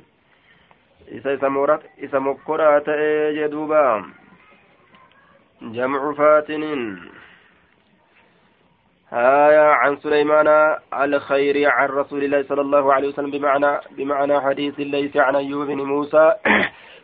isa 1.19 1.33
isa 1.33 1.51
moora 1.51 1.79
isa 2.09 2.21
mokkoraa 2.21 2.81
ta'ee 2.81 3.35
jee 3.35 3.51
duuba 3.51 3.83
jamcu 5.77 6.15
faatiniin 6.17 6.83
آية 9.13 9.61
عن 9.71 9.97
سليمان 9.97 10.77
الخير 11.03 11.71
عن 11.71 11.89
رسول 11.89 12.25
الله 12.25 12.43
صلى 12.43 12.61
الله 12.61 12.93
عليه 12.95 13.09
وسلم 13.09 13.31
بمعنى 13.31 13.79
بمعنى 13.91 14.41
حديث 14.41 14.75
ليس 14.81 15.17
عن 15.17 15.37
أيوب 15.37 15.67
بن 15.67 15.79
موسى 15.79 16.33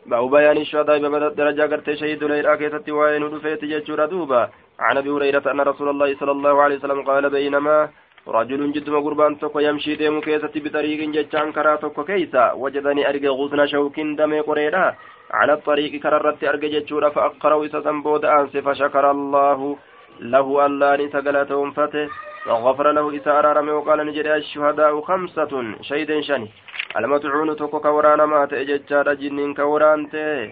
بأو 0.06 0.28
بيان 0.28 0.56
الشهداء 0.56 0.98
بدرجة 0.98 1.62
قرت 1.70 1.90
شهيد 1.90 2.24
ليلة 2.24 2.54
كيست 2.56 2.88
وين 2.90 3.22
رفيت 3.22 3.64
جيتشورا 3.64 4.06
دوبا. 4.06 4.50
عن 4.80 4.96
أبي 4.96 5.10
هريرة 5.10 5.46
أن 5.52 5.60
رسول 5.60 5.88
الله 5.88 6.16
صلى 6.20 6.30
الله 6.30 6.62
عليه 6.62 6.76
وسلم 6.76 7.02
قال 7.02 7.30
بينما 7.30 7.88
رجل 8.28 8.72
جدما 8.72 8.98
قربان 8.98 9.38
توكو 9.38 9.58
يمشي 9.58 9.94
ديمو 9.94 10.20
كيست 10.20 10.54
بطريق 10.58 11.00
جتشان 11.10 11.52
كرا 11.52 11.76
توكو 11.76 12.04
كيسا. 12.04 12.52
وجدني 12.52 13.08
أرجع 13.08 13.30
غصن 13.30 13.66
شوك 13.66 14.00
دمي 14.00 14.40
قريرا. 14.40 14.94
على 15.30 15.52
الطريق 15.52 16.02
كررت 16.02 16.44
أرجع 16.44 16.68
جتشورا 16.68 17.08
فأقرأ 17.08 17.66
إسا 17.66 17.80
سنبود 17.80 18.24
أنس 18.24 18.56
فشكر 18.56 19.10
الله 19.10 19.76
له 20.20 20.66
اللان 20.66 21.10
سقلتهم 21.10 21.70
فته. 21.70 22.08
وغفر 22.46 22.92
له 22.92 23.16
إسا 23.16 23.38
أرارم 23.38 23.68
وقال 23.68 24.06
نجري 24.06 24.34
الشهداء 24.36 25.00
خمسة 25.00 25.52
شهيد 25.82 26.20
شني. 26.20 26.48
المتعون 26.96 27.56
توكو 27.56 27.80
كورانا 27.80 28.26
ما 28.26 28.44
تأججار 28.46 29.14
جنين 29.14 29.54
كوران 29.54 30.10
تي 30.10 30.50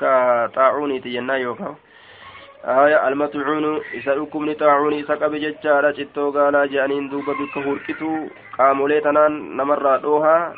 كطاعوني 0.00 1.00
تينا 1.00 1.36
يوكا 1.36 1.74
آية 2.64 3.08
المتعون 3.08 3.80
إسا 3.98 4.12
أكمن 4.22 4.54
طاعوني 4.54 5.00
إسا 5.00 5.14
قبي 5.14 5.38
ججارة 5.44 5.90
جتو 5.90 6.30
قالا 6.30 6.66
جانين 6.66 7.08
دوبا 7.08 7.32
بك 7.32 7.54
هركتو 7.66 8.10
قامولي 8.58 9.00
تنان 9.00 9.56
نمر 9.56 9.96
دوها. 9.96 10.54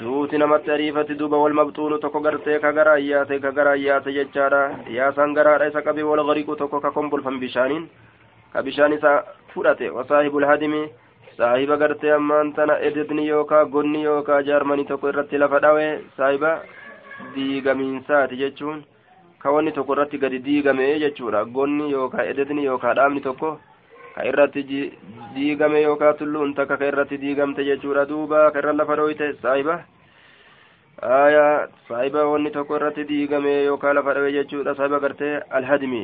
duuti 0.00 0.38
namatti 0.38 0.70
ariifatti 0.70 1.14
duuba 1.20 1.36
wal 1.36 1.52
mabxuunu 1.52 1.98
tokko 2.00 2.20
gartee 2.24 2.58
ka 2.60 2.72
gara 2.72 2.92
ayyaate 2.96 3.36
ka 3.40 3.50
gara 3.52 3.72
ayyaate 3.76 4.14
jechaadha 4.16 4.88
yaasaan 4.88 5.34
garaadha 5.36 5.68
isa 5.68 5.82
qabee 5.82 6.06
wal 6.10 6.24
gariqu 6.28 6.56
tokko 6.56 6.80
ka 6.80 6.90
kombolfan 6.96 7.36
bishaaniin 7.42 7.84
isa 8.54 9.24
fudhate 9.54 9.90
wasaahibul 9.90 10.44
hadimi 10.44 10.88
saahiba 11.36 11.76
gartee 11.76 12.12
ammaan 12.12 12.52
tana 12.52 12.78
ededni 12.80 13.26
yookaa 13.28 13.64
gonni 13.64 14.02
yookaa 14.04 14.42
jaarmanii 14.42 14.84
tokko 14.84 15.08
irratti 15.08 15.38
lafa 15.38 15.60
dhawe 15.60 16.00
saahiba 16.16 16.60
diigamiinsaati 17.34 18.36
jechuun 18.36 18.84
ka 19.42 19.50
wanni 19.50 19.72
tokko 19.72 19.92
irratti 19.94 20.18
gadi 20.18 20.38
diigame 20.38 20.98
jechuudha 21.04 21.44
gonni 21.44 21.90
yookaa 21.92 22.24
ededni 22.32 22.64
yookaa 22.64 22.94
dhaabni 22.94 23.20
tokko 23.20 23.58
ka 24.14 24.24
irratti 24.30 24.62
diigame 25.34 25.82
yookaan 25.82 26.16
tulluun 26.18 26.54
takka 26.54 26.76
ka 26.76 26.86
irratti 26.92 27.18
diigamte 27.18 27.64
jechuudha 27.64 28.04
duuba 28.08 28.50
ka 28.52 28.58
irra 28.58 28.72
lafa 28.72 28.96
dhoyte 28.96 29.32
saahiba 29.42 29.80
saahiba 31.88 32.26
wanni 32.32 32.50
tokko 32.50 32.76
irratti 32.76 33.04
diigame 33.04 33.54
yookaan 33.64 33.96
lafa 33.96 34.14
dhawe 34.14 34.32
jechuudha 34.32 34.74
saahiba 34.76 35.00
gartee 35.00 35.40
alhadmi 35.50 36.02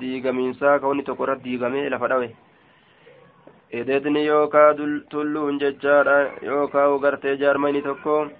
diigamiinsaa 0.00 0.78
ka 0.78 0.86
wanni 0.90 1.02
tokko 1.08 1.24
irratti 1.24 1.44
diigame 1.48 1.88
lafa 1.90 2.08
dhawe. 2.12 2.28
Edeedni 3.78 4.26
yookaan 4.26 4.76
tulluun 5.10 5.58
jechaadha 5.62 6.16
yookaan 6.50 7.00
gartee 7.06 7.36
jaarmani 7.42 7.82
tokko 7.82 8.30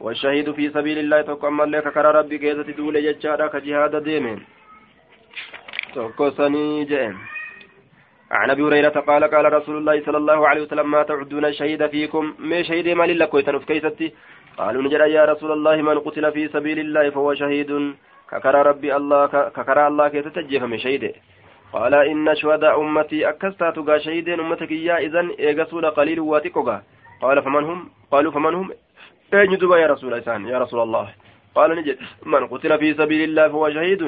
والشهيد 0.00 0.52
في 0.52 0.70
سبيل 0.70 0.98
الله 0.98 1.20
تقوم 1.22 1.62
لك 1.62 1.88
كرى 1.92 2.10
ربي 2.18 2.38
كيزة 2.38 2.62
دولة 2.62 3.00
جتشارا 3.00 3.46
كجهاد 3.46 3.94
ديمين 4.04 4.40
تقو 5.94 6.30
سني 6.30 6.84
جئن 6.84 7.14
عن 8.30 8.50
ابي 8.50 8.62
هريره 8.62 8.96
قال 9.08 9.24
قال 9.24 9.52
رسول 9.52 9.76
الله 9.76 9.96
صلى 10.06 10.16
الله 10.16 10.48
عليه 10.48 10.62
وسلم 10.62 10.90
ما 10.90 11.02
تعدون 11.02 11.44
الشهيد 11.44 11.86
فيكم 11.86 12.34
ما 12.38 12.62
شهيد 12.62 12.88
ما 12.88 13.04
لله 13.04 13.26
كويتن 13.26 13.58
كيستي 13.58 14.12
قالوا 14.58 14.82
نجر 14.82 15.02
يا 15.16 15.24
رسول 15.24 15.52
الله 15.52 15.76
من 15.82 15.98
قتل 15.98 16.32
في 16.32 16.48
سبيل 16.48 16.78
الله 16.78 17.10
فهو 17.10 17.34
شهيد 17.34 17.70
ككرى 18.30 18.62
ربي 18.62 18.96
الله 18.96 19.26
ككرى 19.26 19.86
الله 19.86 20.08
كي 20.08 20.22
تتجف 20.22 20.62
من 20.62 20.78
شهيد 20.78 21.12
قال 21.72 21.94
إن 21.94 22.34
شهداء 22.34 22.80
أمتي 22.80 23.28
أكستات 23.28 23.78
قا 23.78 23.98
شهيدين 23.98 24.40
أمتك 24.40 24.70
يا 24.70 24.98
إذن 24.98 25.30
إيقسون 25.38 25.84
قليل 25.84 26.20
واتقوا 26.20 26.78
قال 27.22 27.42
فمن 27.42 27.64
هم؟ 27.64 27.88
قالوا 28.12 28.32
فمن 28.32 28.54
هم؟ 28.54 28.70
أين 29.34 29.52
يا 29.52 29.86
رسول 29.86 30.14
الله 30.14 30.50
يا 30.50 30.58
رسول 30.58 30.80
الله. 30.80 31.08
قال 31.54 31.70
نجد 31.76 31.98
من 32.26 32.46
قتل 32.46 32.78
في 32.78 32.94
سبيل 32.94 33.22
الله 33.28 33.48
فهو 33.48 33.70
شهيد. 33.70 34.02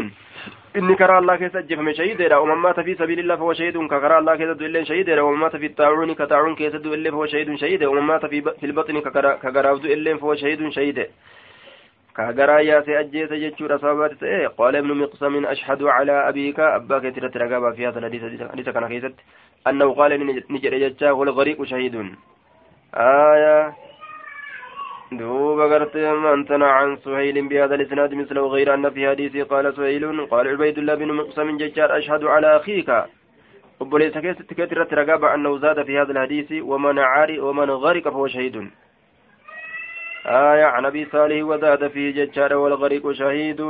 إني 0.76 0.94
كرى 0.94 1.18
الله 1.18 1.36
كيس 1.36 1.56
أجفم 1.56 1.92
شهيدا 1.92 2.36
ومن 2.36 2.54
مات 2.54 2.80
في 2.80 2.94
سبيل 2.94 3.18
الله 3.18 3.36
فهو 3.36 3.52
شهيد. 3.52 3.76
ككرى 3.78 4.18
الله 4.18 4.36
كيس 4.36 4.48
دو 4.48 4.64
إلين 4.66 4.84
شهيدا 4.84 5.20
ومن 5.20 5.38
مات 5.38 5.56
في 5.56 5.66
الطاعون 5.66 6.14
كطاعون 6.14 6.54
كيس 6.54 6.74
دو 6.74 6.94
إلين 6.94 7.12
فهو 7.12 7.26
شهيد 7.26 7.54
شهيدا 7.54 7.86
ومن 7.86 8.02
مات 8.02 8.26
في, 8.26 8.38
البطن 8.64 9.00
ككرى 9.44 9.78
دو 9.78 9.88
إلين 9.94 10.16
فهو 10.18 10.34
شهيد 10.34 10.68
شهيدا 10.68 11.06
كغرا 12.16 12.58
يا 12.58 12.80
سيأجيس 12.80 13.32
جتشور 13.32 13.78
صابات 13.78 14.22
إيه 14.22 14.46
قال 14.48 14.76
ابن 14.76 14.90
مقسم 14.96 15.46
أشهد 15.46 15.82
على 15.82 16.28
أبيك. 16.28 16.60
أباك 16.60 17.02
ترترقابا 17.16 17.70
في 17.72 17.86
هذا 17.88 17.98
الحديث. 17.98 18.22
حديث 18.52 18.68
كان 18.68 18.88
كيست 18.88 19.14
أنه 19.68 19.94
قال 19.94 20.10
نجر 20.50 20.74
جتشا 20.78 21.10
والغريق 21.10 21.64
شهيد. 21.64 21.94
آية. 22.94 23.72
دوب 25.12 25.60
قرت 25.60 25.96
أنتنا 26.36 26.66
عن 26.66 26.96
سهيل 26.96 27.48
بهذا 27.48 27.74
الإسناد 27.74 28.14
مثله 28.14 28.46
غير 28.46 28.74
أن 28.74 28.90
في 28.90 29.08
حديث 29.10 29.36
قال 29.52 29.76
سهيل. 29.76 30.26
قال 30.26 30.48
عبيد 30.48 30.78
الله 30.78 30.94
بن 30.94 31.12
مقسم 31.12 31.56
ججار 31.56 31.98
أشهد 31.98 32.24
على 32.24 32.56
أخيك. 32.56 32.90
keessatti 33.82 34.54
keetti 34.54 34.74
irratti 34.76 34.94
ragaa 34.94 35.18
ba'annahu 35.18 35.58
zaada 35.58 35.84
fi 35.84 35.96
haadha 35.98 36.14
alhadiisi 36.14 36.60
waman 36.60 36.96
caari 36.96 37.40
waman 37.40 37.68
gariqa 37.84 38.10
fahuwa 38.10 38.30
shahidun 38.30 38.70
آية 40.26 40.64
عن 40.64 40.86
أبي 40.86 41.04
صالح 41.12 41.44
وزاد 41.44 41.88
فيه 41.88 42.24
ججار 42.24 42.54
والغريق 42.54 43.12
شهيد. 43.12 43.60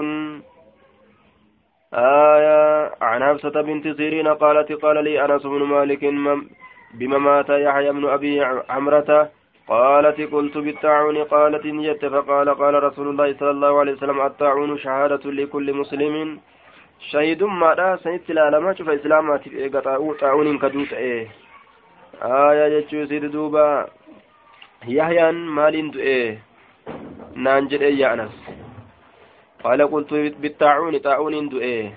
آية 1.94 2.90
عن 3.00 3.24
حفصة 3.24 3.60
بنت 3.60 3.88
سيرين 3.96 4.28
قالت 4.28 4.72
قال 4.72 5.04
لي 5.04 5.24
أنس 5.24 5.42
بن 5.46 5.62
مالك 5.62 6.04
بما 6.94 7.18
مات 7.18 7.48
يحيى 7.48 7.92
بن 7.92 8.08
أبي 8.08 8.44
عمرة؟ 8.68 9.30
قالت 9.68 10.20
قلت 10.32 10.58
بالطاعون 10.58 11.24
قالت 11.24 11.66
نجت 11.66 12.04
فقال 12.04 12.48
قال 12.54 12.82
رسول 12.82 13.08
الله 13.08 13.34
صلى 13.38 13.50
الله 13.50 13.78
عليه 13.80 13.92
وسلم 13.92 14.20
الطاعون 14.20 14.78
شهادة 14.78 15.30
لكل 15.30 15.74
مسلم 15.74 16.40
شهيد. 17.10 17.42
ما 17.42 17.74
لا 17.74 17.96
سنت 17.96 18.30
لا 18.30 18.50
لما 18.50 18.74
شوف 18.74 18.88
إسلامات 18.88 19.40
طاعون 20.20 20.58
كدوت 20.58 20.92
إيه. 20.92 21.28
آية 22.22 22.80
جتشو 22.80 23.06
سيد 23.06 23.24
دوبا. 23.24 23.86
إيه 25.96 26.38
نانجل 27.34 27.80
إيه 27.82 27.98
يا 27.98 28.14
أنس 28.14 28.32
قال 29.64 29.90
قلت 29.90 30.14
بالطاعون 30.14 30.98
طاعون 30.98 31.48
إيه 31.58 31.92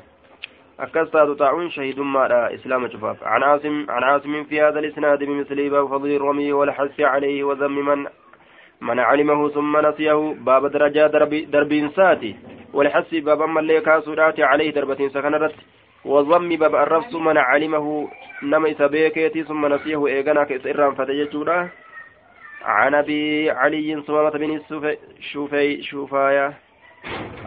أكستاد 0.80 1.36
طاعون 1.36 1.70
شهيد 1.70 2.00
ما 2.00 2.54
إسلام 2.56 2.88
شفاف 2.88 3.24
عن 3.24 3.44
عاصم 3.44 3.86
عن 3.90 4.04
عاصم 4.04 4.44
في 4.44 4.62
هذا 4.62 4.80
الإسناد 4.80 5.24
بمثله 5.24 5.70
باب 5.70 5.88
فضل 5.88 6.16
الرمي 6.16 6.54
والحث 6.54 7.00
عليه 7.00 7.44
وذم 7.44 8.06
من 8.82 9.00
علمه 9.00 9.50
ثم 9.50 9.78
نسيه 9.88 10.36
باب 10.40 10.66
درجة 10.66 11.08
درب, 11.08 11.34
درب 11.52 11.72
إنساتي 11.72 12.36
والحث 12.74 13.16
باب 13.16 13.42
من 13.42 13.64
ليكا 13.68 14.00
سرات 14.00 14.40
عليه 14.40 14.72
دربة 14.72 15.08
سكنرت 15.08 15.56
وضم 16.06 16.50
باب 16.56 16.76
الرفس 16.76 17.14
من 17.14 17.38
علمه 17.38 18.10
نما 18.44 18.72
إسابيكيتي 18.72 19.44
ثم 19.44 19.66
نسيه 19.74 20.08
إيغانا 20.08 20.44
كإسئران 20.44 20.96
فتججورا 20.96 21.70
عن 22.66 22.94
أبي 22.96 23.50
علي 23.52 24.02
صمامة 24.08 24.30
بن 24.30 24.62
شوفي 25.32 25.82
شوفايا 25.82 26.54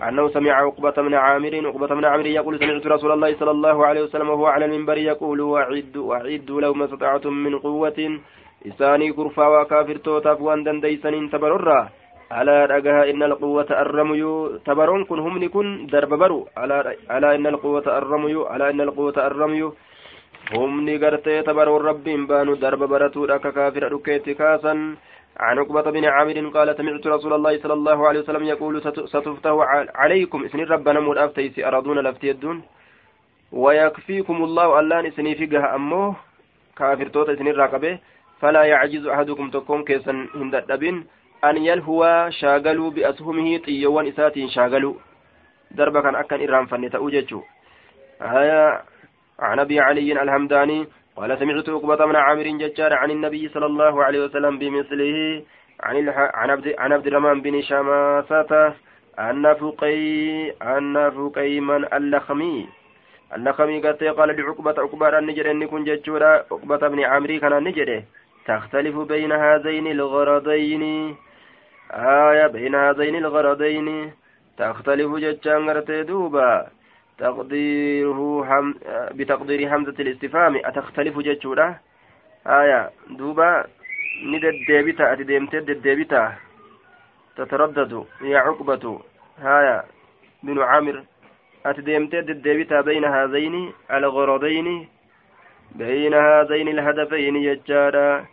أنه 0.09 0.29
سمع 0.29 0.53
عقبة 0.53 1.03
من 1.03 1.15
عامر 1.15 1.67
عقبة 1.67 1.95
من 1.95 2.05
عامر 2.05 2.27
يقول 2.27 2.59
سمعت 2.59 2.87
رسول 2.87 3.13
الله 3.13 3.31
صلى 3.41 3.51
الله 3.51 3.87
عليه 3.87 4.03
وسلم 4.03 4.29
وهو 4.31 4.47
على 4.47 4.65
المنبر 4.65 4.99
يقول 4.99 5.41
وأعدوا 5.41 6.05
وأعدوا 6.11 6.61
لو 6.61 6.73
ما 6.75 6.85
استطعتم 6.85 7.33
من 7.33 7.59
قوة 7.59 8.19
إساني 8.69 9.13
كرفا 9.13 9.47
وكافر 9.47 9.97
توتاف 9.97 10.41
وأن 10.41 10.65
دنديسن 10.65 11.31
تبررا 11.31 11.89
على 12.31 12.65
رجها 12.65 13.11
إن 13.11 13.23
القوة 13.23 13.71
الرمي 13.71 14.23
تبرون 14.67 15.05
كن 15.05 15.19
هم 15.19 15.39
نكون 15.45 15.87
درب 15.87 16.13
برو 16.23 16.49
على 16.57 16.97
على 17.11 17.35
إن 17.35 17.47
القوة 17.47 17.87
الرمي 17.99 18.35
على 18.53 18.71
إن 18.71 18.81
القوة 18.81 19.27
الرمي 19.27 19.63
هم 20.55 20.91
نقرتي 20.91 21.43
تبرو 21.43 21.77
رب 21.77 22.05
بانو 22.05 22.55
درب 22.55 22.79
برتو 22.79 23.27
لك 23.27 23.45
كافر 23.57 23.93
ركيت 23.93 24.31
كاسا 24.31 24.97
عن 25.37 25.59
عقبة 25.59 25.83
بن 25.91 26.05
عامر 26.05 26.49
قال 26.57 26.77
سمعت 26.77 27.07
رسول 27.07 27.33
الله 27.33 27.59
صلى 27.63 27.73
الله 27.73 28.09
عليه 28.09 28.21
وسلم 28.21 28.45
يقول 28.45 28.75
ستفتح 29.13 29.53
عليكم 29.95 30.45
اسن 30.45 30.61
ربنا 30.61 31.01
مول 31.01 31.19
أفتيس 31.19 31.59
أرادون 31.59 31.99
لفتيدون 31.99 32.63
ويكفيكم 33.53 34.45
الله 34.45 34.81
ألان 34.81 35.07
اسني 35.07 35.35
فيها 35.35 35.75
أمه. 35.75 36.17
كافر 36.77 37.09
توتا 37.09 37.33
اسن 37.33 37.49
الراقبة 37.49 37.99
فلا 38.41 38.63
يعجز 38.65 39.07
أحدكم 39.07 39.51
تكون 39.51 39.85
كيسا 39.85 40.27
هندبين 40.35 41.07
أن 41.45 41.57
يلهو 41.57 42.29
شاغلوا 42.31 42.91
بأسهمه 42.91 43.59
طيوان 43.59 44.07
إسات 44.07 44.35
شاغلوا 44.47 44.95
دربا 45.71 46.01
كان 46.01 46.15
أكن 46.15 46.49
إرام 46.49 46.67
فنتا 46.67 46.99
أوججو 46.99 47.43
عن 49.41 49.59
أبي 49.59 49.81
علي 49.81 50.23
الحمداني 50.23 50.87
قال 51.17 51.39
سمعت 51.39 51.69
عقبة 51.69 52.07
بن 52.07 52.17
عامر 52.17 52.47
ججار 52.63 52.93
عن 52.95 53.11
النبي 53.11 53.49
صلى 53.49 53.67
الله 53.67 54.05
عليه 54.05 54.25
وسلم 54.25 54.59
بمثله 54.59 55.43
عن 55.81 56.09
عن 56.35 56.51
عبد 56.51 56.75
عن 56.79 56.93
عبد 56.93 57.07
الرحمن 57.07 57.43
بن 57.43 57.63
شماسة 57.63 58.75
أن 59.19 59.55
فقي 59.55 60.51
أن 60.51 61.11
فقي 61.11 61.61
من 61.61 61.85
اللخمي 61.93 62.69
اللخمي 63.37 63.81
قالت 63.81 64.05
قال 64.05 64.29
لعقبة 64.37 64.75
عقبة 64.79 65.19
أن 65.19 65.27
نجر 65.27 65.51
أن 65.51 65.63
يكون 65.63 65.85
ججورا 65.85 66.33
عقبة 66.53 66.89
بن 66.89 67.05
عامر 67.05 67.39
كان 67.39 67.65
نجره 67.65 68.03
تختلف 68.49 68.97
بين 68.99 69.33
هذين 69.33 69.87
الغرضين. 69.87 70.83
آية 71.93 72.47
بين 72.47 72.75
هذين 72.75 73.17
الغرضين. 73.17 74.13
تختلف 74.59 75.11
ججان 75.15 75.85
دوبا. 76.09 76.67
تقديره 77.19 78.45
هم 78.49 78.75
بتقدير 79.19 79.77
همزة 79.77 79.95
الاستفهام. 80.01 80.57
أتختلف 80.65 81.19
جتشورة 81.19 81.81
آية. 82.47 82.91
دوبا 83.11 83.65
نددبتا 84.25 85.13
أتدمت 85.13 85.57
ددبتا. 85.57 86.33
تتردد. 87.37 88.05
يا 88.23 88.39
عقبة. 88.39 89.01
هايا 89.39 89.85
بن 90.43 90.63
عامر 90.63 91.03
أتديمتي 91.67 92.21
دديبتا 92.21 92.81
بين 92.81 93.05
هذين 93.05 93.73
الغرضين. 93.91 94.89
بين 95.75 96.15
هذين 96.15 96.69
الهدفين 96.69 97.37
يجارا 97.37 98.27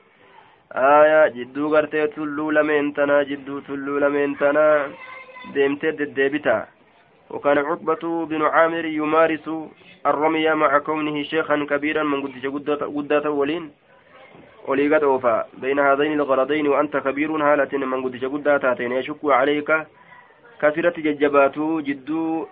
آية. 0.71 1.27
جدو 1.27 1.75
غرتي 1.75 2.07
تلو 2.07 2.51
لمن 2.51 2.93
تنا 2.93 3.23
جدو 3.23 3.59
تلو 3.59 3.97
لمن 3.97 4.37
تنا. 4.37 4.87
ديمتي 5.53 5.91
دديبتا 5.91 6.74
وكان 7.29 7.57
عقبة 7.57 8.25
بن 8.25 8.41
عامر 8.41 8.85
يمارس 8.85 9.49
الرمي 10.05 10.47
مع 10.53 10.77
كونه 10.77 11.23
شيخا 11.23 11.65
كبيرا 11.69 12.03
من 12.03 12.21
قدش 12.23 12.45
قدة 12.95 13.29
ولين 13.29 13.71
وليقد 14.67 15.03
أوفى 15.03 15.43
بين 15.61 15.79
هذين 15.79 16.13
الغرضين 16.13 16.67
وأنت 16.67 16.97
كبير 16.97 17.31
هالة 17.31 17.77
من 17.77 18.03
قدش 18.05 18.25
قدة 18.25 18.57
تاتين 18.57 18.91
يشك 18.91 19.21
عليك 19.23 19.69
كثرة 20.61 20.95
ججباتو 21.05 21.79
جدو 21.79 22.45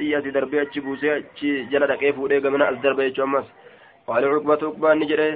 xiyyati 0.00 0.32
darbee 0.32 0.60
achi 0.60 0.80
buusee 0.80 1.12
achi 1.12 1.66
jala 1.70 1.86
dhaqee 1.86 2.12
fuudhee 2.16 2.40
gamana 2.40 2.68
as 2.72 2.78
darba 2.82 3.04
jechuu 3.04 3.22
ammas 3.22 3.44
qaala 4.06 4.30
cuqbatu 4.32 4.70
uqbaan 4.72 4.98
ni 4.98 5.08
jedhe 5.10 5.28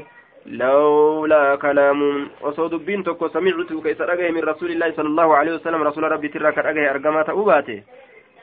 لولا 0.47 1.57
كلام 1.57 2.28
وصو 2.40 2.66
دبين 2.66 3.05
توكو 3.05 3.28
سمعت 3.28 3.72
كيس 3.84 4.01
رغي 4.01 4.30
من 4.30 4.42
رسول 4.45 4.70
الله 4.70 4.92
صلى 4.92 5.09
الله 5.09 5.36
عليه 5.36 5.53
وسلم 5.55 5.82
رسول 5.82 6.05
ربي 6.12 6.28
ترى 6.28 6.53
كرغي 6.53 6.90
ارغما 6.90 7.22
تؤباته 7.22 7.82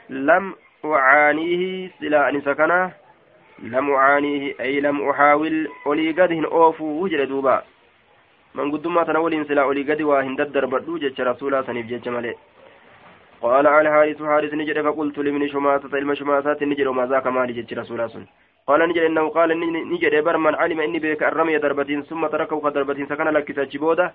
لم 0.09 0.53
أعانيه 0.85 1.89
سلا 1.99 2.29
أن 2.29 2.41
سكنه. 2.41 2.91
لم 3.63 3.91
أعانيه 3.91 4.55
أي 4.59 4.81
لم 4.81 5.09
أحاول 5.09 5.67
أولي 5.85 6.11
قدهن 6.11 6.45
أوفو 6.45 6.85
وجل 7.03 7.25
دوبا. 7.25 7.63
من 8.55 8.71
قدما 8.71 9.03
تنولين 9.03 9.45
سلا 9.45 9.61
أولي 9.61 9.83
قد 9.85 10.01
واهن 10.01 10.35
ددر 10.35 10.65
بدو 10.65 10.97
جتش 10.97 11.21
رسولا 11.21 11.61
سنيف 11.61 11.85
جتش 11.85 12.07
ملئ. 12.07 12.35
قال 13.41 13.67
على 13.67 13.89
حارث 13.89 14.21
حارث 14.21 14.53
نجد 14.53 14.81
فقلت 14.81 15.17
لمن 15.17 15.47
شماسة 15.49 15.89
علم 15.93 16.13
شماسات 16.13 16.63
نجد 16.63 16.87
وما 16.87 17.05
ذاك 17.05 17.27
ما 17.27 17.45
نجد 17.45 17.73
رسول 17.73 18.01
الله 18.01 18.25
قال 18.67 18.79
نجد 18.89 19.03
إنه 19.09 19.29
قال 19.29 19.49
نجد 19.93 20.23
بر 20.23 20.37
من 20.37 20.55
علم 20.55 20.79
إني 20.79 20.99
بك 20.99 21.23
الرمي 21.23 21.57
ضربتين 21.57 22.01
ثم 22.03 22.27
تركه 22.27 22.69
ضربتين 22.69 23.05
سكن 23.05 23.27
لك 23.27 23.51
تجبوده 23.51 24.13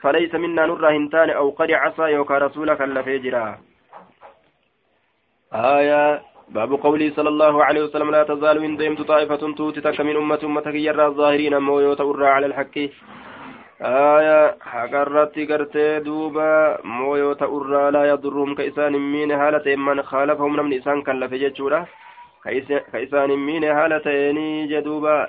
فليس 0.00 0.34
منا 0.34 0.66
نرى 0.66 0.96
هنتان 0.96 1.30
أو 1.30 1.50
قد 1.50 1.70
عصى 1.70 2.02
يوكا 2.02 2.38
رسولك 2.38 2.80
اللفجرا 2.82 3.58
آية 5.52 6.22
باب 6.48 6.72
قوله 6.72 7.12
صلى 7.16 7.28
الله 7.28 7.64
عليه 7.64 7.82
وسلم 7.84 8.10
لا 8.10 8.22
تزال 8.22 8.60
من 8.60 8.76
ديمت 8.76 9.00
طائفة 9.02 9.42
توتتك 9.58 10.00
من 10.00 10.16
أمة 10.16 10.40
أمتك 10.44 10.74
يرى 10.74 11.06
الظاهرين 11.06 11.58
مويوت 11.58 12.00
على 12.20 12.46
الحق. 12.46 12.76
آية 13.82 14.56
حقرت 14.60 15.38
قرتي 15.50 16.00
دوبا 16.00 16.78
مويو 16.84 17.32
تأرى 17.32 17.90
لا 17.90 18.04
يضرهم 18.12 18.54
كإسان 18.54 18.92
مين 18.92 19.32
هالة 19.32 19.76
من 19.76 20.02
خالفهم 20.02 20.56
نمن 20.56 20.72
إسان 20.78 21.02
كان 21.02 21.20
لفجتشورا 21.20 21.86
كإسان 22.44 23.30
مين 23.36 23.64
هالة 23.64 24.06
يني 24.10 24.66
جدوبا. 24.66 25.28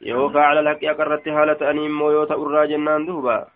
يوقع 0.00 0.40
على 0.40 0.60
الحق 0.60 0.84
أقرت 0.84 1.28
هالة 1.28 1.70
أني 1.70 1.88
مويو 1.88 2.24
تأرى 2.24 2.66
جنان 2.66 3.06
دوبا. 3.06 3.46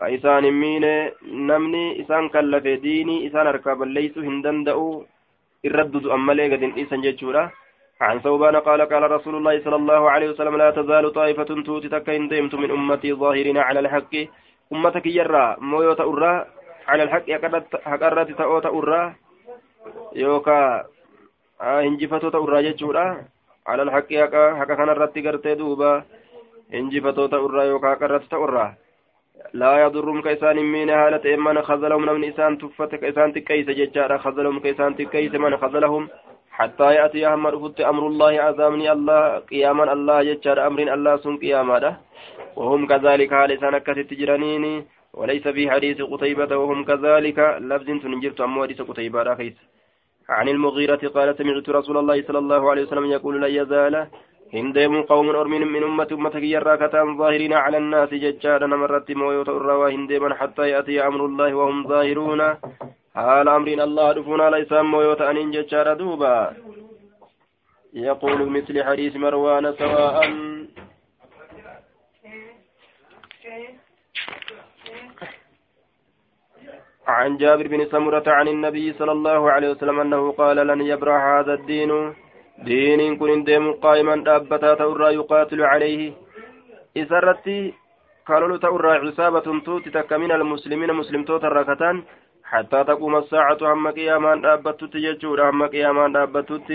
كإسان 0.00 0.50
مين 0.50 0.84
نمني 1.22 2.00
إسان 2.00 2.28
كان 2.28 2.50
لفديني 2.50 3.26
إسان 3.26 3.46
أركاب 3.46 3.82
ليسو 3.82 4.20
هندندأو 4.20 5.04
الردد 5.64 6.06
أمالي 6.06 6.54
قد 6.54 6.62
إسان 6.78 7.00
جتشورا 7.02 7.50
عن 8.00 8.20
ثوبان 8.20 8.56
قال 8.56 8.80
قال 8.82 9.10
رسول 9.10 9.34
الله 9.34 9.64
صلى 9.64 9.76
الله 9.76 10.10
عليه 10.10 10.28
وسلم 10.30 10.56
لا 10.56 10.70
تزال 10.70 11.12
طائفة 11.12 11.50
توتي 11.66 11.88
تكين 11.88 12.28
ديمت 12.28 12.54
من 12.54 12.70
أمتي 12.70 13.12
ظاهرين 13.12 13.58
على 13.58 13.80
الحق. 13.80 14.14
أمتك 14.72 15.06
يرى 15.06 15.56
مويوت 15.58 16.00
أرى. 16.00 16.46
على 16.88 17.02
الحق 17.02 17.26
حقرت 17.84 18.30
تأوت 18.38 18.66
أرى. 18.66 19.14
يوكا 20.14 20.84
هنجفتو 21.60 22.28
تأرى 22.28 22.62
جتشورا 22.62 23.24
على 23.66 23.82
الحق 23.82 24.10
حقا 24.58 24.74
كان 24.74 24.88
الرتي 24.88 25.20
قرتي 25.28 25.54
دوبا 25.54 26.02
هنجفتو 26.74 27.26
تأرى 27.26 27.66
يوكا 27.68 27.94
قرت 27.94 28.24
تأرى 28.30 28.74
لا 29.52 29.72
يضرهم 29.84 30.22
كيسان 30.22 30.56
من 30.56 30.90
هالة 30.90 31.36
من 31.36 31.62
خذلهم 31.62 32.02
من 32.06 32.24
إسان 32.24 32.58
تفت 32.58 32.94
كيسان 32.94 33.32
تكيس 33.32 33.66
ججارا 33.66 34.16
خذلهم 34.18 34.60
كيسان 34.60 34.96
تكيس 34.96 35.34
من 35.34 35.56
خذلهم 35.56 36.08
حتى 36.50 36.94
يأتي 36.94 37.28
أحمد 37.28 37.54
فت 37.62 37.80
أمر 37.80 38.06
الله 38.06 38.32
عزامني 38.46 38.92
الله 38.92 39.38
قياما 39.38 39.92
الله 39.92 40.20
يجار 40.20 40.66
أمر 40.66 40.94
الله 40.94 41.16
سن 41.16 41.36
قياما 41.36 41.96
وهم 42.56 42.86
كذلك 42.86 43.30
حال 43.34 43.60
سنة 43.60 43.78
تجرانين 44.10 44.64
وليس 45.14 45.48
في 45.48 45.70
حديث 45.70 46.02
قتيبة 46.02 46.56
وهم 46.56 46.84
كذلك 46.84 47.38
لفظ 47.70 47.88
تنجرت 48.02 48.40
أمو 48.40 48.62
حديث 48.62 48.80
قتيبة 48.82 49.22
رخيص 49.22 49.56
عن 50.28 50.48
المغيرة 50.48 51.02
قال 51.08 51.28
سمعت 51.38 51.68
رسول 51.68 51.96
الله 51.96 52.22
صلى 52.22 52.38
الله 52.38 52.70
عليه 52.70 52.82
وسلم 52.82 53.06
يقول 53.16 53.34
لا 53.40 53.46
يزال 53.46 54.06
هندم 54.54 55.02
قوم 55.02 55.28
أرمين 55.28 55.66
من 55.66 55.82
أمة 55.82 56.08
أمتك 56.12 56.42
يراكة 56.42 56.94
ظاهرين 57.20 57.52
على 57.52 57.76
الناس 57.76 58.10
ججارا 58.14 58.66
مرت 58.66 59.10
مويوت 59.10 59.48
الروا 59.48 59.88
هندما 59.88 60.34
حتى 60.34 60.68
يأتي 60.68 61.06
أمر 61.06 61.26
الله 61.26 61.54
وهم 61.54 61.88
ظاهرون. 61.88 62.40
amriin 63.18 63.80
allah 63.80 64.14
dhufuun 64.14 64.40
haala 64.40 64.62
isaan 64.62 64.86
mooyoo 64.86 65.16
ta'aniin 65.16 65.52
jechaadha 65.52 65.98
duuba 65.98 66.54
يقول 67.94 68.50
مثل 68.50 68.84
حديث 68.84 69.16
مروان 69.16 69.72
سواء. 69.72 70.18
عن 77.08 77.36
جابر 77.36 77.66
بن 77.68 77.84
سمرة 77.92 78.26
عن 78.26 78.48
النبي 78.48 78.92
صلى 78.92 79.12
الله 79.12 79.50
عليه 79.50 79.70
وسلم 79.70 80.00
أنه 80.00 80.32
قال 80.32 80.56
لن 80.56 80.80
يبرح 80.80 81.22
هذا 81.24 81.54
الدين. 81.54 82.14
دين 82.68 83.16
كن 83.16 83.44
ديم 83.44 83.72
قائما 83.72 84.16
دابتا 84.16 84.74
تورى 84.74 85.14
يقاتل 85.14 85.62
عليه. 85.62 86.12
إسرتي 86.96 87.74
قالوا 88.28 88.56
تورى 88.56 88.92
عصابة 89.02 89.46
توتي 89.66 89.90
تك 89.90 90.12
من 90.12 90.32
المسلمين 90.32 90.92
مسلم 90.92 91.24
توتر 91.24 91.52
ركتان 91.52 92.02
حتى 92.44 92.84
تقوم 92.84 93.16
الساعة 93.16 93.58
هم 93.62 93.88
قيامان 93.88 94.40
دابتت 94.40 94.94
يجور 94.94 95.50
هم 95.50 95.62
قيامان 95.66 96.12
دابتت 96.12 96.70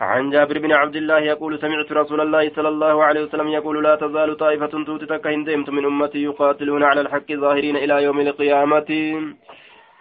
عن 0.00 0.30
جابر 0.30 0.58
بن 0.58 0.72
عبد 0.72 0.96
الله 0.96 1.18
يقول 1.18 1.52
سمعت 1.60 1.92
رسول 1.92 2.20
الله 2.20 2.50
صلى 2.56 2.68
الله 2.68 3.04
عليه 3.04 3.22
وسلم 3.24 3.48
يقول 3.48 3.84
لا 3.84 3.94
تزال 3.96 4.36
طائفة 4.36 4.66
توتتك 4.86 5.26
هندمت 5.26 5.70
من 5.70 5.84
أمتي 5.84 6.22
يقاتلون 6.22 6.82
على 6.82 7.00
الحق 7.00 7.28
ظاهرين 7.32 7.76
إلى 7.76 8.02
يوم 8.06 8.18
القيامة 8.20 8.90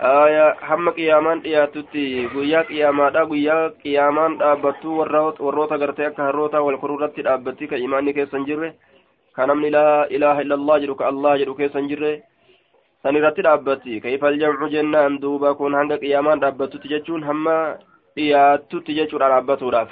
آية 0.01 0.55
هم 0.69 0.89
قيامان 0.89 1.37
dhiyaatutti 1.43 2.03
guyyaa 2.33 2.63
qiyaamaadha 2.69 3.25
guyyaa 3.31 3.69
qiyaamaan 3.83 4.37
dhaabbattu 4.41 4.97
warroota 4.99 5.77
gartee 5.77 6.05
akka 6.09 6.23
harroota 6.27 6.63
wal 6.65 6.77
korurratti 6.81 7.21
dhaabbatti 7.27 7.67
ka 7.71 7.77
imaanni 7.85 8.13
keessan 8.17 8.45
jirre 8.47 8.69
ka 9.35 9.45
namni 9.47 9.69
laa 9.75 10.05
ilaaha 10.15 10.41
illallah 10.45 10.79
jedhu 10.83 10.95
ka 11.01 11.05
allah 11.11 11.37
jedhu 11.41 11.55
keessan 11.59 11.87
jirre 11.91 12.11
san 13.03 13.15
irratti 13.19 13.45
dhaabbatti 13.47 14.01
kayfa 14.05 14.27
aljamcu 14.31 14.71
jennaan 14.75 15.19
duuba 15.23 15.53
kun 15.59 15.77
hanga 15.79 15.97
qiyaamaan 16.03 16.41
dhaabbattutti 16.43 16.91
jechuun 16.95 17.23
hamma 17.29 17.57
dhiyaattutti 18.15 18.97
jechuudha 18.99 19.29
dhaabbatuudhaaf. 19.33 19.91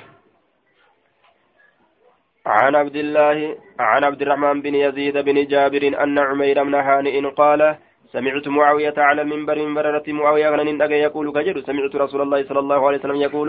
عن 2.45 2.75
عبد 2.75 2.95
الله 2.95 3.57
عن 3.79 4.03
عبد 4.03 4.21
الرحمن 4.21 4.61
بن 4.61 4.75
يزيد 4.75 5.17
بن 5.17 5.45
جابر 5.45 5.83
أن 6.03 6.19
عمير 6.19 6.63
بن 6.63 6.75
هانئ 6.75 7.15
قال 7.41 7.77
سمعت 8.13 8.47
معاوية 8.47 8.93
على 8.97 9.21
المنبر 9.21 9.57
من 9.65 9.73
بررة 9.73 10.03
معاوية 10.07 10.49
غنن 10.49 10.81
يقول 11.05 11.25
كجر 11.35 11.55
سمعت 11.69 11.95
رسول 11.95 12.21
الله 12.21 12.39
صلى 12.49 12.59
الله 12.59 12.87
عليه 12.87 12.99
وسلم 12.99 13.19
يقول 13.27 13.47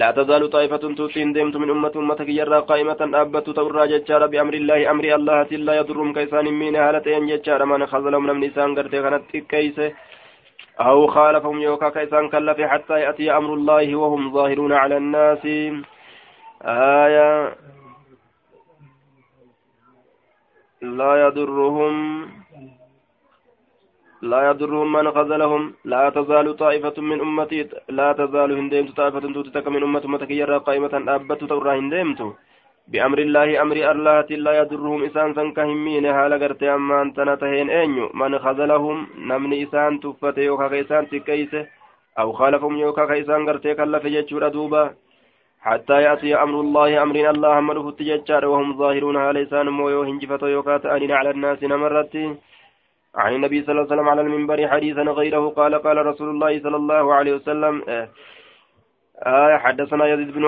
لا 0.00 0.08
تزال 0.10 0.50
طائفة 0.50 0.84
توتين 0.98 1.32
دمت 1.32 1.56
من 1.56 1.70
أمة 1.70 1.94
أمتك 1.96 2.28
يرى 2.28 2.58
قائمة 2.70 3.00
أبت 3.22 3.46
تورى 3.58 3.82
ججار 3.92 4.22
بأمر 4.32 4.54
الله 4.54 4.90
أمر 4.90 5.04
الله 5.18 5.48
لا 5.68 5.74
يضرهم 5.80 6.08
كيسان 6.16 6.46
من 6.60 6.76
هالتين 6.76 7.26
ججار 7.30 7.60
من 7.64 7.86
خزلهم 7.92 8.26
من 8.26 8.36
نسان 8.44 8.68
قرتي 8.76 8.98
كانت 9.02 9.24
كيس 9.52 9.78
أو 10.80 11.06
خالفهم 11.06 11.60
يوكا 11.60 11.88
كيسان 11.88 12.28
كلف 12.28 12.60
حتى 12.60 13.00
يأتي 13.00 13.36
أمر 13.36 13.54
الله 13.54 13.96
وهم 13.96 14.32
ظاهرون 14.32 14.72
على 14.72 14.96
الناس. 14.96 15.46
آية 16.62 17.56
لا 20.82 21.26
يضرهم 21.26 21.94
لا 24.22 24.50
يضرهم 24.50 24.92
من 24.92 25.10
خذلهم 25.10 25.74
لا 25.84 26.10
تزال 26.10 26.56
طائفة 26.56 27.02
من 27.02 27.20
أمتي 27.20 27.68
لا 27.88 28.12
تزال 28.12 28.52
هندمت 28.58 28.96
طائفة 28.96 29.20
توتتك 29.20 29.68
من 29.68 29.82
أمة 29.82 30.02
أمتك 30.04 30.30
يرى 30.30 30.56
قائمة 30.58 30.94
أبت 31.08 31.44
تورى 31.44 31.78
هندمت 31.78 32.20
بأمر 32.92 33.18
الله 33.18 33.62
أمر 33.62 33.76
الله 33.92 34.26
لا 34.46 34.52
يضرهم 34.60 35.04
إسان 35.04 35.34
سنك 35.34 35.58
همين 35.58 36.06
هالا 36.06 36.36
قرت 36.42 36.62
أما 36.62 37.02
أنت 37.02 37.18
نتهين 37.20 37.70
أنيو. 37.70 38.10
من 38.14 38.38
خذلهم 38.38 38.96
نمن 39.30 39.52
إسان 39.62 40.00
تفت 40.00 40.38
يوكا 40.38 40.68
كيسان 40.68 41.08
تكيسه 41.08 41.66
أو 42.20 42.32
خالفهم 42.32 42.76
يوكا 42.84 43.04
كيسان 43.10 43.40
قرت 43.48 43.66
كلف 43.78 44.06
جتشور 44.14 44.48
دوبا. 44.48 44.84
حتى 45.60 45.96
يأتي 46.02 46.30
أمر 46.44 46.60
الله 46.60 47.02
أمر 47.02 47.16
الله 47.30 47.58
أمره 47.58 47.90
تجتشار 47.98 48.44
وهم 48.46 48.68
ظاهرون 48.78 49.16
هالا 49.16 49.42
إسان 49.42 49.66
مو 49.68 49.88
يوهنجفتو 49.94 50.46
يوكا 50.46 50.76
تأنين 50.84 51.12
على 51.12 51.30
الناس 51.30 51.58
نمرتي 51.62 52.24
عن 53.22 53.34
النبي 53.34 53.62
صلى 53.62 53.72
الله 53.72 53.82
عليه 53.84 53.92
وسلم 53.94 54.08
على 54.08 54.20
المنبر 54.20 54.68
حديثا 54.68 55.02
غيره 55.02 55.48
قال 55.58 55.74
قال 55.74 56.06
رسول 56.06 56.28
الله 56.30 56.52
صلى 56.64 56.76
الله 56.76 57.14
عليه 57.14 57.32
وسلم 57.34 57.74
آه 59.22 59.56
حدثنا 59.64 60.06
يزيد 60.12 60.30
بن 60.36 60.44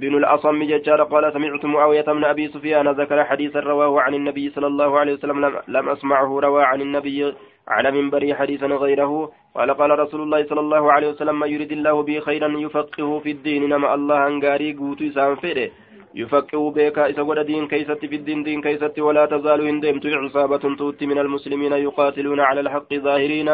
بن 0.00 0.14
الأصم 0.16 0.62
ججار 0.62 1.02
قال 1.02 1.32
سمعت 1.32 1.64
معاوية 1.64 2.02
بن 2.02 2.24
أبي 2.24 2.48
سفيان 2.48 2.88
ذكر 2.88 3.24
حديثا 3.24 3.60
رواه 3.60 4.00
عن 4.00 4.14
النبي 4.14 4.50
صلى 4.50 4.66
الله 4.66 4.98
عليه 4.98 5.12
وسلم 5.14 5.40
لم, 5.44 5.54
لم 5.68 5.88
أسمعه 5.88 6.40
روى 6.40 6.62
عن 6.64 6.80
النبي 6.80 7.34
على 7.68 7.90
منبر 7.90 8.34
حديثا 8.34 8.66
غيره. 8.66 9.32
قال 9.54 9.70
قال 9.70 9.98
رسول 9.98 10.20
الله 10.22 10.40
صلى 10.50 10.60
الله 10.60 10.92
عليه 10.92 11.08
وسلم 11.08 11.38
ما 11.38 11.46
يريد 11.46 11.72
الله 11.72 12.02
به 12.02 12.20
خيرا 12.20 12.48
يفقهه 12.58 13.18
في 13.24 13.30
الدين. 13.30 13.68
نما 13.68 13.94
الله 13.94 14.26
أنقاري 14.26 14.72
قوتو 14.78 15.04
إسان 15.08 15.36
فيده 15.36 15.70
يفقه 16.14 16.70
بك 16.70 16.98
ود 17.18 17.38
دين 17.46 17.68
كيست 17.68 18.00
في 18.10 18.16
الدين 18.16 18.42
دين 18.42 18.62
كيست 18.62 18.98
ولا 18.98 19.26
تزال 19.26 19.60
هندمت 19.68 20.06
عصابة 20.06 20.64
توت 20.78 21.02
من 21.02 21.18
المسلمين 21.18 21.72
يقاتلون 21.72 22.40
على 22.40 22.60
الحق 22.60 22.94
ظاهرين 22.94 23.48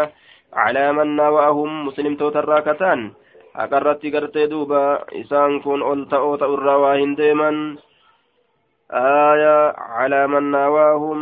على 0.53 0.93
من 0.93 1.17
ناوأهم 1.17 1.87
مسلم 1.87 2.15
توتراكتان. 2.15 3.01
haqarratti 3.60 4.12
gartee 4.16 4.48
duuba 4.52 4.82
isaan 5.22 5.62
kun 5.64 5.82
ol 5.92 6.02
ta'oo 6.12 6.38
ta'u 6.42 6.58
irraa 6.58 6.80
waa 6.84 6.96
hin 7.02 7.16
deeman 7.20 7.58
aayaa 9.04 9.64
calaa 9.96 10.28
man 10.34 10.52
naawaahum 10.56 11.20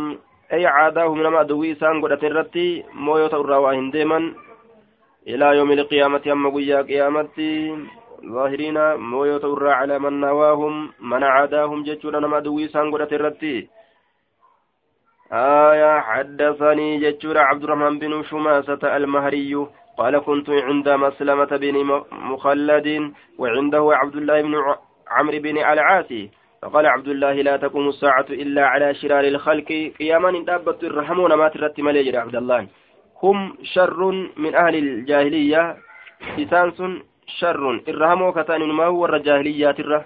ay 0.54 0.62
caadaahum 0.64 1.22
nama 1.22 1.44
aduwwii 1.44 1.72
isaan 1.76 2.00
godhate 2.02 2.26
irratti 2.30 2.66
mooyoo 3.06 3.30
ta'u 3.32 3.44
irraa 3.46 3.62
waa 3.66 3.76
hin 3.78 3.88
deeman 3.94 4.34
ilaa 5.34 5.54
yoomi 5.60 5.78
liqiyaamati 5.80 6.30
amma 6.36 6.54
guyyaa 6.58 6.84
qiyaamatti 6.90 7.48
ظاهرين 8.26 8.94
مويو 8.94 9.38
تورا 9.38 9.72
على 9.72 9.98
من 9.98 10.20
نواهم 10.20 10.92
من 11.00 11.22
عاداهم 11.24 11.84
جتشون 11.84 12.16
نما 12.22 12.38
دوي 12.38 12.68
سان 12.68 12.90
قدت 12.90 13.12
الرتي 13.12 13.68
آية 15.32 16.00
حدثني 16.00 16.98
جتشون 16.98 17.36
عبد 17.36 17.62
الرحمن 17.64 17.98
بن 17.98 18.22
شماسة 18.22 18.96
المهري 18.96 19.66
قال 19.97 20.19
كنت 20.19 20.49
عند 20.49 20.89
مسلمة 20.89 21.51
بن 21.63 21.75
مخلد 22.11 23.13
وعنده 23.37 23.89
عبد 23.93 24.15
الله 24.15 24.41
بن 24.41 24.55
عمرو 25.07 25.39
بن 25.39 25.57
العاصي 25.57 26.29
فقال 26.61 26.85
عبد 26.85 27.07
الله 27.07 27.33
لا 27.33 27.57
تقوم 27.57 27.89
الساعة 27.89 28.25
إلا 28.29 28.65
على 28.65 28.93
شرار 28.93 29.23
الخلق 29.23 29.69
قياما. 29.99 30.31
دابة 30.47 30.79
الرحمون 30.83 31.33
ما 31.33 31.47
ترت 31.47 31.79
مليجر 31.79 32.15
عبد 32.19 32.35
الله. 32.35 32.67
هم 33.23 33.55
شر 33.63 34.01
من 34.37 34.55
أهل 34.55 34.75
الجاهلية. 34.75 35.77
إسانس 36.39 36.79
شر. 37.39 37.83
الرحمو 37.87 38.31
كتان 38.33 38.61
ما 38.79 38.85
هو 38.85 39.05
الرجاهلية 39.05 39.71
تره 39.71 40.05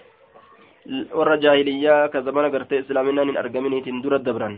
والرجاهلية 1.14 2.08
كزمان 2.08 2.46
قرت 2.52 2.74
إسلامنا 2.74 3.24
من 3.24 3.38
أرقمني 3.38 3.82
تندر 3.82 4.16
الدبران. 4.16 4.58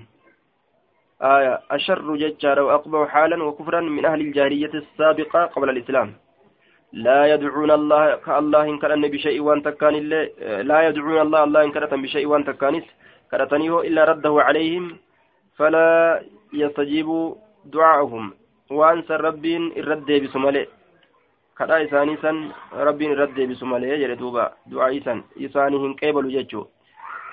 آية 1.22 1.60
أشر 1.72 2.16
ججار 2.16 2.60
وأقبح 2.60 3.08
حالا 3.08 3.44
وكفرا 3.44 3.82
من 3.82 4.06
أهل 4.06 4.22
الجاهلية 4.22 4.74
السابقة 4.74 5.46
قبل 5.46 5.70
الإسلام. 5.70 6.14
لا 6.94 7.34
يدعون 7.34 7.72
الله 7.72 8.16
كالله 8.16 8.64
إن 8.64 8.78
كان 8.80 9.02
بشيء 9.02 9.42
وأن 9.42 9.64
تكان 9.64 9.96
لا 10.70 10.80
يدعون 10.88 11.22
الله 11.22 11.44
الله 11.44 11.64
إن 11.64 11.72
كان 11.72 12.02
بشيء 12.02 12.26
وأن 12.28 12.46
تكانس 12.46 12.84
كرتنيه 13.32 13.82
إلا 13.82 14.04
رده 14.04 14.34
عليهم 14.42 14.98
فلا 15.58 16.24
يستجيب 16.54 17.10
دعاءهم 17.66 18.34
وأنسى 18.72 19.16
ربين 19.16 19.64
الرد 19.78 20.10
بسمالي 20.24 20.68
كذا 21.58 21.84
إساني 21.84 22.18
سن 22.18 22.38
ربين 22.74 23.12
الرد 23.12 23.38
بسمالي 23.50 23.90
يجري 23.90 24.16
دعاء 24.72 24.98
إسان 24.98 25.24
إساني 25.46 25.78
هن 25.78 25.94
قبل 25.94 26.26
ججو. 26.36 26.66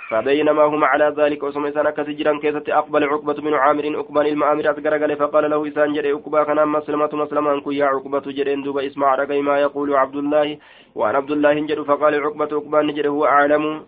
فبينما 0.08 0.62
هم 0.62 0.84
على 0.84 1.14
ذلك 1.18 1.42
وسمع 1.42 1.70
سنة 1.70 1.90
كسجرا 1.90 2.38
كيست 2.38 2.68
أقبل 2.68 3.04
عقبة 3.04 3.32
بن 3.34 3.54
عامر 3.54 4.00
أقبل 4.00 4.26
المآمر 4.26 4.70
أتقرق 4.70 5.14
فقال 5.14 5.50
له 5.50 5.68
إسان 5.68 5.92
جري 5.94 6.12
أقبا 6.12 6.44
كان 6.44 6.68
مسلمة 6.68 7.10
مسلمة 7.12 7.52
أنكو 7.52 7.70
يا 7.70 7.86
عقبة 7.86 8.26
جرين 8.36 8.62
دوب 8.62 8.78
اسمع 8.78 9.14
رقي 9.14 9.42
ما 9.42 9.58
يقول 9.60 9.96
عبد 9.96 10.16
الله 10.16 10.58
وأن 10.94 11.14
عبد 11.16 11.30
الله 11.30 11.54
جر 11.66 11.84
فقال 11.84 12.14
عقبة 12.24 12.50
أقبا 12.58 12.82
نجري 12.82 13.08
هو 13.08 13.24
أعلم. 13.24 13.86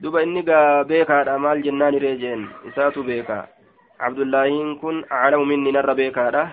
دوب 0.00 0.16
إني 0.16 0.42
بيكا 0.90 1.36
أمال 1.36 1.62
جنان 1.62 1.94
ريجين 1.94 2.48
إساتو 2.68 3.02
بيكا. 3.02 3.46
عبد 4.00 4.20
الله 4.20 4.74
كن 4.82 5.04
أعلم 5.12 5.48
مني 5.48 5.70
نر 5.72 5.92
بيكا 5.92 6.48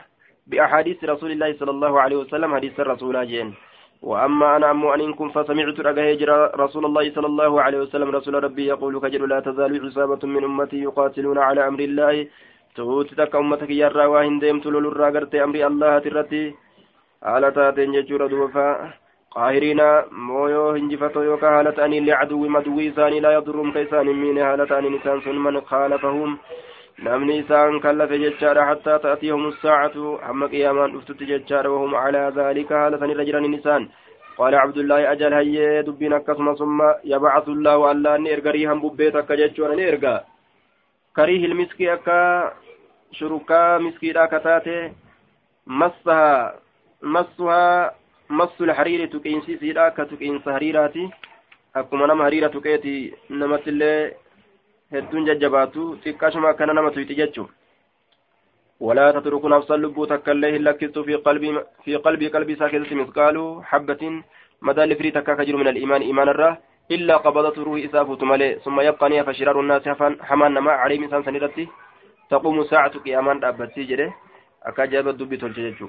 بأحاديث 0.48 1.04
رسول 1.04 1.32
الله 1.32 1.50
صلى 1.60 1.72
الله 1.72 1.94
عليه 2.02 2.16
وسلم 2.16 2.56
حديث 2.56 2.80
الرسول 2.80 3.28
جين. 3.28 3.54
وأما 4.02 4.56
أنا 4.56 4.72
أم 4.72 4.86
أنكم 4.86 5.30
فسمعت 5.30 5.80
رجاء 5.80 6.56
رسول 6.64 6.86
الله 6.86 7.12
صلى 7.16 7.28
الله 7.28 7.62
عليه 7.62 7.80
وسلم 7.80 8.10
رسول 8.10 8.44
ربي 8.44 8.66
يقول 8.66 9.00
كجل 9.00 9.30
لا 9.30 9.40
تزال 9.40 9.86
عصابة 9.86 10.28
من 10.28 10.44
أمتي 10.44 10.78
يقاتلون 10.82 11.38
على 11.38 11.68
أمر 11.68 11.80
الله. 11.80 12.28
تهوت 12.76 13.14
تك 13.14 13.36
أمتك 13.36 13.70
يرى 13.70 14.06
واهن 14.06 14.40
ديم 14.40 14.60
تلول 14.60 14.88
الراغرت 14.88 15.36
أمر 15.36 15.56
الله 15.68 16.00
ترتي. 16.00 16.54
على 17.24 17.52
تاتين 17.52 17.92
ججور 17.92 18.28
دوفا. 18.28 18.94
قاهرين 19.32 19.82
مويو 20.12 20.70
هنجفتو 20.70 21.22
يوكا 21.22 21.60
هالة 21.60 21.86
أني 21.86 22.00
لعدو 22.00 22.48
مدوي 22.48 22.92
ثاني 22.92 23.20
لا 23.20 23.32
يضرهم 23.38 23.72
كيسان 23.72 24.06
من 24.06 24.38
هالة 24.38 24.80
أني 24.80 24.90
نسان 24.90 25.36
من 25.46 25.62
خالفهم. 25.62 26.38
Namni 27.00 27.40
isaan 27.44 27.80
kallafe 27.80 28.20
jechaadha 28.20 28.66
hattaa 28.66 29.00
ta'atiyahum 29.00 29.54
saacatu 29.62 30.20
hamma 30.28 30.50
qiyaamaan 30.54 30.94
dhuftutti 30.94 31.30
jechaadha 31.34 31.74
wahum 31.74 31.98
calaa 32.04 32.32
daalika 32.32 32.80
haala 32.84 33.00
sanirra 33.00 33.26
jiranin 33.26 33.60
isaan. 33.60 33.90
قال 34.38 34.56
عبد 34.56 34.78
الله 34.78 35.12
أجل 35.12 35.34
هي 35.34 35.82
دبين 35.82 36.14
أكسما 36.14 36.56
ثم 36.56 36.80
يبعث 37.04 37.48
الله 37.50 37.92
ألا 37.92 38.18
نيرغا 38.18 38.52
ريهم 38.52 38.80
ببيت 38.82 39.16
أكا 39.16 39.36
جتشون 39.36 39.76
نيرغا 39.76 40.24
كريه 41.16 41.46
المسكي 41.46 41.94
أكا 41.94 42.54
شركا 43.12 43.78
مسكي 43.78 44.14
كتاتي 44.14 44.92
مسها 45.68 46.56
مسها 47.02 47.96
مس 48.30 48.62
الحرير 48.62 49.06
تكين 49.06 49.42
سيسيرا 49.42 49.90
كتكين 49.90 50.42
سهريراتي 50.46 51.10
أكما 51.76 52.08
نم 52.08 52.22
هريرة 52.22 52.48
تكيتي 52.48 53.14
نمت 53.30 53.68
اللي 53.68 54.14
hedduun 54.92 55.26
jajjabaatu 55.26 55.98
xiqqaashuma 56.04 56.50
akkana 56.54 56.74
nama 56.74 56.92
tuyti 56.92 57.16
jechuun. 57.16 57.50
ولا 58.82 59.12
تترك 59.12 59.46
نفسا 59.46 59.74
لبو 59.78 60.06
تكالله 60.06 60.50
إلا 60.58 60.72
كست 60.72 61.00
في 61.00 61.16
قلبي 61.16 61.50
في 61.86 61.96
قلبي 61.96 62.28
قلبي 62.28 62.56
ساكت 62.56 62.94
مثقال 62.94 63.62
حبة 63.64 64.24
مدى 64.62 64.84
لفري 64.90 65.12
تكاك 65.12 65.40
من 65.50 65.68
الإيمان 65.68 66.02
إيمان 66.02 66.30
الره 66.30 66.58
إلا 66.92 67.18
قبضت 67.18 67.58
روح 67.60 67.78
إساف 67.86 68.10
تملي 68.22 68.60
ثم 68.66 68.82
يبقى 68.82 69.10
نيا 69.10 69.24
فشرار 69.24 69.60
الناس 69.60 69.86
حمان 70.22 70.54
نما 70.54 70.72
عليه 70.72 71.00
مثال 71.00 71.26
سنرتي 71.26 71.68
تقوم 72.30 72.64
ساعة 72.64 72.94
قيامان 73.06 73.44
أبتي 73.44 73.84
جده 73.84 74.14
أكاجاب 74.66 75.08
الدب 75.08 75.36
تلججو 75.36 75.88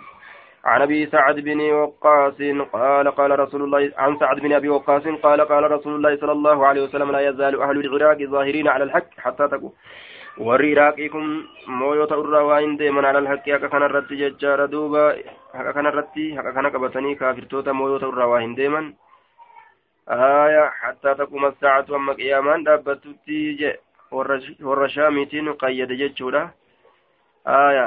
عن 0.64 0.82
ابي 0.82 1.06
سعد 1.06 1.40
بن 1.40 1.60
وقاص 1.72 2.38
قال 2.72 3.10
قال 3.10 3.40
رسول 3.40 3.62
الله 3.62 3.92
عن 3.96 4.18
سعد 4.18 4.40
بن 4.40 4.52
ابي 4.52 4.68
وقاص 4.68 5.02
قال 5.02 5.40
قال 5.40 5.70
رسول 5.70 5.94
الله 5.94 6.16
صلى 6.16 6.32
الله 6.32 6.66
عليه 6.66 6.82
وسلم 6.82 7.12
لا 7.12 7.20
يزال 7.28 7.62
أهل 7.62 7.76
العراق 7.86 8.18
ظاهرين 8.22 8.68
على 8.68 8.84
الحق 8.84 9.10
حتى 9.18 9.48
تكون 9.48 9.72
warri 10.38 10.72
iraaqiikum 10.72 11.24
mooyota 11.68 12.16
irraa 12.16 12.44
waa 12.48 12.60
hin 12.64 12.78
deeman 12.80 13.04
alal 13.04 13.26
haqa 13.28 13.68
kanarratti 13.68 14.16
jechaadha 14.16 14.66
duuba 14.74 15.02
haqa 15.52 15.72
kanarratti 15.76 16.24
haqa 16.36 16.54
kana 16.56 16.70
qabatanii 16.72 17.18
kaafirtoota 17.20 17.74
mooyota 17.74 18.08
irraa 18.08 18.28
waa 18.30 18.40
hin 18.40 18.54
deeman 18.56 18.86
aya 20.06 20.62
hattaa 20.80 21.14
taquma 21.20 21.52
saacatu 21.60 21.96
amma 21.98 22.14
qiyaamaan 22.14 22.64
dhaabbattutti 22.64 23.42
je 23.60 23.74
warra 24.12 24.88
shaamiitiin 24.96 25.52
qayyade 25.64 26.00
jechuudha 26.00 26.42
aya 27.44 27.86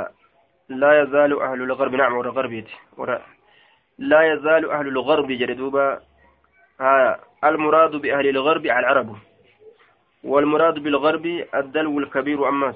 لا 0.70 1.02
يزال 1.02 1.42
أهل 1.42 1.62
الغرب 1.62 1.96
نعم 1.96 2.14
ورا 2.18 2.32
غربيت 2.32 2.68
لا 3.98 4.34
يزال 4.34 4.72
أهل 4.72 4.88
الغرب 4.88 5.32
جردوبا 5.32 6.02
آه 6.82 7.20
المراد 7.44 7.96
بأهل 7.96 8.28
الغرب 8.30 8.66
العرب. 8.66 9.16
والمراد 10.24 10.80
بالغرب 10.80 11.26
الدلو 11.56 12.00
الكبير 12.00 12.50
أماس 12.50 12.76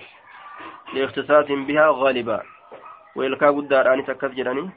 لاختصاص 0.93 1.45
بها 1.49 1.87
غالبا. 1.91 2.41
ويلكاب 3.15 3.59
الدار 3.59 3.93
آني 3.93 4.03
سكت 4.03 4.25
جراني. 4.25 4.69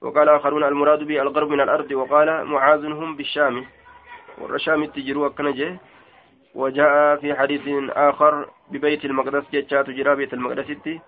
وقال 0.00 0.28
آخرون 0.28 0.64
المراد 0.64 1.02
بالغرب 1.02 1.48
من 1.48 1.60
الأرض 1.60 1.92
وقال 1.92 2.44
معاذ 2.44 2.84
هم 2.86 3.16
بالشام. 3.16 3.66
والرشام 4.38 4.84
تجروا 4.84 5.28
كنجه 5.28 5.78
وجاء 6.54 7.16
في 7.16 7.34
حديث 7.34 7.62
آخر 7.90 8.50
ببيت 8.70 9.04
المقدس 9.04 9.44
جاءت 9.52 9.90
جرا 9.90 10.14
بيت 10.14 10.34
المقدس 10.34 11.00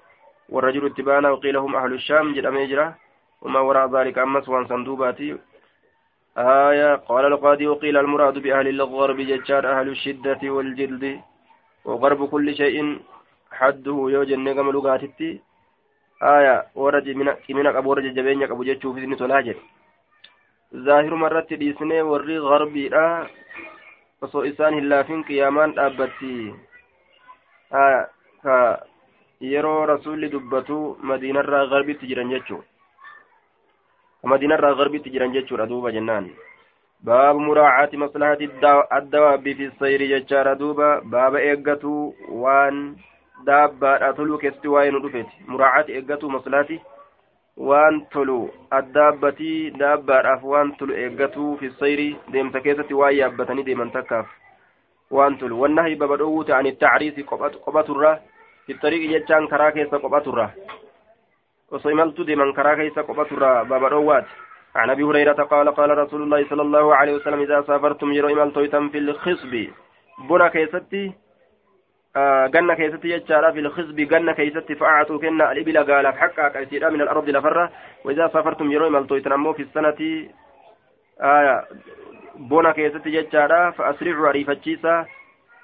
والرجل 0.49 0.86
اتبانا 0.86 1.30
وقيل 1.30 1.57
هم 1.57 1.76
أهل 1.76 1.93
الشام 1.93 2.34
جل 2.34 2.47
أميجرة 2.47 2.95
وما 3.43 3.61
وراء 3.61 3.86
ذلك 3.95 4.18
أمس 4.18 4.49
وأن 4.49 4.66
صندوباتي. 4.66 5.38
آية 6.38 6.95
قال 6.95 7.24
القاضي 7.24 7.66
وقيل 7.66 7.97
المراد 7.97 8.38
بأهل 8.38 8.68
الغرب 8.68 9.16
ججار 9.16 9.64
أهل 9.80 9.88
الشدة 9.88 10.40
والجلد. 10.45 11.20
وغرب 11.84 12.28
كل 12.28 12.55
شيء 12.55 12.99
حده 13.53 13.97
يوجن 14.14 14.45
نقم 14.45 14.70
لغاتتي 14.70 15.40
آية 16.22 16.66
ورج 16.74 17.09
من 17.51 17.66
أبو 17.66 17.93
رج 17.93 18.07
جبين 18.14 18.43
أبو 18.43 18.62
جتشو 18.64 18.93
في 18.93 19.01
ذن 19.01 19.16
تلاجر 19.16 19.57
ظاهر 20.76 21.14
مرة 21.14 21.47
ديسني 21.51 22.03
وري 22.03 22.38
غربي 22.38 22.88
لا 22.88 23.26
osoo 24.22 24.45
isaan 24.47 24.74
hin 24.74 24.88
laafin 24.90 25.24
qiyaamaan 25.28 25.72
dhaabbatti 25.76 26.55
yeroo 29.51 29.86
rasuulli 29.86 30.28
dubbatu 30.32 30.78
madiinarraa 31.11 31.66
garbitti 31.72 32.07
jiran 32.11 32.30
jechuudha. 32.30 32.66
Madiinarraa 34.32 34.74
garbitti 34.80 35.11
jiran 35.11 35.32
jechuudha 35.34 35.66
duuba 35.66 35.90
jennaan. 35.93 36.30
Baabu 37.05 37.40
muraacaati 37.40 37.97
maslahati 37.97 38.49
addawaabbii 38.99 39.55
fi 39.55 39.70
sayrii 39.78 40.09
jechaadha 40.14 40.55
duuba. 40.55 41.01
Baaba 41.05 41.40
eeggatuu 41.43 42.14
waan 42.45 42.78
daabbaadha 43.47 44.12
toluu 44.18 44.38
keessatti 44.38 44.68
waa'ee 44.68 44.90
nu 44.90 45.01
dhufeeti. 45.03 45.32
Muraacaati 45.47 45.93
eeggatuu 45.99 46.30
maslahati 46.30 46.80
waan 47.57 48.01
tolu 48.12 48.38
addaabbatii 48.70 49.70
daabbaadhaaf 49.80 50.45
waan 50.53 50.70
tolu 50.76 50.95
eeggatuu 50.95 51.57
fi 51.61 51.70
sayrii 51.80 52.16
deemsa 52.32 52.61
keessatti 52.61 52.95
waan 52.95 53.16
yaabbatanii 53.18 53.64
deeman 53.70 53.90
takkaaf 53.90 54.28
waan 55.11 55.36
tolu. 55.38 55.61
Wannahi 55.61 55.97
baba 55.97 56.16
dhoowwuta 56.16 56.57
ani 56.59 56.72
tacriisi 56.72 57.24
qophaturraa 57.24 58.18
keessa 59.74 59.98
qophaturra 59.98 60.50
osoo 61.70 61.90
imaltuu 61.90 62.26
deeman 62.26 62.52
karaa 62.52 62.76
keessa 62.76 63.02
qophaturra 63.02 63.64
baba 63.64 63.90
dhowwaati 63.90 64.32
عن 64.72 64.90
ابي 64.90 65.02
هريره 65.02 65.32
قال 65.32 65.68
قال 65.68 65.98
رسول 65.98 66.22
الله 66.22 66.48
صلى 66.48 66.62
الله 66.62 66.94
عليه 66.96 67.14
وسلم 67.14 67.40
اذا 67.40 67.62
سافرتم 67.62 68.12
يرو 68.12 68.28
امالتويتم 68.28 68.88
في 68.88 68.98
الخصب 68.98 69.52
بنا 70.28 70.48
كيستي 70.48 71.12
ganna 72.52 72.76
keessatti 72.76 73.08
jechaadha 73.08 73.52
fil 73.52 73.70
khizbi 73.72 74.06
ganna 74.06 74.34
keessatti 74.34 74.74
fa'aatu 74.76 75.18
kenna 75.18 75.48
alibila 75.48 75.84
gaalaaf 75.84 76.16
xaqaa 76.20 76.50
qaysiidha 76.56 76.90
min 76.90 77.00
alardi 77.00 77.32
lafarra 77.32 77.70
waidaa 78.04 78.28
safartum 78.28 78.72
yeroo 78.72 78.88
imaltoytan 78.88 79.32
ammoo 79.32 79.54
fi 79.54 79.64
sanati 79.74 80.10
bona 82.52 82.74
keessatti 82.74 83.14
jechaadha 83.16 83.72
fa'asricu 83.72 84.28
ariifachiisa 84.28 85.06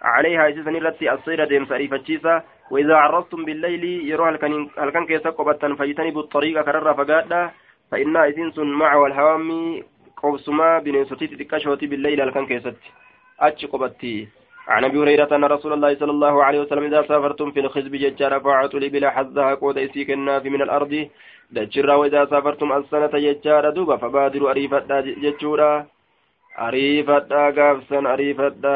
عليها 0.02 0.48
إسسن 0.48 0.76
التي 0.76 1.12
الصير 1.12 1.44
ديمس 1.44 1.72
أريفتشيسا 1.72 2.42
وإذا 2.70 2.94
عرضتم 2.94 3.44
بالليل 3.44 3.84
يروح 4.10 4.28
هلكن 4.78 5.06
كيسا 5.06 5.30
قبطا 5.30 5.74
فاجتنبوا 5.74 6.22
الطريق 6.22 6.60
كرر 6.62 6.94
فقادا 6.94 7.50
فإنها 7.90 8.28
إسنس 8.28 8.58
مع 8.58 8.94
والهوام 8.96 9.48
قوسما 10.16 10.78
بنسوتي 10.78 11.26
تكشوتي 11.26 11.86
بالليل 11.86 12.20
هلكن 12.20 12.46
كيست 12.46 12.76
أتش 13.40 13.66
قبطي 13.66 14.28
عن 14.68 14.84
أبي 14.84 14.98
هريرة 14.98 15.36
أن 15.36 15.44
رسول 15.44 15.72
الله 15.72 15.94
صلى 15.96 16.10
الله 16.10 16.44
عليه 16.44 16.60
وسلم 16.60 16.84
إذا 16.84 17.02
سافرتم 17.02 17.50
في 17.50 17.60
الخزب 17.60 17.92
ججار 17.96 18.40
فاعطوا 18.40 18.80
لي 18.80 18.88
بلا 18.88 19.10
حظها 19.10 19.54
قود 19.54 19.78
إسيك 19.78 20.10
الناف 20.10 20.44
من 20.44 20.62
الأرض. 20.62 21.08
دجرا 21.50 21.94
وإذا 21.94 22.24
سافرتم 22.26 22.72
السنة 22.72 23.10
ججار 23.14 23.70
دوبا 23.70 23.96
فبادروا 23.96 24.50
اريفتا 24.50 25.00
ججورا. 25.00 25.86
اريفتا 26.58 27.42
غافسا 27.56 27.98
اريفتا 28.12 28.74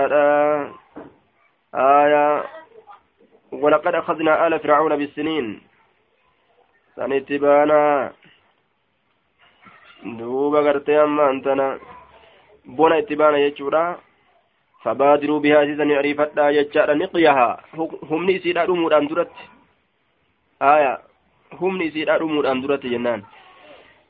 آية. 1.74 2.44
ولقد 3.52 3.94
أخذنا 3.94 4.46
آل 4.46 4.58
فرعون 4.58 4.96
بالسنين. 4.96 5.60
سنتبانا. 6.96 8.12
دوبا 10.04 10.60
غرتي 10.60 11.02
أما 11.02 11.30
أنتنا. 11.30 11.78
بونا 12.64 12.98
اتبانا 12.98 13.38
يجورا. 13.38 14.00
فبادروا 14.82 15.40
بها 15.40 15.64
سيسن 15.64 15.92
عريفتا 15.92 16.50
يجار 16.50 16.94
نقيها. 16.94 17.60
هم 18.10 18.30
نسيدا 18.30 18.64
رمودان 18.64 19.06
درت 19.06 19.30
آية. 20.62 20.98
هم 21.60 21.82
نسيدا 21.82 22.16
رمودان 22.16 22.60
درت 22.60 22.86
جنان. 22.86 23.22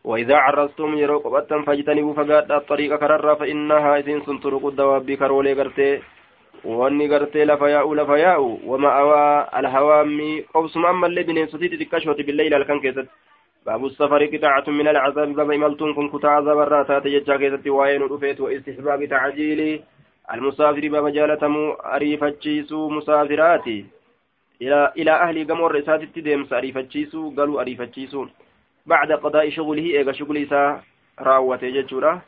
وإذا 0.05 0.37
عرستم 0.37 0.99
يرو 0.99 1.19
قبطا 1.19 1.63
فاجتنبوا 1.63 2.15
فقاد 2.15 2.53
الطريق 2.53 2.97
كرر 2.97 3.37
فإنها 3.37 3.99
إذن 3.99 4.23
سنطرق 4.27 4.67
الدواب 4.67 5.11
كرولي 5.11 5.53
قرتي 5.55 6.03
wanni 6.65 7.09
gartee 7.09 7.45
lafa 7.45 7.71
yaa'u 7.71 7.95
lafa 7.95 8.19
yaa'u 8.19 8.61
wama'awaa 8.71 9.49
alhawaammi 9.61 10.43
qobsuma 10.53 10.89
ammallee 10.89 11.25
bineensotiti 11.25 11.81
xiqqashooti 11.81 12.27
billayla 12.29 12.57
halkan 12.57 12.81
keessatti 12.81 13.11
baabu 13.67 13.91
safari 13.91 14.29
qixaacatun 14.35 14.75
min 14.75 14.89
alcazaabi 14.93 15.35
baba 15.35 15.55
imaltuun 15.55 15.95
kun 15.95 16.11
kutaa 16.11 16.37
azabarraa 16.43 16.85
taate 16.85 17.11
jechaa 17.17 17.39
keessatti 17.39 17.75
waa'ee 17.79 17.99
nu 17.99 18.09
dhufeetu 18.13 18.45
wa 18.45 18.53
istixbaabi 18.53 19.09
tacjiili 19.15 19.73
المسافر 20.35 20.89
بما 20.89 21.11
جالتمو 21.11 21.73
أريفتشيسو 21.73 22.89
مسافراتي 22.89 23.87
إلى 24.63 24.93
إلى 24.99 25.11
أهل 25.11 25.47
جمور 25.47 25.75
رسالة 25.75 26.09
ديمس 26.17 26.53
أريفتشيسو 26.53 27.31
قالوا 27.37 27.61
أريفتشيسو 27.61 28.27
بعد 28.87 29.13
قضاء 29.13 29.51
شغله 29.51 29.83
إيجا 29.83 30.13
شغل 30.13 30.37
إسا 30.37 30.81
راوة 31.21 31.59
جتشورة 31.63 32.23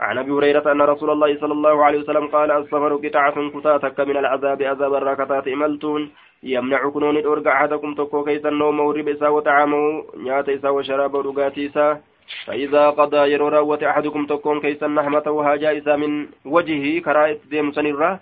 عن 0.00 0.18
أبي 0.18 0.30
هريرة 0.30 0.72
أن 0.72 0.82
رسول 0.82 1.10
الله 1.10 1.40
صلى 1.40 1.52
الله 1.52 1.84
عليه 1.84 1.98
وسلم 1.98 2.26
قال 2.26 2.50
السفر 2.50 2.96
قطعة 2.96 3.50
كتاتك 3.50 4.00
من 4.00 4.16
العذاب 4.16 4.62
عذاب 4.62 4.94
الراكتات 4.94 5.48
إملتون 5.48 6.10
يمنعكم 6.42 7.04
أن 7.04 7.16
أرجع 7.26 7.52
أحدكم 7.56 7.94
تكو 7.94 8.24
كيس 8.24 8.46
النوم 8.46 8.80
ورب 8.80 9.08
إسا 9.08 9.28
وطعامه 9.28 10.04
نيات 10.16 10.48
إسا 10.48 10.68
وشراب 10.68 11.14
ورقات 11.14 11.58
إسا 11.58 12.00
فإذا 12.46 12.90
قضى 12.90 13.32
يرو 13.32 13.48
راوة 13.48 13.90
أحدكم 13.90 14.26
تكون 14.26 14.60
كيسا 14.60 14.86
نحمة 14.86 15.26
وهاجا 15.26 15.78
إسا 15.78 15.96
من 15.96 16.26
وجهه 16.44 17.00
كراء 17.00 17.38
ديم 17.50 17.72
سنرة. 17.72 18.20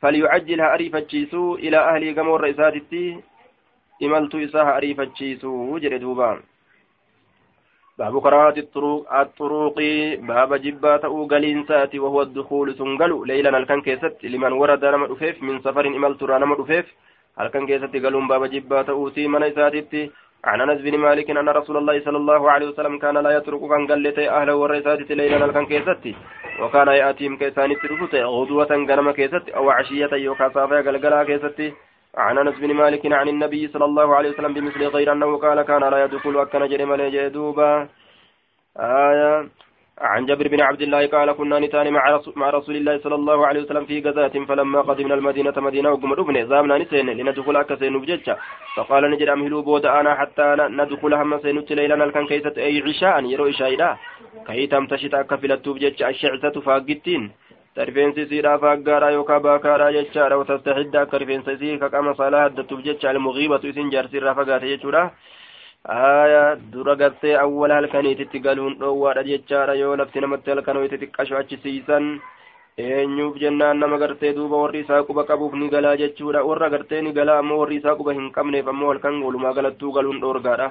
فليعجلها 0.00 0.74
أريفتشيسو 0.74 1.54
إلى 1.54 1.78
أهل 1.78 2.18
قمور 2.18 2.40
رئيساتي. 2.40 3.20
إملت 4.02 4.34
إساها 4.34 4.76
أريفتشيسو 4.76 5.78
جري 5.78 5.98
دوبان. 5.98 6.40
باب 8.02 8.16
قراءة 8.26 8.58
الطرق 8.64 9.14
الطرق 9.22 9.78
باب 10.30 10.50
جبات 10.64 11.04
أوغلين 11.04 11.58
ساتي 11.68 11.98
وهو 12.04 12.22
الدخول 12.22 12.74
سنقلو. 12.78 13.24
ليلا 13.24 13.58
الكن 13.58 13.80
كيست 13.86 14.16
لمن 14.32 14.52
ورد 14.60 14.84
نمر 14.84 15.10
من 15.46 15.56
سفر 15.66 15.84
إملت 15.98 16.22
را 16.22 16.38
نمر 16.42 16.60
الكن 17.40 17.66
كيست 17.66 17.94
قالوا 18.04 18.28
باب 18.32 18.42
جبات 18.54 18.88
أوسي 18.88 19.28
من 19.28 19.42
إساتي 19.42 20.10
عن 20.44 20.60
أنس 20.60 20.80
بن 20.86 20.94
مالك 20.98 21.30
أن 21.30 21.48
رسول 21.48 21.76
الله 21.76 21.96
صلى 22.06 22.18
الله 22.22 22.50
عليه 22.50 22.66
وسلم 22.70 22.98
كان 22.98 23.16
لا 23.24 23.30
يترك 23.36 23.62
كان 23.72 23.82
قلت 23.90 24.18
اهله 24.18 24.54
والرسالة 24.54 25.08
ليلا 25.18 25.52
كان 25.54 25.66
كيستي 25.66 26.14
وكان 26.62 26.88
يأتيهم 26.88 27.36
كيسان 27.36 27.70
ترفت 27.82 28.14
غدوة 28.14 28.72
غنم 28.88 29.10
كيست 29.18 29.44
أو 29.58 29.70
عشية 29.70 30.12
يوكا 30.26 30.48
صافا 30.54 30.78
قلقلا 30.86 31.24
كيستي 31.28 31.68
عن 32.16 32.38
أنس 32.38 32.58
بن 32.58 32.74
مالك 32.74 33.12
عن 33.12 33.28
النبي 33.28 33.68
صلى 33.68 33.84
الله 33.84 34.16
عليه 34.16 34.30
وسلم 34.30 34.54
بمثل 34.54 34.86
غير 34.86 35.12
أنه 35.12 35.36
قال 35.36 35.62
كان 35.62 35.80
لا 35.90 36.04
يدخل 36.04 36.38
أكن 36.40 36.66
جرم 36.68 36.94
لجدوبا 36.94 37.88
آية. 38.80 39.48
عن 39.98 40.26
جابر 40.26 40.48
بن 40.48 40.60
عبد 40.60 40.82
الله 40.82 41.06
قال 41.06 41.32
كنا 41.32 41.58
نتان 41.58 41.92
مع 41.92 42.10
رسول, 42.10 42.34
مع 42.36 42.50
رسول 42.50 42.76
الله 42.76 42.98
صلى 42.98 43.14
الله 43.14 43.46
عليه 43.46 43.62
وسلم 43.62 43.84
في 43.84 44.00
غزاة 44.00 44.44
فلما 44.48 44.80
قدمنا 44.80 45.14
المدينة 45.14 45.52
مدينة 45.56 45.90
وقم 45.90 46.12
ربنا 46.12 46.44
زامنا 46.44 46.78
نسين 46.78 47.10
لندخل 47.10 47.56
أكسين 47.56 47.98
بججة 48.00 48.36
فقال 48.76 49.10
نجد 49.10 49.28
أمهلوا 49.28 49.62
بود 49.62 49.86
أنا 49.86 50.14
حتى 50.14 50.56
ندخل 50.58 51.14
هم 51.14 51.38
سينت 51.40 51.72
ليلنا 51.72 52.04
الكن 52.04 52.26
كيسة 52.26 52.54
أي 52.56 52.82
عشاء؟ 52.86 53.24
يرو 53.24 53.48
إشاء 53.48 53.96
كي 54.46 54.66
تمتشت 54.66 55.14
أكفلت 55.14 55.68
بججة 55.68 56.08
الشعثة 56.08 56.60
فاقتين. 56.60 57.30
Rifeensi 57.76 58.20
isiidhaa 58.26 58.58
faaggaaraa 58.64 59.10
yookaan 59.16 59.42
baakaadhaa 59.42 59.92
jechaadha 59.98 60.36
watastahidda 60.40 61.00
akka 61.04 61.18
rifeensa 61.22 61.52
isii 61.56 61.78
kaqama 61.84 62.14
saalaa 62.18 62.42
haddattuuf 62.46 62.82
jecha 62.88 63.10
almugiibatu 63.10 63.68
isin 63.72 63.90
jaarsi 63.94 64.16
irraa 64.20 64.34
fagaate 64.40 64.68
jechuudha 64.72 65.04
aya 66.00 66.42
dura 66.72 66.94
gartee 66.96 67.34
awwala 67.44 67.74
halkaniititti 67.80 68.38
galuun 68.48 68.76
dhoowwaadha 68.82 69.22
jechaadha 69.30 69.74
yoo 69.82 69.96
lafti 70.02 70.20
namatti 70.24 70.50
halkanoyti 70.54 70.98
xiqqasho 71.02 71.38
achisiisan 71.40 72.06
eenyuuf 72.78 73.40
jennaan 73.44 73.80
nama 73.84 73.98
gartee 74.04 74.32
duuba 74.36 74.56
warri 74.62 74.80
isaa 74.84 75.02
quba 75.08 75.24
qabuuf 75.30 75.54
ni 75.62 75.68
galaa 75.74 75.96
jechuudha 76.02 76.44
warra 76.50 76.68
gartee 76.76 77.00
ni 77.02 77.12
galaa 77.18 77.38
ammoo 77.42 77.58
warri 77.62 77.76
isaa 77.80 77.96
quba 78.00 78.12
hin 78.18 78.30
qabneef 78.36 78.68
ammoo 78.74 78.92
halkan 78.92 79.22
walumaa 79.26 79.52
galattuu 79.58 79.92
galuun 79.96 80.20
dhoorgaadha 80.20 80.68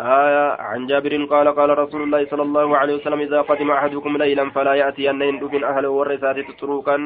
آية 0.00 0.46
عن 0.60 0.86
جابر 0.86 1.24
قال 1.24 1.48
قال 1.48 1.78
رسول 1.78 2.02
الله 2.02 2.26
صلى 2.30 2.42
الله 2.42 2.76
عليه 2.76 2.94
وسلم 2.94 3.20
إذا 3.20 3.40
قدم 3.40 3.70
أحدكم 3.70 4.16
ليلا 4.16 4.50
فلا 4.50 4.74
يأتي 4.74 5.10
أن 5.10 5.22
يندفن 5.22 5.64
أهله 5.64 5.88
والرسالة 5.88 6.46
طرقا 6.60 6.96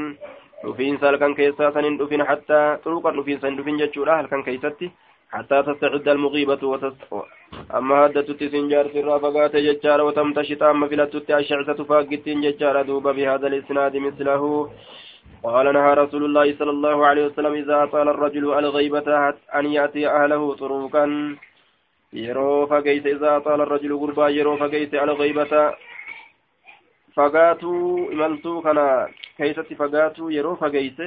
نفين 0.64 0.99
سالكا 0.99 1.34
كيسا 1.34 1.70
سنندفن 1.70 2.24
حتى 2.24 2.78
طرقا 2.84 3.11
نفين 3.11 3.40
سندفن 3.40 3.76
جتشورا 3.76 4.20
هل 4.20 4.26
كان 4.26 4.42
كيستي 4.42 4.90
حتى 5.30 5.62
تستعد 5.62 6.09
المغيبة 6.09 6.62
وتست... 6.62 7.03
أما 7.74 8.07
هدت 8.07 8.30
تسنجار 8.30 8.86
سرا 8.95 9.18
فقات 9.18 9.57
ججار 9.57 10.01
وتمتشط. 10.03 10.62
أما 10.62 10.86
فلتت 10.88 11.30
الشعثة 11.30 11.84
فاقتين 11.84 12.40
ججار 12.40 12.82
دوب 12.82 13.09
بهذا 13.09 13.47
الإسناد 13.47 13.97
مثله. 13.97 14.70
قال 15.45 15.66
نهى 15.72 15.95
رسول 15.95 16.24
الله 16.24 16.47
صلى 16.59 16.70
الله 16.70 17.07
عليه 17.07 17.26
وسلم 17.26 17.53
إذا 17.53 17.82
أطال 17.82 18.09
الرجل 18.09 18.45
الغيبة 18.59 19.09
أن 19.59 19.66
يأتي 19.66 20.09
أهله 20.09 20.55
طروقا 20.55 21.36
yeroo 22.15 22.67
fageyse 22.67 23.11
isaa 23.17 23.41
xaala 23.45 23.65
الرجل 23.67 23.93
gurbaa 24.03 24.31
yeroo 24.39 24.57
fageyse 24.57 24.97
algaybata 25.05 25.62
fagaatuu 27.17 28.11
imaltuu 28.15 28.62
kana 28.62 29.09
keeysatti 29.39 29.81
fagaatuu 29.83 30.31
yeroo 30.31 30.57
fageyse 30.57 31.07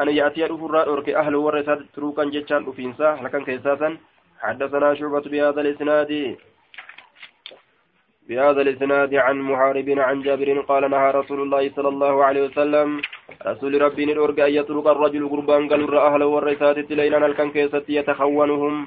أن 0.00 0.08
يأتي 0.08 0.46
الأفراء 0.46 0.88
أورك 0.88 1.08
أهل 1.08 1.34
ورثة 1.34 1.84
تروكا 1.94 2.24
جتشان 2.24 2.66
أفينسا 2.68 3.18
لكن 3.22 3.44
كيساسا 3.44 3.98
حدثنا 4.38 4.94
شعبة 4.94 5.20
بهذا 5.20 5.60
الإسناد 5.60 6.36
بهذا 8.28 8.60
الإسناد 8.60 9.14
عن 9.14 9.36
محارب 9.40 9.88
عن 9.98 10.22
جابر 10.22 10.60
قال 10.60 10.90
نهى 10.90 11.10
رسول 11.10 11.40
الله 11.42 11.70
صلى 11.76 11.88
الله 11.88 12.24
عليه 12.24 12.42
وسلم 12.42 13.02
رسول 13.46 13.82
ربي 13.82 14.04
نرجع 14.04 14.46
أن 14.46 14.52
يترك 14.52 14.86
الرجل 14.86 15.28
قربان 15.28 15.68
قال 15.68 15.96
أهله 15.96 16.26
والرسالة 16.26 16.88
ليلا 16.90 17.26
الكن 17.26 17.50
كيست 17.50 17.84
يتخونهم 17.88 18.86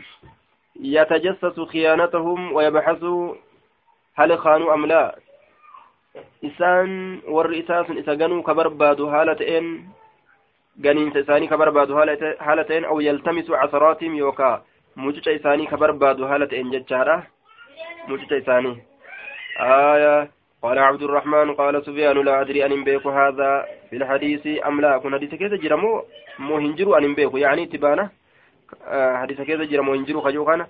يتجسس 0.79 1.59
خيانتهم 1.59 2.53
ويبحث 2.53 3.03
هل 4.15 4.37
خانوا 4.37 4.73
أم 4.73 4.85
لا. 4.85 5.15
إسان 6.45 7.21
والرئساس 7.27 7.91
إسا 7.91 8.15
كبرباد 8.15 9.01
هالتين 9.01 9.89
haala 12.39 12.63
ta'een 12.63 12.85
aw 12.85 12.99
yaltamisu 13.01 13.51
casaraatihim 13.51 14.15
yookaa 14.15 14.61
mucuca 14.95 15.31
isaanii 15.31 15.67
ka 15.67 15.77
barbaadu 15.77 16.27
haala 16.29 16.47
ta'een 16.47 16.71
jechaadha 16.71 17.23
mucuca 18.07 18.37
isaanii 18.37 18.77
آية 19.59 20.29
قال 20.61 20.79
عبد 20.79 21.03
الرحمن 21.03 21.53
قال 21.53 21.85
سفيان 21.85 22.17
لا 22.17 22.41
أدري 22.41 22.65
أن 22.65 22.83
بيك 22.83 23.07
هذا 23.07 23.65
في 23.89 23.95
الحديث 23.95 24.65
أم 24.65 24.81
لا. 24.81 24.97
كن 24.97 25.13
حديث 25.13 25.35
كيف 25.35 25.53
جرمو 25.53 26.03
مو 26.39 26.57
هنجرو 26.57 26.95
أن 26.95 27.13
بيك 27.13 27.33
يعني 27.33 27.65
تبانه 27.65 28.09
حديث 29.21 29.41
كيف 29.41 29.61
جرمو 29.61 29.93
هنجرو 29.93 30.21
خجوخانا 30.21 30.67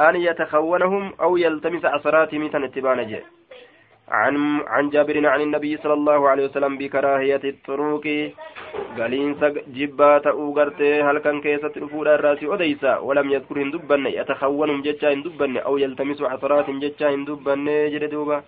أن 0.00 0.16
يتخونهم 0.16 1.14
أو 1.20 1.36
يلتمس 1.36 1.84
عصراتهم 1.84 2.48
تنتبان 2.48 3.06
جي. 3.10 3.20
عن 4.08 4.36
عن 4.66 4.90
جابر 4.90 5.26
عن 5.26 5.40
النبي 5.40 5.76
صلى 5.76 5.92
الله 5.92 6.28
عليه 6.28 6.44
وسلم 6.44 6.78
بكراهية 6.78 7.40
الطرق 7.44 8.06
قالين 8.98 9.34
جبات 9.78 10.26
أوغرت 10.26 10.80
هل 10.82 11.18
كان 11.18 11.40
كيسة 11.40 11.72
رفودا 11.76 12.14
الرأس 12.14 12.38
أديسا. 12.42 12.98
ولم 12.98 13.26
يذكر 13.30 13.56
هندبن 13.62 14.06
يتخونهم 14.06 14.82
جتشا 14.82 15.12
هندبن 15.12 15.56
أو 15.56 15.78
يلتمس 15.78 16.22
عثرات 16.22 16.70
جتشا 16.70 17.14
هندبن 17.14 17.66
جردوبا 17.92 18.42